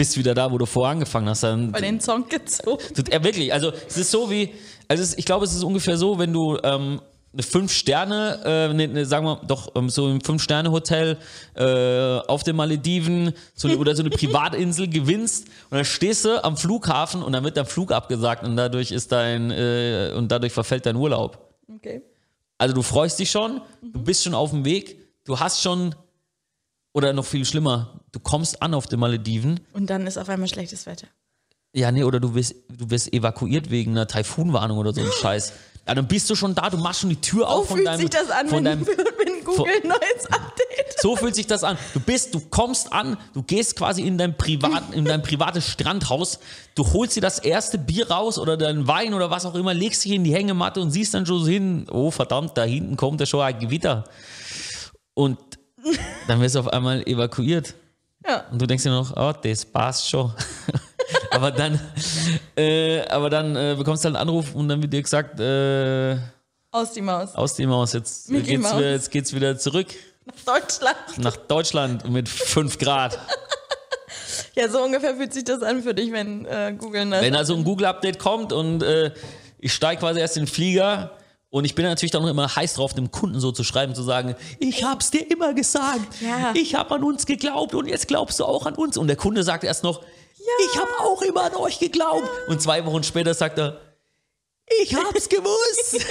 Bist 0.00 0.16
wieder 0.16 0.32
da, 0.32 0.50
wo 0.50 0.56
du 0.56 0.64
vorher 0.64 0.92
angefangen 0.92 1.28
hast. 1.28 1.42
Dann, 1.42 1.72
Bei 1.72 1.80
den 1.82 2.00
Song 2.00 2.26
gezogen. 2.26 2.82
Ja, 3.12 3.22
wirklich. 3.22 3.52
Also, 3.52 3.70
es 3.86 3.98
ist 3.98 4.10
so 4.10 4.30
wie, 4.30 4.54
also 4.88 5.02
es, 5.02 5.18
ich 5.18 5.26
glaube, 5.26 5.44
es 5.44 5.54
ist 5.54 5.62
ungefähr 5.62 5.98
so, 5.98 6.18
wenn 6.18 6.32
du 6.32 6.56
ähm, 6.62 7.02
eine 7.34 7.42
Fünf-Sterne, 7.42 8.40
äh, 8.42 8.72
ne, 8.72 8.88
ne, 8.88 9.04
sagen 9.04 9.26
wir 9.26 9.42
doch, 9.46 9.76
ähm, 9.76 9.90
so 9.90 10.06
ein 10.06 10.22
Fünf-Sterne-Hotel 10.22 11.18
äh, 11.54 12.18
auf 12.28 12.44
den 12.44 12.56
Malediven 12.56 13.34
so 13.54 13.68
eine, 13.68 13.76
oder 13.76 13.94
so 13.94 14.02
eine 14.02 14.08
Privatinsel 14.16 14.88
gewinnst 14.88 15.48
und 15.68 15.76
dann 15.76 15.84
stehst 15.84 16.24
du 16.24 16.42
am 16.42 16.56
Flughafen 16.56 17.22
und 17.22 17.32
dann 17.32 17.44
wird 17.44 17.58
dein 17.58 17.66
Flug 17.66 17.92
abgesagt 17.92 18.42
und 18.42 18.56
dadurch 18.56 18.92
ist 18.92 19.12
dein, 19.12 19.50
äh, 19.50 20.14
und 20.16 20.32
dadurch 20.32 20.54
verfällt 20.54 20.86
dein 20.86 20.96
Urlaub. 20.96 21.54
Okay. 21.76 22.00
Also 22.56 22.74
du 22.74 22.80
freust 22.80 23.18
dich 23.18 23.30
schon, 23.30 23.60
du 23.82 24.00
bist 24.02 24.24
schon 24.24 24.32
auf 24.34 24.48
dem 24.48 24.64
Weg, 24.64 24.96
du 25.26 25.38
hast 25.38 25.60
schon, 25.60 25.94
oder 26.92 27.12
noch 27.12 27.24
viel 27.24 27.44
schlimmer, 27.44 28.00
du 28.12 28.20
kommst 28.20 28.62
an 28.62 28.74
auf 28.74 28.86
den 28.86 29.00
Malediven 29.00 29.60
Und 29.72 29.90
dann 29.90 30.06
ist 30.06 30.18
auf 30.18 30.28
einmal 30.28 30.48
schlechtes 30.48 30.86
Wetter. 30.86 31.06
ja, 31.74 31.92
nee, 31.92 32.04
oder 32.04 32.20
du 32.20 32.34
wirst, 32.34 32.54
du 32.68 32.90
wirst 32.90 33.12
evakuiert 33.12 33.70
wegen 33.70 33.92
einer 33.92 34.06
Taifunwarnung 34.06 34.78
oder 34.78 34.92
so 34.92 35.00
ein 35.00 35.12
Scheiß. 35.20 35.52
Ja, 35.86 35.94
dann 35.94 36.06
bist 36.06 36.28
du 36.28 36.34
schon 36.34 36.54
da, 36.54 36.68
du 36.68 36.76
machst 36.76 37.00
schon 37.00 37.10
die 37.10 37.20
Tür 37.20 37.40
So 37.40 37.46
auf 37.46 37.68
von 37.68 37.76
fühlt 37.76 37.88
deinem, 37.88 38.00
sich 38.00 38.10
das 38.10 38.30
an, 38.30 38.48
von 38.48 38.58
wenn, 38.58 38.84
deinem 38.84 38.86
wenn 38.86 39.44
Google 39.44 39.72
ein 39.82 39.88
neues 39.88 40.26
Update 40.26 40.60
so 41.00 41.16
fühlt 41.16 41.34
sich 41.34 41.46
das 41.46 41.64
an. 41.64 41.78
Du 41.94 42.00
bist, 42.00 42.34
du 42.34 42.40
kommst 42.40 42.92
an, 42.92 43.16
du 43.32 43.42
gehst 43.42 43.76
quasi 43.76 44.02
in 44.02 44.18
dein 44.18 44.36
Privat, 44.36 44.92
in 44.92 45.04
dein 45.04 45.22
privates 45.22 45.66
Strandhaus, 45.66 46.38
du 46.74 46.92
holst 46.92 47.16
dir 47.16 47.22
das 47.22 47.38
erste 47.38 47.78
Bier 47.78 48.10
raus 48.10 48.38
oder 48.38 48.56
deinen 48.56 48.86
Wein 48.86 49.14
oder 49.14 49.30
was 49.30 49.46
auch 49.46 49.54
immer, 49.54 49.72
legst 49.74 50.04
dich 50.04 50.12
in 50.12 50.24
die 50.24 50.34
Hängematte 50.34 50.80
und 50.80 50.90
siehst 50.90 51.14
dann 51.14 51.26
schon 51.26 51.40
so 51.40 51.46
hin, 51.46 51.86
oh 51.90 52.10
verdammt, 52.10 52.56
da 52.56 52.64
hinten 52.64 52.96
kommt 52.96 53.20
ja 53.20 53.26
schon 53.26 53.40
ein 53.40 53.58
Gewitter. 53.58 54.04
Und 55.14 55.38
dann 56.26 56.40
wirst 56.40 56.54
du 56.54 56.60
auf 56.60 56.68
einmal 56.68 57.02
evakuiert. 57.06 57.74
Ja. 58.26 58.44
Und 58.50 58.60
du 58.60 58.66
denkst 58.66 58.84
dir 58.84 58.90
noch, 58.90 59.16
oh, 59.16 59.32
das 59.42 59.64
passt 59.64 60.08
schon. 60.08 60.32
aber 61.30 61.50
dann, 61.50 61.80
äh, 62.56 63.00
aber 63.08 63.30
dann 63.30 63.56
äh, 63.56 63.74
bekommst 63.76 64.04
du 64.04 64.08
halt 64.08 64.16
einen 64.16 64.28
Anruf 64.28 64.54
und 64.54 64.68
dann 64.68 64.82
wird 64.82 64.92
dir 64.92 65.02
gesagt, 65.02 65.40
äh, 65.40 66.16
aus 66.72 66.92
die 66.92 67.00
Maus. 67.00 67.34
aus 67.34 67.54
die 67.54 67.66
Maus, 67.66 67.94
jetzt 67.94 68.30
Mickey 68.30 68.50
geht's, 68.50 68.62
Maus. 68.62 68.78
wieder, 68.78 68.90
jetzt 68.90 69.10
geht's 69.10 69.34
wieder 69.34 69.58
zurück 69.58 69.88
Nach 70.24 70.54
Deutschland. 70.54 71.18
nach 71.18 71.36
Deutschland 71.36 72.08
mit 72.08 72.28
5 72.28 72.78
Grad. 72.78 73.18
Ja, 74.56 74.68
so 74.68 74.82
ungefähr 74.82 75.14
fühlt 75.14 75.32
sich 75.32 75.44
das 75.44 75.62
an 75.62 75.82
für 75.82 75.94
dich, 75.94 76.12
wenn 76.12 76.44
äh, 76.44 76.74
Google. 76.76 77.08
Wenn 77.10 77.36
also 77.36 77.54
ein 77.54 77.64
Google-Update 77.64 78.18
kommt 78.18 78.52
und 78.52 78.82
äh, 78.82 79.12
ich 79.58 79.72
steige 79.72 80.00
quasi 80.00 80.20
erst 80.20 80.36
in 80.36 80.44
den 80.44 80.48
Flieger 80.48 81.12
und 81.50 81.64
ich 81.64 81.74
bin 81.74 81.84
natürlich 81.84 82.12
dann 82.12 82.22
noch 82.22 82.28
immer 82.30 82.54
heiß 82.54 82.74
drauf, 82.74 82.94
dem 82.94 83.10
Kunden 83.10 83.40
so 83.40 83.50
zu 83.52 83.64
schreiben, 83.64 83.94
zu 83.94 84.02
sagen, 84.02 84.36
ich 84.60 84.84
hab's 84.84 85.10
dir 85.10 85.28
immer 85.30 85.52
gesagt, 85.52 86.20
Ja. 86.20 86.52
ich 86.54 86.74
hab 86.76 86.90
an 86.92 87.02
uns 87.04 87.26
geglaubt 87.26 87.74
und 87.74 87.86
jetzt 87.86 88.06
glaubst 88.08 88.38
du 88.40 88.44
auch 88.44 88.66
an 88.66 88.74
uns. 88.76 88.96
Und 88.96 89.08
der 89.08 89.16
Kunde 89.16 89.42
sagt 89.42 89.64
erst 89.64 89.82
noch, 89.82 90.00
ich 90.72 90.78
hab 90.80 90.88
auch 91.00 91.22
immer 91.22 91.42
an 91.44 91.54
euch 91.56 91.78
geglaubt. 91.78 92.28
Und 92.48 92.62
zwei 92.62 92.84
Wochen 92.86 93.02
später 93.02 93.34
sagt 93.34 93.58
er, 93.58 93.80
ich 94.82 94.94
hab's 94.94 95.28
gewusst. 95.28 96.06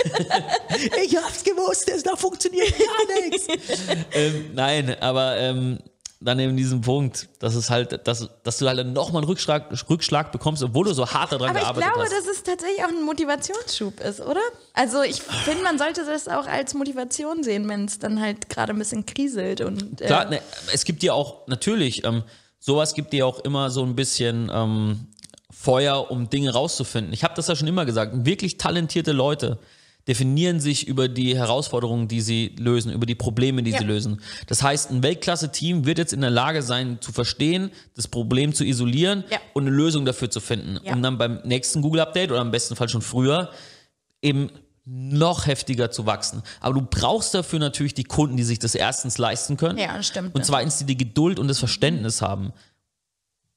ich 1.04 1.16
hab's 1.16 1.44
gewusst, 1.44 1.90
das 1.90 2.04
da 2.04 2.16
funktioniert 2.18 2.74
gar 2.78 3.22
nichts. 3.22 3.48
ähm, 4.12 4.52
nein, 4.54 5.02
aber 5.02 5.38
ähm, 5.38 5.80
dann 6.22 6.38
eben 6.40 6.58
diesen 6.58 6.82
Punkt, 6.82 7.30
dass 7.40 7.56
es 7.56 7.70
halt, 7.70 8.06
dass, 8.06 8.30
dass 8.44 8.58
du 8.58 8.68
halt 8.68 8.86
nochmal 8.88 9.22
einen 9.22 9.30
Rückschlag, 9.30 9.72
Rückschlag 9.90 10.34
bekommst, 10.34 10.62
obwohl 10.62 10.86
du 10.86 10.94
so 10.94 11.08
hart 11.08 11.32
daran 11.32 11.52
Aber 11.52 11.60
ich 11.60 11.64
gearbeitet 11.64 11.94
glaube, 11.94 12.04
hast. 12.04 12.12
dass 12.12 12.36
es 12.36 12.44
tatsächlich 12.44 12.84
auch 12.84 12.90
ein 12.90 13.04
Motivationsschub 13.04 14.02
ist, 14.02 14.20
oder? 14.20 14.42
Also 14.74 15.02
ich 15.02 15.22
finde, 15.22 15.64
man 15.64 15.78
sollte 15.78 16.06
das 16.06 16.28
auch 16.28 16.46
als 16.46 16.74
Motivation 16.74 17.44
sehen, 17.44 17.70
wenn 17.70 17.86
es 17.86 18.00
dann 18.00 18.20
halt 18.20 18.50
gerade 18.50 18.74
ein 18.74 18.80
bisschen 18.80 19.06
kriselt 19.06 19.62
und 19.62 20.02
äh, 20.02 20.08
Klar, 20.08 20.26
ne, 20.26 20.42
es 20.74 20.84
gibt 20.84 21.04
dir 21.04 21.16
auch, 21.16 21.48
natürlich, 21.48 22.04
ähm, 22.04 22.24
sowas 22.60 22.96
gibt 22.96 23.14
dir 23.14 23.26
auch 23.26 23.40
immer 23.40 23.70
so 23.70 23.84
ein 23.84 23.96
bisschen 23.96 24.52
ähm, 24.54 25.08
Feuer, 25.50 26.12
um 26.12 26.30
Dinge 26.30 26.52
rauszufinden. 26.52 27.14
Ich 27.14 27.24
habe 27.24 27.34
das 27.36 27.48
ja 27.48 27.56
schon 27.56 27.68
immer 27.68 27.86
gesagt. 27.86 28.26
Wirklich 28.26 28.58
talentierte 28.58 29.14
Leute 29.14 29.58
definieren 30.10 30.60
sich 30.60 30.88
über 30.88 31.08
die 31.08 31.38
Herausforderungen, 31.38 32.08
die 32.08 32.20
sie 32.20 32.56
lösen, 32.58 32.92
über 32.92 33.06
die 33.06 33.14
Probleme, 33.16 33.62
die 33.64 33.70
Ja. 33.72 33.78
sie 33.78 33.84
lösen. 33.86 34.20
Das 34.48 34.64
heißt, 34.64 34.90
ein 34.90 35.04
Weltklasse-Team 35.04 35.86
wird 35.86 36.00
jetzt 36.00 36.14
in 36.14 36.22
der 36.22 36.32
Lage 36.32 36.64
sein, 36.64 36.98
zu 37.00 37.12
verstehen, 37.12 37.70
das 37.96 38.08
Problem 38.08 38.54
zu 38.56 38.66
isolieren 38.66 39.24
Ja. 39.30 39.38
und 39.54 39.68
eine 39.68 39.76
Lösung 39.76 40.06
dafür 40.06 40.32
zu 40.32 40.40
finden. 40.40 40.80
Ja. 40.84 40.94
Um 40.94 41.04
dann 41.04 41.20
beim 41.20 41.40
nächsten 41.46 41.82
Google-Update 41.84 42.32
oder 42.32 42.42
am 42.42 42.50
besten 42.50 42.76
Fall 42.76 42.90
schon 42.90 43.04
früher 43.04 43.52
eben 44.24 44.50
noch 44.84 45.46
heftiger 45.46 45.92
zu 45.92 46.08
wachsen. 46.08 46.42
Aber 46.60 46.74
du 46.74 46.82
brauchst 46.82 47.36
dafür 47.36 47.60
natürlich 47.60 47.94
die 47.94 48.04
Kunden, 48.04 48.36
die 48.36 48.44
sich 48.44 48.58
das 48.58 48.74
erstens 48.74 49.20
leisten 49.20 49.56
können. 49.58 49.78
Ja, 49.78 50.02
stimmt. 50.02 50.34
Und 50.34 50.44
zweitens, 50.44 50.80
die 50.80 50.86
die 50.86 50.98
Geduld 50.98 51.38
und 51.38 51.48
das 51.48 51.60
Verständnis 51.60 52.24
haben. 52.24 52.52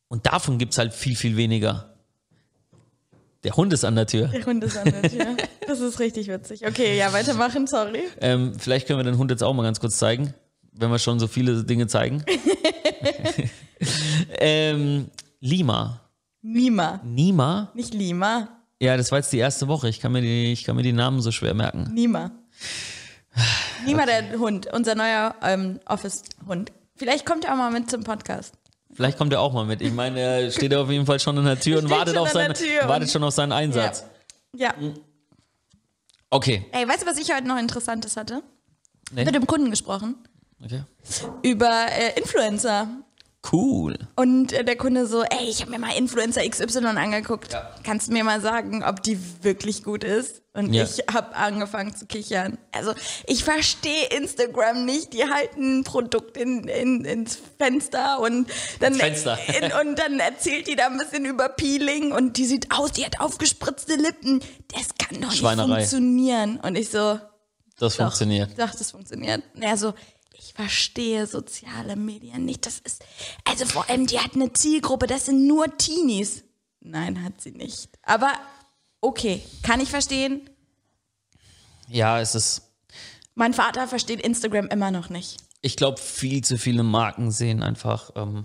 Und 0.08 0.26
davon 0.26 0.58
gibt 0.58 0.72
es 0.72 0.78
halt 0.78 0.92
viel, 0.92 1.16
viel 1.16 1.38
weniger. 1.38 1.91
Der 3.44 3.56
Hund 3.56 3.72
ist 3.72 3.84
an 3.84 3.96
der 3.96 4.06
Tür. 4.06 4.28
der 4.28 4.46
Hund 4.46 4.62
ist 4.62 4.76
an 4.76 4.84
der 4.90 5.02
Tür. 5.10 5.36
Das 5.66 5.78
ist 5.80 6.00
richtig 6.00 6.26
witzig. 6.26 6.66
Okay, 6.66 6.98
ja, 6.98 7.12
weitermachen, 7.12 7.68
sorry. 7.68 8.02
Ähm, 8.20 8.52
vielleicht 8.58 8.86
können 8.86 8.98
wir 8.98 9.04
den 9.04 9.16
Hund 9.16 9.30
jetzt 9.30 9.42
auch 9.42 9.54
mal 9.54 9.62
ganz 9.62 9.78
kurz 9.78 9.96
zeigen, 9.96 10.34
wenn 10.72 10.90
wir 10.90 10.98
schon 10.98 11.20
so 11.20 11.28
viele 11.28 11.62
Dinge 11.64 11.86
zeigen. 11.86 12.24
ähm, 14.38 15.06
Lima. 15.40 16.00
Nima. 16.42 17.00
Nima? 17.04 17.70
Nicht 17.74 17.94
Lima. 17.94 18.48
Ja, 18.80 18.96
das 18.96 19.12
war 19.12 19.20
jetzt 19.20 19.32
die 19.32 19.38
erste 19.38 19.68
Woche. 19.68 19.88
Ich 19.88 20.00
kann 20.00 20.12
mir 20.12 20.20
die, 20.20 20.52
ich 20.52 20.64
kann 20.64 20.74
mir 20.74 20.82
die 20.82 20.92
Namen 20.92 21.22
so 21.22 21.30
schwer 21.30 21.54
merken. 21.54 21.88
Nima. 21.94 22.32
Nima, 23.86 24.04
der 24.04 24.38
Hund, 24.38 24.66
unser 24.72 24.96
neuer 24.96 25.36
ähm, 25.42 25.78
Office-Hund. 25.86 26.72
Vielleicht 26.96 27.24
kommt 27.24 27.44
er 27.44 27.52
auch 27.52 27.58
mal 27.58 27.70
mit 27.70 27.88
zum 27.88 28.02
Podcast. 28.04 28.54
Vielleicht 28.94 29.18
kommt 29.18 29.32
er 29.32 29.40
auch 29.40 29.52
mal 29.52 29.64
mit. 29.64 29.80
Ich 29.80 29.92
meine, 29.92 30.20
er 30.20 30.50
steht 30.50 30.74
auf 30.74 30.90
jeden 30.90 31.06
Fall 31.06 31.18
schon 31.18 31.38
an 31.38 31.44
der 31.44 31.58
Tür 31.58 31.78
und 31.78 31.88
wartet, 31.88 32.14
schon 32.14 32.22
auf 32.22 32.30
seinen, 32.30 32.54
Tür 32.54 32.88
wartet 32.88 33.10
schon 33.10 33.24
auf 33.24 33.32
seinen 33.32 33.52
Einsatz. 33.52 34.04
Ja. 34.54 34.74
Okay. 36.28 36.66
Ey, 36.72 36.86
weißt 36.86 37.02
du, 37.02 37.06
was 37.06 37.18
ich 37.18 37.34
heute 37.34 37.46
noch 37.46 37.58
Interessantes 37.58 38.16
hatte? 38.16 38.42
Nee. 39.10 39.24
Mit 39.24 39.34
dem 39.34 39.46
Kunden 39.46 39.70
gesprochen. 39.70 40.16
okay. 40.62 40.82
Über 41.42 41.86
äh, 41.90 42.18
Influencer. 42.18 42.88
Cool. 43.50 43.98
Und 44.14 44.52
äh, 44.52 44.64
der 44.64 44.76
Kunde 44.76 45.06
so, 45.06 45.22
ey, 45.22 45.48
ich 45.48 45.62
habe 45.62 45.72
mir 45.72 45.78
mal 45.80 45.96
Influencer 45.96 46.48
XY 46.48 46.86
angeguckt. 46.86 47.52
Ja. 47.52 47.74
Kannst 47.82 48.08
du 48.08 48.12
mir 48.12 48.22
mal 48.22 48.40
sagen, 48.40 48.84
ob 48.84 49.02
die 49.02 49.18
wirklich 49.42 49.82
gut 49.82 50.04
ist? 50.04 50.42
Und 50.54 50.72
Ja. 50.72 50.84
ich 50.84 51.02
habe 51.12 51.34
angefangen 51.34 51.94
zu 51.96 52.06
kichern. 52.06 52.56
Also 52.70 52.92
ich 53.26 53.42
verstehe 53.42 54.06
Instagram 54.16 54.84
nicht. 54.84 55.12
Die 55.12 55.24
halten 55.24 55.80
ein 55.80 55.84
Produkt 55.84 56.36
in, 56.36 56.68
in, 56.68 57.04
ins 57.04 57.38
Fenster 57.58 58.20
und 58.20 58.48
dann, 58.78 58.94
Fenster. 58.94 59.36
in, 59.60 59.72
und 59.88 59.98
dann 59.98 60.20
erzählt 60.20 60.68
die 60.68 60.76
da 60.76 60.86
ein 60.86 60.98
bisschen 60.98 61.24
über 61.24 61.48
Peeling 61.48 62.12
und 62.12 62.36
die 62.36 62.44
sieht 62.46 62.70
aus, 62.70 62.92
die 62.92 63.04
hat 63.04 63.18
aufgespritzte 63.20 63.96
Lippen. 63.96 64.40
Das 64.72 64.88
kann 64.98 65.20
doch 65.20 65.30
nicht 65.30 65.42
funktionieren. 65.42 66.60
Und 66.60 66.76
ich 66.76 66.90
so, 66.90 67.18
Das 67.78 67.96
doch, 67.96 68.04
funktioniert. 68.04 68.50
Doch, 68.56 68.70
das 68.70 68.92
funktioniert. 68.92 69.42
Er 69.60 69.76
so, 69.76 69.94
ich 70.52 70.56
verstehe 70.56 71.26
soziale 71.26 71.96
Medien 71.96 72.44
nicht. 72.44 72.66
Das 72.66 72.78
ist, 72.80 73.04
also 73.48 73.64
vor 73.66 73.88
allem, 73.88 74.06
die 74.06 74.18
hat 74.18 74.34
eine 74.34 74.52
Zielgruppe, 74.52 75.06
das 75.06 75.26
sind 75.26 75.46
nur 75.46 75.76
Teenies. 75.78 76.44
Nein, 76.80 77.22
hat 77.24 77.40
sie 77.40 77.52
nicht. 77.52 77.88
Aber 78.02 78.32
okay, 79.00 79.42
kann 79.62 79.80
ich 79.80 79.88
verstehen. 79.90 80.48
Ja, 81.88 82.20
es 82.20 82.34
ist, 82.34 82.62
Mein 83.34 83.54
Vater 83.54 83.88
versteht 83.88 84.20
Instagram 84.20 84.66
immer 84.68 84.90
noch 84.90 85.08
nicht. 85.08 85.38
ich 85.62 85.76
glaube, 85.76 86.00
viel 86.00 86.42
zu 86.42 86.58
viele 86.58 86.82
Marken 86.82 87.30
sehen 87.30 87.62
einfach 87.62 88.10
ähm, 88.16 88.44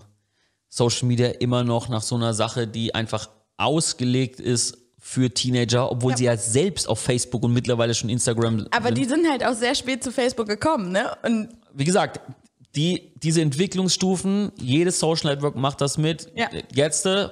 Social 0.70 1.08
Media 1.08 1.28
immer 1.28 1.64
noch 1.64 1.89
nach 1.89 2.01
so 2.03 2.16
einer 2.16 2.34
Sache, 2.34 2.68
die 2.68 2.93
einfach 2.93 3.30
ausgelegt 3.58 4.39
ist 4.39 4.78
für 4.99 5.30
Teenager, 5.34 5.89
obwohl 5.91 6.12
Ja. 6.12 6.18
sie 6.18 6.24
ja 6.26 6.38
selbst 6.38 6.88
auf 6.89 6.99
Facebook 6.99 7.43
und 7.43 7.53
mittlerweile 7.53 7.93
schon 7.95 8.10
Instagram 8.10 8.68
Aber 8.72 8.88
sind. 8.88 8.97
die 8.97 9.05
sind 9.05 9.28
halt 9.30 9.43
auch 9.45 9.53
sehr 9.53 9.74
spät 9.76 10.03
zu 10.03 10.12
Facebook 10.12 10.47
gekommen, 10.47 10.91
ne? 10.91 11.16
Und 11.24 11.49
Wie 11.78 11.86
gesagt, 11.86 12.19
die, 12.75 13.11
diese 13.21 13.41
Entwicklungsstufen, 13.41 14.51
jedes 14.59 14.99
Social 14.99 15.32
Network 15.34 15.55
macht 15.55 15.80
das 15.82 15.97
mit. 15.97 16.32
Ja. 16.36 16.49
Jetzt, 16.73 17.05
äh, 17.05 17.30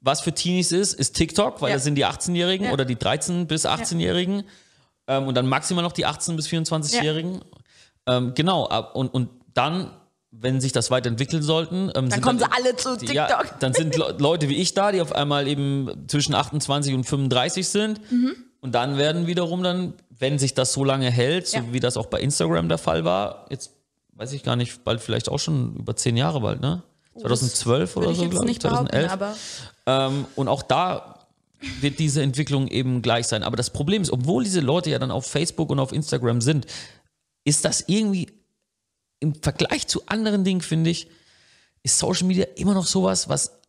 was 0.00 0.20
für 0.22 0.32
Teenies 0.32 0.72
ist, 0.72 0.94
ist 0.94 1.12
TikTok, 1.14 1.60
weil 1.62 1.70
Ja. 1.70 1.76
das 1.76 1.84
sind 1.84 1.94
die 1.96 2.04
18-Jährigen 2.06 2.66
Ja. 2.66 2.72
oder 2.72 2.84
die 2.84 2.96
13- 2.96 3.44
bis 3.46 3.66
18-Jährigen. 3.66 4.44
Ähm, 5.06 5.26
und 5.26 5.34
dann 5.34 5.46
maximal 5.46 5.84
noch 5.84 5.92
die 5.92 6.06
18- 6.06 6.34
bis 6.36 6.48
24-Jährigen. 6.48 7.42
Ähm, 8.06 8.32
genau, 8.34 8.66
ab- 8.66 8.94
und, 8.96 9.08
und 9.12 9.28
dann, 9.52 9.90
wenn 10.30 10.60
sich 10.62 10.72
das 10.72 10.90
weiterentwickeln 10.90 11.42
sollten, 11.42 11.90
ähm, 11.94 12.08
dann 12.08 12.20
kommen 12.22 12.38
sie 12.38 12.50
alle 12.50 12.74
zu 12.76 12.96
TikTok. 12.96 13.58
Dann 13.60 13.74
sind 13.74 13.96
Le 13.96 14.14
Leute 14.18 14.48
wie 14.48 14.56
ich 14.56 14.72
da, 14.74 14.92
die 14.92 15.00
auf 15.02 15.14
einmal 15.14 15.46
eben 15.46 16.08
zwischen 16.08 16.34
28 16.34 16.94
und 16.94 17.04
35 17.04 17.68
sind. 17.68 18.00
Mhm. 18.10 18.34
Und 18.64 18.72
dann 18.74 18.96
werden 18.96 19.26
wiederum 19.26 19.62
dann, 19.62 19.92
wenn 20.08 20.38
sich 20.38 20.54
das 20.54 20.72
so 20.72 20.84
lange 20.84 21.10
hält, 21.10 21.46
so 21.46 21.58
Ja. 21.58 21.64
wie 21.72 21.80
das 21.80 21.98
auch 21.98 22.06
bei 22.06 22.18
Instagram 22.18 22.66
der 22.70 22.78
Fall 22.78 23.04
war, 23.04 23.44
jetzt 23.50 23.72
weiß 24.14 24.32
ich 24.32 24.42
gar 24.42 24.56
nicht, 24.56 24.84
bald 24.84 25.02
vielleicht 25.02 25.28
auch 25.28 25.38
schon 25.38 25.76
über 25.76 25.94
zehn 25.96 26.16
Jahre 26.16 26.40
bald, 26.40 26.62
ne? 26.62 26.82
2012 27.20 27.94
oder 27.98 28.14
so, 28.14 28.22
glaube 28.26 28.46
ich, 28.46 28.48
nicht 28.52 28.62
behaupten, 28.62 28.88
2011. 28.88 29.12
aber 29.12 29.36
Ähm, 29.86 30.24
und 30.34 30.48
auch 30.48 30.62
da 30.62 31.26
wird 31.82 31.98
diese 31.98 32.22
Entwicklung 32.22 32.66
eben 32.68 33.02
gleich 33.02 33.26
sein. 33.26 33.42
Aber 33.42 33.58
das 33.58 33.68
Problem 33.68 34.00
ist, 34.00 34.10
obwohl 34.10 34.44
diese 34.44 34.60
Leute 34.60 34.88
ja 34.88 34.98
dann 34.98 35.10
auf 35.10 35.26
Facebook 35.26 35.68
und 35.68 35.78
auf 35.78 35.92
Instagram 35.92 36.40
sind, 36.40 36.66
ist 37.44 37.66
das 37.66 37.84
irgendwie 37.86 38.28
im 39.20 39.34
Vergleich 39.34 39.88
zu 39.88 40.06
anderen 40.06 40.42
Dingen, 40.42 40.62
finde 40.62 40.88
ich, 40.88 41.08
ist 41.82 41.98
Social 41.98 42.26
Media 42.26 42.46
immer 42.56 42.72
noch 42.72 42.86
sowas, 42.86 43.28
was 43.28 43.60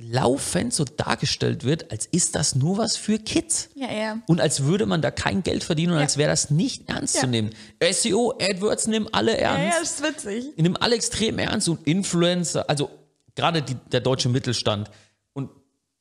laufend 0.00 0.72
so 0.72 0.84
dargestellt 0.84 1.64
wird, 1.64 1.90
als 1.90 2.06
ist 2.06 2.36
das 2.36 2.54
nur 2.54 2.78
was 2.78 2.96
für 2.96 3.18
Kids. 3.18 3.68
ja, 3.74 3.92
ja. 3.92 4.18
Und 4.28 4.40
als 4.40 4.62
würde 4.62 4.86
man 4.86 5.02
da 5.02 5.10
kein 5.10 5.42
Geld 5.42 5.64
verdienen 5.64 5.90
und 5.92 5.98
Ja. 5.98 6.04
als 6.04 6.16
wäre 6.16 6.30
das 6.30 6.50
nicht 6.50 6.88
ernst 6.88 7.16
Ja. 7.16 7.22
zu 7.22 7.26
nehmen. 7.26 7.50
SEO, 7.80 8.32
AdWords 8.40 8.86
nehmen 8.86 9.08
alle 9.12 9.32
Ja, 9.32 9.56
ernst 9.56 9.74
ja, 9.74 9.80
das 9.80 9.90
ist 9.92 10.02
witzig. 10.04 10.54
die 10.56 10.62
nehmen 10.62 10.76
alle 10.76 10.94
extrem 10.94 11.38
ernst 11.40 11.68
und 11.68 11.84
Influencer, 11.86 12.68
also 12.70 12.90
gerade 13.34 13.60
die, 13.62 13.74
der 13.90 14.00
deutsche 14.00 14.28
Mittelstand 14.28 14.88
und 15.32 15.50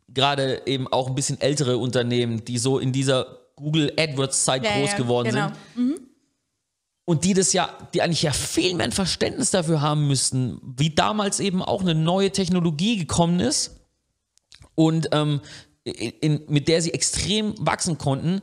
gerade 0.10 0.62
eben 0.68 0.88
auch 0.88 1.08
ein 1.08 1.16
bisschen 1.16 1.42
ältere 1.42 1.78
Unternehmen, 1.80 2.46
die 2.46 2.60
so 2.60 2.78
in 2.78 2.92
dieser 2.94 3.40
Google 3.56 3.92
AdWords 3.98 4.44
Zeit 4.44 4.64
Ja, 4.64 4.78
groß 4.78 4.92
ja, 4.92 4.98
geworden 4.98 5.30
genau. 5.30 5.48
sind 5.76 6.00
und 7.06 7.24
die 7.24 7.34
das 7.34 7.52
ja, 7.54 7.76
die 7.96 8.04
eigentlich 8.04 8.22
ja 8.22 8.32
viel 8.32 8.76
mehr 8.76 8.84
ein 8.86 8.92
Verständnis 8.92 9.50
dafür 9.50 9.82
haben 9.82 10.08
müssten, 10.08 10.62
wie 10.78 10.92
damals 10.94 11.40
eben 11.40 11.64
auch 11.64 11.82
eine 11.82 11.96
neue 11.96 12.32
Technologie 12.32 12.98
gekommen 12.98 13.40
ist 13.40 13.74
und 14.78 15.10
ähm, 15.12 15.42
in, 15.84 16.44
mit 16.48 16.68
der 16.68 16.82
sie 16.82 16.94
extrem 16.94 17.56
wachsen 17.60 17.98
konnten. 17.98 18.42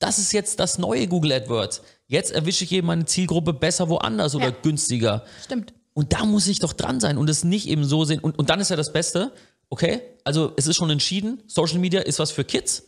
Das 0.00 0.18
ist 0.18 0.32
jetzt 0.32 0.58
das 0.58 0.78
neue 0.78 1.06
Google 1.06 1.32
AdWords. 1.32 1.82
Jetzt 2.08 2.32
erwische 2.32 2.64
ich 2.64 2.72
eben 2.72 2.88
meine 2.88 3.04
Zielgruppe 3.04 3.52
besser 3.52 3.88
woanders 3.88 4.34
oder 4.34 4.46
Ja. 4.46 4.54
günstiger. 4.62 5.24
Stimmt. 5.44 5.72
Und 5.94 6.12
da 6.12 6.24
muss 6.24 6.48
ich 6.48 6.58
doch 6.58 6.72
dran 6.72 6.98
sein 6.98 7.18
und 7.18 7.30
es 7.30 7.44
nicht 7.44 7.68
eben 7.68 7.84
so 7.84 8.04
sehen. 8.04 8.18
Und, 8.18 8.36
und 8.38 8.50
dann 8.50 8.58
ist 8.58 8.70
ja 8.70 8.76
das 8.76 8.92
Beste, 8.92 9.32
okay, 9.68 10.00
also 10.24 10.52
es 10.56 10.66
ist 10.66 10.76
schon 10.76 10.90
entschieden, 10.90 11.42
Social 11.46 11.78
Media 11.78 12.00
ist 12.00 12.18
was 12.18 12.32
für 12.32 12.42
Kids. 12.44 12.82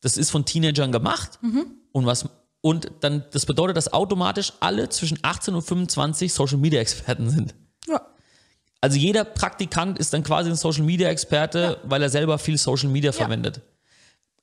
Das 0.00 0.16
ist 0.18 0.30
von 0.30 0.44
Teenagern 0.44 0.92
gemacht. 0.92 1.38
Und 1.92 2.04
was 2.06 2.28
und 2.60 2.90
dann, 3.00 3.24
das 3.32 3.46
bedeutet, 3.46 3.76
dass 3.76 3.92
automatisch 3.92 4.52
alle 4.60 4.88
zwischen 4.88 5.18
18 5.22 5.54
und 5.54 5.62
25 5.62 6.32
Social 6.32 6.58
Media 6.58 6.80
Experten 6.80 7.30
sind. 7.30 7.54
Ja. 7.88 8.00
Also 8.82 8.98
jeder 8.98 9.24
Praktikant 9.24 9.98
ist 9.98 10.12
dann 10.12 10.22
quasi 10.22 10.50
ein 10.50 10.56
Social 10.56 10.82
Media 10.82 11.08
Experte, 11.08 11.78
weil 11.84 12.02
er 12.02 12.10
selber 12.10 12.36
viel 12.38 12.58
Social 12.58 12.88
Media 12.90 13.12
verwendet. 13.12 13.60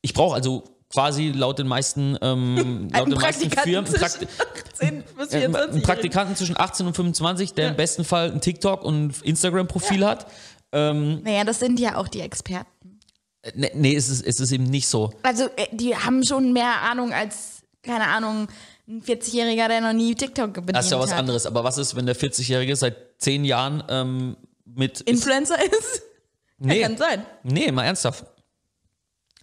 Ich 0.01 0.13
brauche 0.13 0.33
also 0.33 0.63
quasi 0.89 1.29
laut 1.29 1.59
den 1.59 1.67
meisten, 1.67 2.17
ähm, 2.21 2.89
laut 2.93 3.11
den 3.11 3.19
meisten 3.19 3.49
Praktikanten 3.49 3.63
Firmen 3.63 3.85
zwischen 3.85 4.03
18 4.03 5.03
bis 5.17 5.29
24. 5.29 5.73
einen 5.73 5.83
Praktikanten 5.83 6.35
zwischen 6.37 6.57
18 6.57 6.87
und 6.87 6.95
25, 6.95 7.53
der 7.53 7.69
im 7.69 7.75
besten 7.75 8.05
Fall 8.05 8.31
ein 8.31 8.41
TikTok 8.41 8.83
und 8.83 9.21
Instagram-Profil 9.21 10.05
hat. 10.05 10.25
Naja, 10.71 11.43
das 11.43 11.59
sind 11.59 11.79
ja 11.79 11.97
auch 11.97 12.07
die 12.07 12.21
Experten. 12.21 12.99
Äh, 13.41 13.51
Nee, 13.55 13.71
nee 13.73 13.95
es, 13.95 14.09
ist, 14.09 14.25
es 14.25 14.39
ist 14.39 14.51
eben 14.51 14.65
nicht 14.65 14.87
so. 14.87 15.11
Also, 15.23 15.45
äh, 15.55 15.67
die 15.71 15.95
haben 15.95 16.23
schon 16.23 16.53
mehr 16.53 16.81
Ahnung 16.83 17.13
als, 17.13 17.63
keine 17.81 18.07
Ahnung, 18.07 18.47
ein 18.89 19.01
40-Jähriger, 19.03 19.67
der 19.67 19.81
noch 19.81 19.93
nie 19.93 20.15
TikTok 20.15 20.53
bedient 20.53 20.75
Das 20.75 20.85
ist 20.85 20.91
ja 20.91 20.99
was 20.99 21.11
hat. 21.11 21.19
anderes. 21.19 21.45
Aber 21.45 21.63
was 21.63 21.77
ist, 21.77 21.95
wenn 21.95 22.05
der 22.07 22.15
40-Jährige 22.15 22.75
seit 22.75 22.97
10 23.19 23.45
Jahren 23.45 23.83
ähm, 23.87 24.35
mit. 24.65 25.01
Influencer 25.01 25.57
ist? 25.63 26.01
nee, 26.57 26.81
Ja, 26.81 26.87
kann 26.87 26.97
sein. 26.97 27.25
nee, 27.43 27.71
mal 27.71 27.83
ernsthaft. 27.85 28.25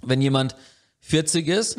Wenn 0.03 0.21
jemand 0.21 0.57
40 1.01 1.47
ist 1.49 1.79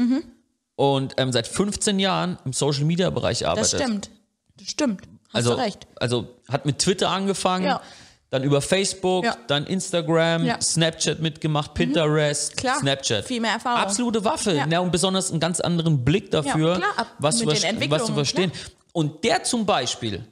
und 0.76 1.14
ähm, 1.18 1.32
seit 1.32 1.48
15 1.48 2.00
Jahren 2.00 2.38
im 2.46 2.54
Social-Media-Bereich 2.54 3.40
Das 3.40 3.48
arbeitet. 3.50 3.82
stimmt. 3.82 4.10
Das 4.58 4.68
stimmt. 4.70 5.02
Hast 5.28 5.36
Also, 5.36 5.56
du 5.56 5.58
recht. 5.62 5.88
also 5.98 6.36
hat 6.48 6.66
mit 6.66 6.80
Twitter 6.80 7.10
angefangen, 7.10 7.66
Ja. 7.66 7.82
Dann 8.30 8.44
über 8.44 8.62
Facebook, 8.62 9.24
Ja. 9.26 9.38
dann 9.48 9.66
Instagram, 9.66 10.46
Ja. 10.46 10.56
Mhm. 10.58 10.62
Snapchat 10.62 11.20
mitgemacht, 11.22 11.74
Pinterest, 11.74 12.58
Klar. 12.58 12.80
Snapchat. 12.80 13.26
Viel 13.26 13.40
mehr 13.42 13.54
Erfahrung. 13.54 13.80
Absolute 13.82 14.24
Waffe. 14.26 14.54
Ja. 14.54 14.68
Ja. 14.68 14.80
und 14.82 14.92
besonders 14.92 15.32
einen 15.32 15.40
ganz 15.40 15.60
anderen 15.60 16.04
Blick 16.04 16.32
dafür, 16.32 16.76
klar, 16.76 17.08
was, 17.20 17.42
ver- 17.42 17.90
was 17.90 18.06
zu 18.06 18.14
verstehen. 18.14 18.52
Und 18.94 19.24
der 19.24 19.44
zum 19.44 19.66
Beispiel, 19.66 20.26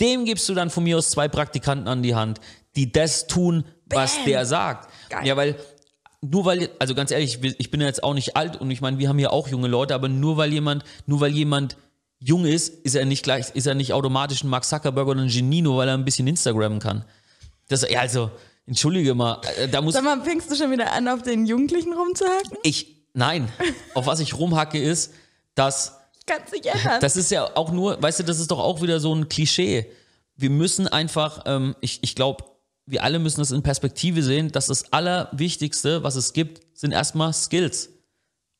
dem 0.00 0.24
gibst 0.24 0.48
du 0.48 0.54
dann 0.54 0.70
von 0.70 0.82
mir 0.84 0.96
aus 0.98 1.10
zwei 1.10 1.28
Praktikanten 1.28 1.86
an 1.86 2.02
die 2.02 2.14
Hand, 2.14 2.40
die 2.76 2.90
das 2.90 3.26
tun, 3.26 3.64
was 3.86 4.16
Bam. 4.16 4.24
der 4.24 4.46
sagt. 4.46 4.90
Geil. 5.10 5.26
Ja, 5.26 5.36
weil 5.36 5.56
nur 6.22 6.44
weil, 6.44 6.68
also 6.78 6.94
ganz 6.94 7.10
ehrlich, 7.10 7.38
ich 7.58 7.70
bin 7.70 7.80
ja 7.80 7.86
jetzt 7.86 8.02
auch 8.02 8.14
nicht 8.14 8.36
alt 8.36 8.56
und 8.60 8.70
ich 8.70 8.80
meine, 8.80 8.98
wir 8.98 9.08
haben 9.08 9.18
hier 9.18 9.32
auch 9.32 9.48
junge 9.48 9.68
Leute, 9.68 9.94
aber 9.94 10.08
nur 10.08 10.36
weil 10.36 10.52
jemand, 10.52 10.84
nur 11.06 11.20
weil 11.20 11.30
jemand 11.32 11.76
jung 12.18 12.44
ist, 12.44 12.68
ist 12.84 12.94
er 12.94 13.04
nicht 13.06 13.22
gleich, 13.22 13.50
ist 13.54 13.66
er 13.66 13.74
nicht 13.74 13.92
automatisch 13.94 14.44
ein 14.44 14.48
Mark 14.48 14.64
Zuckerberg 14.64 15.08
oder 15.08 15.20
ein 15.22 15.28
Genie, 15.28 15.62
nur 15.62 15.78
weil 15.78 15.88
er 15.88 15.94
ein 15.94 16.04
bisschen 16.04 16.26
Instagram 16.26 16.78
kann. 16.78 17.04
Das, 17.70 17.86
ja, 17.88 18.00
also, 18.00 18.30
entschuldige 18.66 19.14
mal, 19.14 19.40
äh, 19.56 19.68
da 19.68 19.80
muss 19.80 19.94
Sag 19.94 20.02
mal, 20.02 20.20
fängst 20.22 20.50
du 20.50 20.56
schon 20.56 20.72
wieder 20.72 20.92
an, 20.92 21.06
auf 21.08 21.22
den 21.22 21.46
Jugendlichen 21.46 21.92
rumzuhaken? 21.92 22.58
ich, 22.64 23.06
nein, 23.14 23.48
auf 23.94 24.06
was 24.06 24.18
ich 24.18 24.36
rumhacke 24.36 24.78
ist, 24.78 25.14
dass 25.54 26.00
Ganz 26.26 26.50
nicht 26.50 26.66
ernst. 26.66 27.02
das 27.02 27.16
ist 27.16 27.30
ja 27.30 27.56
auch 27.56 27.70
nur, 27.70 28.02
weißt 28.02 28.18
du, 28.18 28.24
das 28.24 28.40
ist 28.40 28.50
doch 28.50 28.58
auch 28.58 28.82
wieder 28.82 28.98
so 28.98 29.14
ein 29.14 29.28
Klischee. 29.28 29.86
Wir 30.34 30.50
müssen 30.50 30.88
einfach, 30.88 31.44
ähm, 31.46 31.76
ich, 31.80 32.00
ich 32.02 32.16
glaube, 32.16 32.44
wir 32.86 33.04
alle 33.04 33.20
müssen 33.20 33.40
das 33.40 33.52
in 33.52 33.62
Perspektive 33.62 34.22
sehen, 34.24 34.50
dass 34.50 34.66
das 34.66 34.92
Allerwichtigste, 34.92 36.02
was 36.02 36.16
es 36.16 36.32
gibt, 36.32 36.60
sind 36.76 36.90
erstmal 36.90 37.32
Skills. 37.32 37.90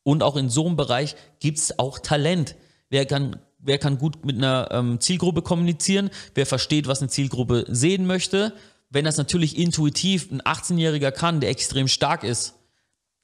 Und 0.03 0.23
auch 0.23 0.37
in 0.37 0.49
so 0.49 0.65
einem 0.65 0.77
Bereich 0.77 1.17
gibt 1.39 1.57
es 1.57 1.77
auch 1.79 1.99
Talent. 1.99 2.55
Wer 2.89 3.05
kann, 3.05 3.41
wer 3.59 3.77
kann 3.77 3.97
gut 3.97 4.25
mit 4.25 4.37
einer 4.37 4.69
ähm, 4.71 5.01
Zielgruppe 5.01 5.41
kommunizieren? 5.41 6.09
Wer 6.33 6.45
versteht, 6.45 6.87
was 6.87 7.01
eine 7.01 7.09
Zielgruppe 7.09 7.65
sehen 7.67 8.05
möchte? 8.05 8.53
Wenn 8.91 9.05
das 9.05 9.17
natürlich 9.17 9.57
intuitiv 9.57 10.29
ein 10.31 10.41
18-Jähriger 10.41 11.11
kann, 11.11 11.39
der 11.39 11.49
extrem 11.49 11.87
stark 11.87 12.23
ist. 12.23 12.55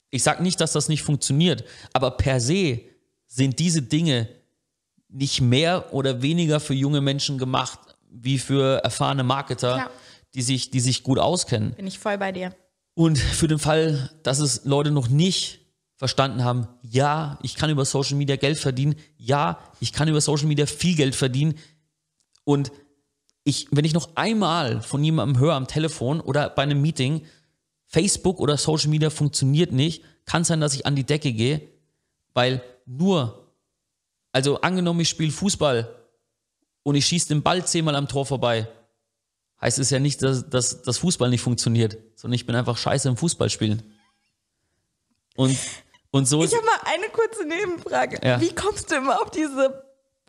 Ich 0.10 0.24
sage 0.24 0.42
nicht, 0.42 0.62
dass 0.62 0.72
das 0.72 0.88
nicht 0.88 1.04
funktioniert, 1.04 1.66
aber 1.92 2.12
per 2.12 2.40
se 2.40 2.80
sind 3.28 3.60
diese 3.60 3.82
Dinge 3.82 4.30
nicht 5.10 5.42
mehr 5.42 5.94
oder 5.94 6.22
weniger 6.22 6.62
für 6.62 6.74
junge 6.74 7.02
Menschen 7.02 7.38
gemacht, 7.38 7.80
wie 8.10 8.40
für 8.40 8.82
erfahrene 8.84 9.24
Marketer, 9.24 9.74
Klar. 9.74 9.92
die 10.34 10.42
sich, 10.42 10.72
die 10.72 10.80
sich 10.80 11.04
gut 11.04 11.20
auskennen. 11.20 11.74
Bin 11.74 11.86
ich 11.88 12.00
voll 12.00 12.18
bei 12.18 12.32
dir. 12.32 12.56
Und 12.94 13.18
für 13.18 13.50
den 13.50 13.60
Fall, 13.60 14.10
dass 14.24 14.40
es 14.40 14.64
Leute 14.64 14.92
noch 14.92 15.10
nicht 15.10 15.60
verstanden 15.98 16.46
haben, 16.46 16.68
ja, 16.82 17.38
ich 17.42 17.56
kann 17.56 17.70
über 17.70 17.84
Social 17.84 18.16
Media 18.16 18.38
Geld 18.38 18.58
verdienen, 18.58 18.96
ja, 19.18 19.60
ich 19.82 19.92
kann 19.92 20.08
über 20.08 20.22
Social 20.22 20.48
Media 20.48 20.66
viel 20.66 20.96
Geld 20.96 21.16
verdienen 21.16 21.56
und 22.46 22.72
ich, 23.48 23.68
wenn 23.72 23.86
ich 23.86 23.94
noch 23.94 24.10
einmal 24.16 24.82
von 24.82 25.02
jemandem 25.02 25.40
höre 25.40 25.54
am 25.54 25.68
Telefon 25.68 26.20
oder 26.20 26.50
bei 26.50 26.64
einem 26.64 26.82
Meeting, 26.82 27.26
Facebook 27.86 28.42
oder 28.42 28.58
Social 28.58 28.90
Media 28.90 29.10
funktioniert 29.10 29.72
nicht, 29.72 30.04
kann 30.26 30.44
sein, 30.44 30.60
dass 30.60 30.74
ich 30.74 30.86
an 30.86 30.98
die 30.98 31.06
Decke 31.06 31.32
gehe, 31.32 31.62
weil 32.34 32.62
nur, 32.86 33.54
also 34.34 34.60
angenommen, 34.60 35.00
ich 35.00 35.08
spiele 35.08 35.32
Fußball 35.32 35.96
und 36.84 36.96
ich 36.96 37.06
schieße 37.06 37.30
den 37.30 37.42
Ball 37.42 37.66
zehnmal 37.66 37.96
am 37.96 38.10
Tor 38.10 38.26
vorbei, 38.26 38.68
heißt 39.62 39.80
es 39.80 39.92
ja 39.92 40.00
nicht, 40.00 40.22
dass, 40.24 40.50
dass 40.50 40.82
das 40.82 40.98
Fußball 40.98 41.30
nicht 41.30 41.42
funktioniert, 41.42 41.98
sondern 42.16 42.36
ich 42.36 42.46
bin 42.46 42.56
einfach 42.56 42.78
scheiße 42.78 43.08
im 43.08 43.16
Fußballspielen. 43.16 43.82
Und, 45.38 45.58
und 46.12 46.26
so 46.28 46.44
Ich 46.44 46.54
habe 46.54 46.66
mal 46.66 46.82
eine 46.84 47.08
kurze 47.14 47.46
Nebenfrage. 47.46 48.20
Ja. 48.28 48.42
Wie 48.42 48.54
kommst 48.54 48.92
du 48.92 48.96
immer 48.96 49.22
auf 49.22 49.32
diese 49.32 49.87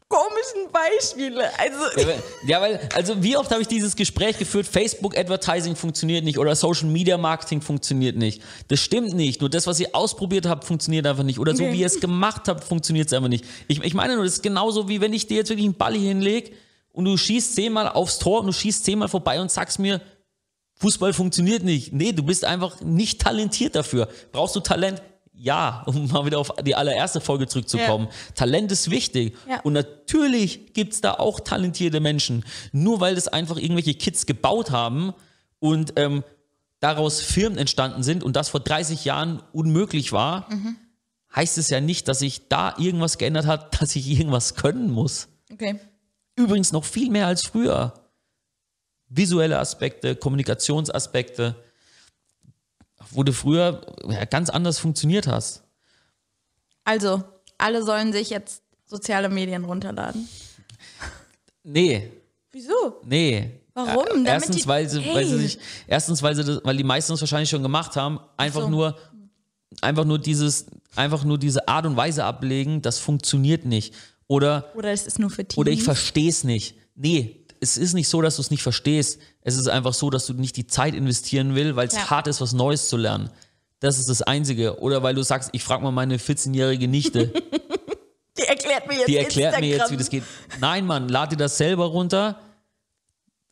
komischen 0.08 0.72
Beispiele? 0.72 1.44
Also, 1.58 2.00
Ja, 2.00 2.06
weil- 2.06 2.22
Ja, 2.46 2.60
weil, 2.60 2.88
also 2.94 3.22
wie 3.22 3.36
oft 3.36 3.50
habe 3.50 3.60
ich 3.62 3.68
dieses 3.68 3.94
Gespräch 3.94 4.38
geführt, 4.38 4.66
Facebook 4.66 5.16
Advertising 5.16 5.76
funktioniert 5.76 6.24
nicht 6.24 6.38
oder 6.38 6.56
Social 6.56 6.88
Media 6.88 7.18
Marketing 7.18 7.60
funktioniert 7.60 8.16
nicht. 8.16 8.42
Das 8.68 8.80
stimmt 8.80 9.12
nicht. 9.14 9.40
Nur 9.40 9.50
das, 9.50 9.66
was 9.66 9.78
ihr 9.80 9.88
ausprobiert 9.94 10.46
habt, 10.46 10.64
funktioniert 10.64 11.06
einfach 11.06 11.24
nicht. 11.24 11.38
Oder 11.38 11.54
so 11.54 11.64
Okay. 11.64 11.72
wie 11.74 11.80
ihr 11.80 11.86
es 11.86 12.00
gemacht 12.00 12.48
habt, 12.48 12.64
funktioniert 12.64 13.08
es 13.08 13.12
einfach 13.12 13.28
nicht. 13.28 13.44
Ich, 13.68 13.82
ich 13.82 13.94
meine 13.94 14.14
nur, 14.14 14.24
das 14.24 14.34
ist 14.34 14.42
genauso 14.42 14.88
wie 14.88 15.00
wenn 15.00 15.12
ich 15.12 15.26
dir 15.26 15.36
jetzt 15.36 15.50
wirklich 15.50 15.66
einen 15.66 15.74
Ball 15.74 15.94
hinlege 15.94 16.52
und 16.92 17.04
du 17.04 17.16
schießt 17.16 17.54
zehnmal 17.54 17.88
aufs 17.88 18.18
Tor 18.18 18.40
und 18.40 18.46
du 18.46 18.52
schießt 18.52 18.84
zehnmal 18.84 19.08
vorbei 19.08 19.40
und 19.40 19.50
sagst 19.50 19.78
mir, 19.78 20.00
Fußball 20.80 21.12
funktioniert 21.12 21.64
nicht. 21.64 21.92
Nee, 21.92 22.12
du 22.12 22.22
bist 22.22 22.44
einfach 22.44 22.80
nicht 22.80 23.20
talentiert 23.20 23.74
dafür. 23.74 24.08
Brauchst 24.32 24.54
du 24.56 24.60
Talent? 24.60 25.02
Ja, 25.40 25.84
um 25.86 26.08
mal 26.08 26.26
wieder 26.26 26.38
auf 26.38 26.52
die 26.64 26.74
allererste 26.74 27.20
Folge 27.20 27.46
zurückzukommen. 27.46 28.08
Talent 28.34 28.72
ist 28.72 28.90
wichtig. 28.90 29.36
Ja. 29.48 29.60
Und 29.60 29.72
natürlich 29.72 30.72
gibt's 30.74 31.00
da 31.00 31.14
auch 31.14 31.40
talentierte 31.40 32.00
Menschen. 32.00 32.44
Nur 32.72 33.00
weil 33.00 33.14
das 33.14 33.28
einfach 33.28 33.56
irgendwelche 33.56 33.94
Kids 33.94 34.26
gebaut 34.26 34.70
haben 34.72 35.14
und 35.60 35.92
ähm, 35.96 36.24
daraus 36.80 37.20
Firmen 37.20 37.58
entstanden 37.58 38.02
sind 38.02 38.24
und 38.24 38.36
das 38.36 38.48
vor 38.48 38.60
30 38.60 39.04
Jahren 39.04 39.42
unmöglich 39.52 40.12
war, 40.12 40.48
heißt 41.34 41.58
es 41.58 41.70
ja 41.70 41.80
nicht, 41.80 42.08
dass 42.08 42.20
sich 42.20 42.48
da 42.48 42.74
irgendwas 42.78 43.18
geändert 43.18 43.46
hat, 43.46 43.80
dass 43.80 43.94
ich 43.96 44.08
irgendwas 44.08 44.54
können 44.54 44.90
muss. 44.90 45.28
okay. 45.52 45.78
Übrigens 46.36 46.70
noch 46.70 46.84
viel 46.84 47.10
mehr 47.10 47.26
als 47.26 47.42
früher. 47.42 47.94
Visuelle 49.08 49.58
Aspekte, 49.58 50.14
Kommunikationsaspekte, 50.14 51.56
wo 53.10 53.22
du 53.22 53.32
früher 53.32 53.80
ganz 54.30 54.50
anders 54.50 54.78
funktioniert 54.78 55.26
hast. 55.26 55.62
Also, 56.84 57.22
alle 57.58 57.82
sollen 57.84 58.12
sich 58.12 58.30
jetzt 58.30 58.62
soziale 58.86 59.28
Medien 59.28 59.64
runterladen. 59.64 60.28
Nee, 61.64 62.10
Wieso? 62.50 63.00
nee. 63.04 63.50
Warum? 63.74 64.04
Ä- 64.04 64.08
Damit 64.08 64.26
Erstens, 64.26 64.56
die- 64.56 64.66
weil 64.66 64.88
sie, 64.88 65.04
weil 65.14 65.24
sie 65.26 65.32
Hey. 65.32 65.40
sich, 65.40 65.58
erstens, 65.86 66.22
weil 66.22 66.34
sie 66.34 66.44
das, 66.44 66.60
weil 66.64 66.76
die 66.76 66.84
meisten 66.84 67.12
es 67.12 67.20
wahrscheinlich 67.20 67.50
schon 67.50 67.62
gemacht 67.62 67.94
haben, 67.96 68.18
einfach 68.36 68.62
so. 68.62 68.68
nur, 68.68 68.98
einfach 69.82 70.04
nur 70.04 70.18
dieses, 70.18 70.66
einfach 70.96 71.24
nur 71.24 71.38
diese 71.38 71.68
Art 71.68 71.86
und 71.86 71.96
Weise 71.96 72.24
ablegen, 72.24 72.82
das 72.82 72.98
funktioniert 72.98 73.64
nicht. 73.66 73.94
Oder 74.26 74.72
Oder 74.74 74.92
ist 74.92 75.06
es 75.06 75.18
nur 75.18 75.30
für 75.30 75.44
Teens? 75.44 75.58
Oder 75.58 75.70
ich 75.70 75.82
verstehe 75.84 76.28
es 76.28 76.42
nicht. 76.44 76.74
Nee, 76.94 77.44
es 77.60 77.76
ist 77.76 77.94
nicht 77.94 78.08
so, 78.08 78.20
dass 78.22 78.36
du 78.36 78.42
es 78.42 78.50
nicht 78.50 78.62
verstehst. 78.62 79.20
Es 79.42 79.56
ist 79.56 79.68
einfach 79.68 79.94
so, 79.94 80.10
dass 80.10 80.26
du 80.26 80.34
nicht 80.34 80.56
die 80.56 80.66
Zeit 80.66 80.94
investieren 80.94 81.54
will, 81.54 81.76
weil 81.76 81.88
es 81.88 81.94
Ja. 81.94 82.10
hart 82.10 82.26
ist, 82.26 82.40
was 82.40 82.52
Neues 82.52 82.88
zu 82.88 82.96
lernen. 82.96 83.30
Das 83.80 83.98
ist 83.98 84.08
das 84.08 84.22
Einzige. 84.22 84.80
Oder 84.80 85.02
weil 85.02 85.14
du 85.14 85.22
sagst, 85.22 85.50
ich 85.52 85.62
frage 85.62 85.82
mal 85.82 85.90
meine 85.92 86.18
14-jährige 86.18 86.88
Nichte, 86.88 87.32
Die 88.38 88.42
erklärt 88.44 88.86
mir 88.86 88.94
jetzt 88.98 89.08
die 89.08 89.16
erklärt 89.16 89.60
mir 89.60 89.68
jetzt, 89.68 89.90
wie 89.90 89.96
das 89.96 90.10
geht. 90.10 90.22
Nein, 90.60 90.86
Mann, 90.86 91.08
lad 91.08 91.32
dir 91.32 91.36
das 91.36 91.56
selber 91.58 91.86
runter, 91.86 92.38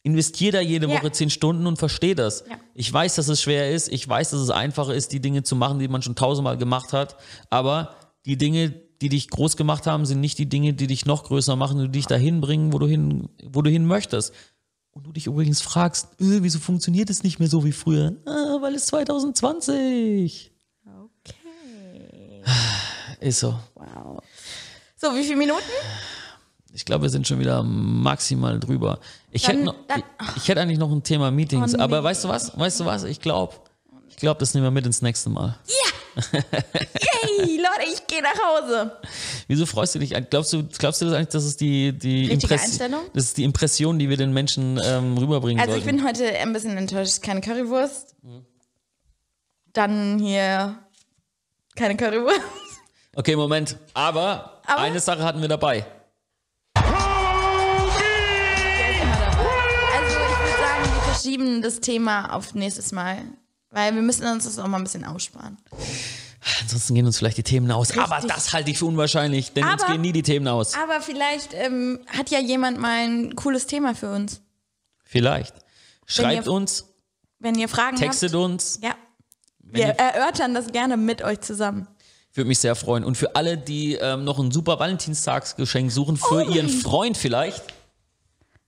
investier 0.04 0.52
da 0.52 0.60
jede 0.60 0.86
Ja. 0.88 0.94
Woche 0.94 1.10
10 1.10 1.30
Stunden 1.30 1.66
und 1.66 1.76
versteh 1.78 2.14
das. 2.14 2.44
Ja. 2.48 2.56
Ich 2.74 2.92
weiß, 2.92 3.16
dass 3.16 3.26
es 3.28 3.42
schwer 3.42 3.72
ist. 3.72 3.88
Ich 3.88 4.08
weiß, 4.08 4.30
dass 4.30 4.40
es 4.40 4.50
einfacher 4.50 4.94
ist, 4.94 5.10
die 5.12 5.20
Dinge 5.20 5.42
zu 5.42 5.56
machen, 5.56 5.80
die 5.80 5.88
man 5.88 6.02
schon 6.02 6.14
tausendmal 6.14 6.56
gemacht 6.56 6.92
hat. 6.92 7.16
Aber 7.50 7.96
die 8.26 8.36
Dinge, 8.38 8.74
die 9.00 9.08
dich 9.08 9.28
groß 9.28 9.56
gemacht 9.56 9.86
haben, 9.86 10.06
sind 10.06 10.20
nicht 10.20 10.38
die 10.38 10.48
Dinge, 10.48 10.72
die 10.74 10.86
dich 10.86 11.04
noch 11.06 11.24
größer 11.24 11.56
machen 11.56 11.78
und 11.78 11.86
die 11.86 11.98
dich 11.98 12.06
dahin 12.06 12.40
bringen, 12.40 12.72
wo 12.72 12.78
du 12.78 12.86
hin, 12.86 13.28
wo 13.44 13.62
du 13.62 13.70
hin 13.70 13.86
möchtest. 13.86 14.32
Und 14.92 15.06
du 15.06 15.12
dich 15.12 15.26
übrigens 15.26 15.60
fragst, 15.60 16.06
äh, 16.20 16.42
wieso 16.42 16.58
funktioniert 16.58 17.10
es 17.10 17.22
nicht 17.22 17.38
mehr 17.38 17.48
so 17.48 17.64
wie 17.64 17.72
früher? 17.72 18.16
Ah, 18.24 18.56
weil 18.62 18.74
es 18.74 18.86
2020 18.86 20.52
Okay. 20.86 22.42
ist 23.20 23.40
so. 23.40 23.58
Wow. 23.74 24.20
So, 24.96 25.08
wie 25.14 25.22
viele 25.24 25.36
Minuten? 25.36 25.60
Ich 26.72 26.84
glaube, 26.84 27.02
wir 27.02 27.10
sind 27.10 27.26
schon 27.26 27.38
wieder 27.38 27.62
maximal 27.62 28.58
drüber. 28.60 28.98
Ich, 29.30 29.42
Dann- 29.42 29.56
hätte, 29.56 29.64
noch, 29.66 29.74
ich, 29.96 30.36
ich 30.42 30.48
hätte 30.48 30.60
eigentlich 30.60 30.78
noch 30.78 30.90
ein 30.92 31.02
Thema 31.02 31.30
Meetings, 31.30 31.74
Oh, 31.74 31.76
nee. 31.76 31.82
aber 31.82 32.02
weißt 32.04 32.24
du 32.24 32.28
was? 32.28 32.58
Weißt 32.58 32.80
du 32.80 32.84
was? 32.86 33.04
Ich 33.04 33.20
glaube, 33.20 33.54
ich 34.16 34.20
glaube, 34.20 34.40
das 34.40 34.54
nehmen 34.54 34.64
wir 34.66 34.70
mit 34.70 34.86
ins 34.86 35.02
nächste 35.02 35.28
Mal. 35.30 35.58
Hey, 36.32 36.32
Leute, 37.58 37.90
ich 37.92 38.06
gehe 38.06 38.22
nach 38.22 38.32
Hause. 38.42 38.98
Wieso 39.48 39.66
freust 39.66 39.94
du 39.94 39.98
dich? 39.98 40.14
Glaubst 40.30 40.52
du, 40.54 40.64
glaubst 40.78 41.02
du 41.02 41.04
das 41.04 41.14
eigentlich, 41.14 41.28
dass 41.28 41.44
es 41.44 41.58
die, 41.58 41.92
die, 41.92 42.26
Richtige 42.30 42.54
Impress- 42.54 42.64
Einstellung? 42.64 43.00
das 43.12 43.24
ist 43.24 43.36
die 43.36 43.44
Impression, 43.44 43.98
die 43.98 44.08
wir 44.08 44.16
den 44.16 44.32
Menschen 44.32 44.80
ähm, 44.82 45.18
rüberbringen 45.18 45.60
Also 45.60 45.76
ich 45.76 45.84
sollten? 45.84 45.98
bin 45.98 46.06
heute 46.08 46.26
ein 46.38 46.52
bisschen 46.54 46.76
enttäuscht. 46.78 47.20
Keine 47.20 47.42
Currywurst. 47.42 48.14
Dann 49.74 50.18
hier 50.18 50.78
keine 51.76 51.96
Currywurst. 51.98 52.40
Okay, 53.14 53.36
Moment. 53.36 53.76
Aber, 53.92 54.62
Aber- 54.66 54.80
eine 54.80 55.00
Sache 55.00 55.22
hatten 55.22 55.42
wir 55.42 55.48
dabei. 55.48 55.84
Also 59.94 60.16
ich 60.16 60.38
würde 60.38 60.56
sagen, 60.58 60.84
wir 60.84 61.02
verschieben 61.12 61.62
das 61.62 61.80
Thema 61.80 62.32
auf 62.34 62.54
nächstes 62.54 62.92
Mal. 62.92 63.18
Weil 63.76 63.94
wir 63.94 64.00
müssen 64.00 64.26
uns 64.26 64.44
das 64.44 64.58
auch 64.58 64.66
mal 64.68 64.78
ein 64.78 64.84
bisschen 64.84 65.04
aussparen. 65.04 65.58
Ansonsten 66.62 66.94
gehen 66.94 67.04
uns 67.04 67.18
vielleicht 67.18 67.36
die 67.36 67.42
Themen 67.42 67.70
aus. 67.70 67.94
Aber 67.98 68.26
das 68.26 68.54
halte 68.54 68.70
ich 68.70 68.78
für 68.78 68.86
unwahrscheinlich, 68.86 69.52
denn 69.52 69.64
uns 69.66 69.82
Aber- 69.82 69.92
gehen 69.92 70.00
nie 70.00 70.12
die 70.12 70.22
Themen 70.22 70.48
aus. 70.48 70.72
Aber 70.74 71.02
vielleicht 71.02 71.50
ähm, 71.52 72.00
hat 72.06 72.30
ja 72.30 72.38
jemand 72.38 72.78
mal 72.80 73.06
ein 73.06 73.36
cooles 73.36 73.66
Thema 73.66 73.94
für 73.94 74.10
uns. 74.10 74.40
Vielleicht. 75.04 75.54
Schreibt 76.06 76.46
ihr- 76.46 76.52
uns, 76.52 76.86
Wenn 77.38 77.54
ihr 77.58 77.68
Fragen 77.68 77.98
textet 77.98 78.32
habt. 78.32 78.42
uns. 78.42 78.78
Ja. 78.82 78.94
Wir 79.60 79.88
erörtern 79.88 80.54
das 80.54 80.68
gerne 80.72 80.96
mit 80.96 81.20
euch 81.20 81.42
zusammen. 81.42 81.86
Würde 82.32 82.48
mich 82.48 82.60
sehr 82.60 82.76
freuen. 82.76 83.04
Und 83.04 83.18
für 83.18 83.36
alle, 83.36 83.58
die 83.58 83.96
ähm, 83.96 84.24
noch 84.24 84.38
ein 84.38 84.52
super 84.52 84.78
Valentinstagsgeschenk 84.78 85.92
suchen, 85.92 86.16
für 86.16 86.46
Oh. 86.46 86.50
ihren 86.50 86.70
Freund 86.70 87.18
vielleicht, 87.18 87.62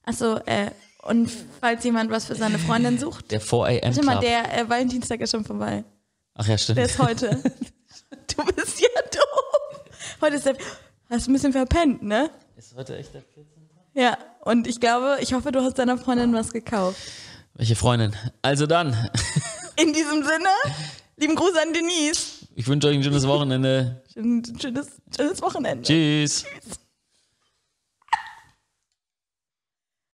Achso, 0.04 0.36
äh, 0.44 0.70
und 1.08 1.30
falls 1.60 1.84
jemand 1.84 2.10
was 2.10 2.26
für 2.26 2.34
seine 2.34 2.58
Freundin 2.58 2.98
sucht. 2.98 3.30
der 3.30 3.40
4am 3.40 3.82
Warte 3.82 4.02
mal, 4.04 4.20
der 4.20 4.58
äh, 4.58 4.68
Valentinstag 4.68 5.20
ist 5.20 5.30
schon 5.32 5.44
vorbei. 5.44 5.84
Ach 6.34 6.46
ja, 6.46 6.56
stimmt. 6.56 6.78
Der 6.78 6.84
ist 6.84 6.98
heute. 6.98 7.30
du 8.36 8.44
bist 8.54 8.80
ja 8.80 8.88
doof. 9.10 9.80
Heute 10.20 10.36
ist 10.36 10.46
der. 10.46 10.56
Hast 11.10 11.26
ein 11.26 11.32
bisschen 11.32 11.52
verpennt, 11.52 12.02
ne? 12.02 12.30
Ist 12.56 12.76
heute 12.76 12.96
echt 12.96 13.14
der 13.14 13.22
14. 13.22 13.44
Ja, 13.94 14.18
und 14.42 14.66
ich 14.66 14.78
glaube, 14.78 15.16
ich 15.20 15.32
hoffe, 15.32 15.50
du 15.50 15.60
hast 15.62 15.78
deiner 15.78 15.96
Freundin 15.98 16.34
was 16.34 16.52
gekauft. 16.52 16.98
Welche 17.54 17.74
Freundin? 17.74 18.14
Also 18.42 18.66
dann, 18.66 18.94
In 19.76 19.92
diesem 19.92 20.22
Sinne, 20.24 20.48
lieben 21.16 21.34
Gruß 21.36 21.52
an 21.56 21.72
Denise. 21.72 22.46
ich 22.54 22.66
wünsche 22.66 22.88
euch 22.88 22.96
ein 22.96 23.02
schönes 23.02 23.26
Wochenende. 23.26 24.02
Schön, 24.12 24.42
schönes, 24.60 24.88
schönes 25.16 25.40
Wochenende. 25.40 25.84
Tschüss. 25.84 26.44
Tschüss. 26.44 26.77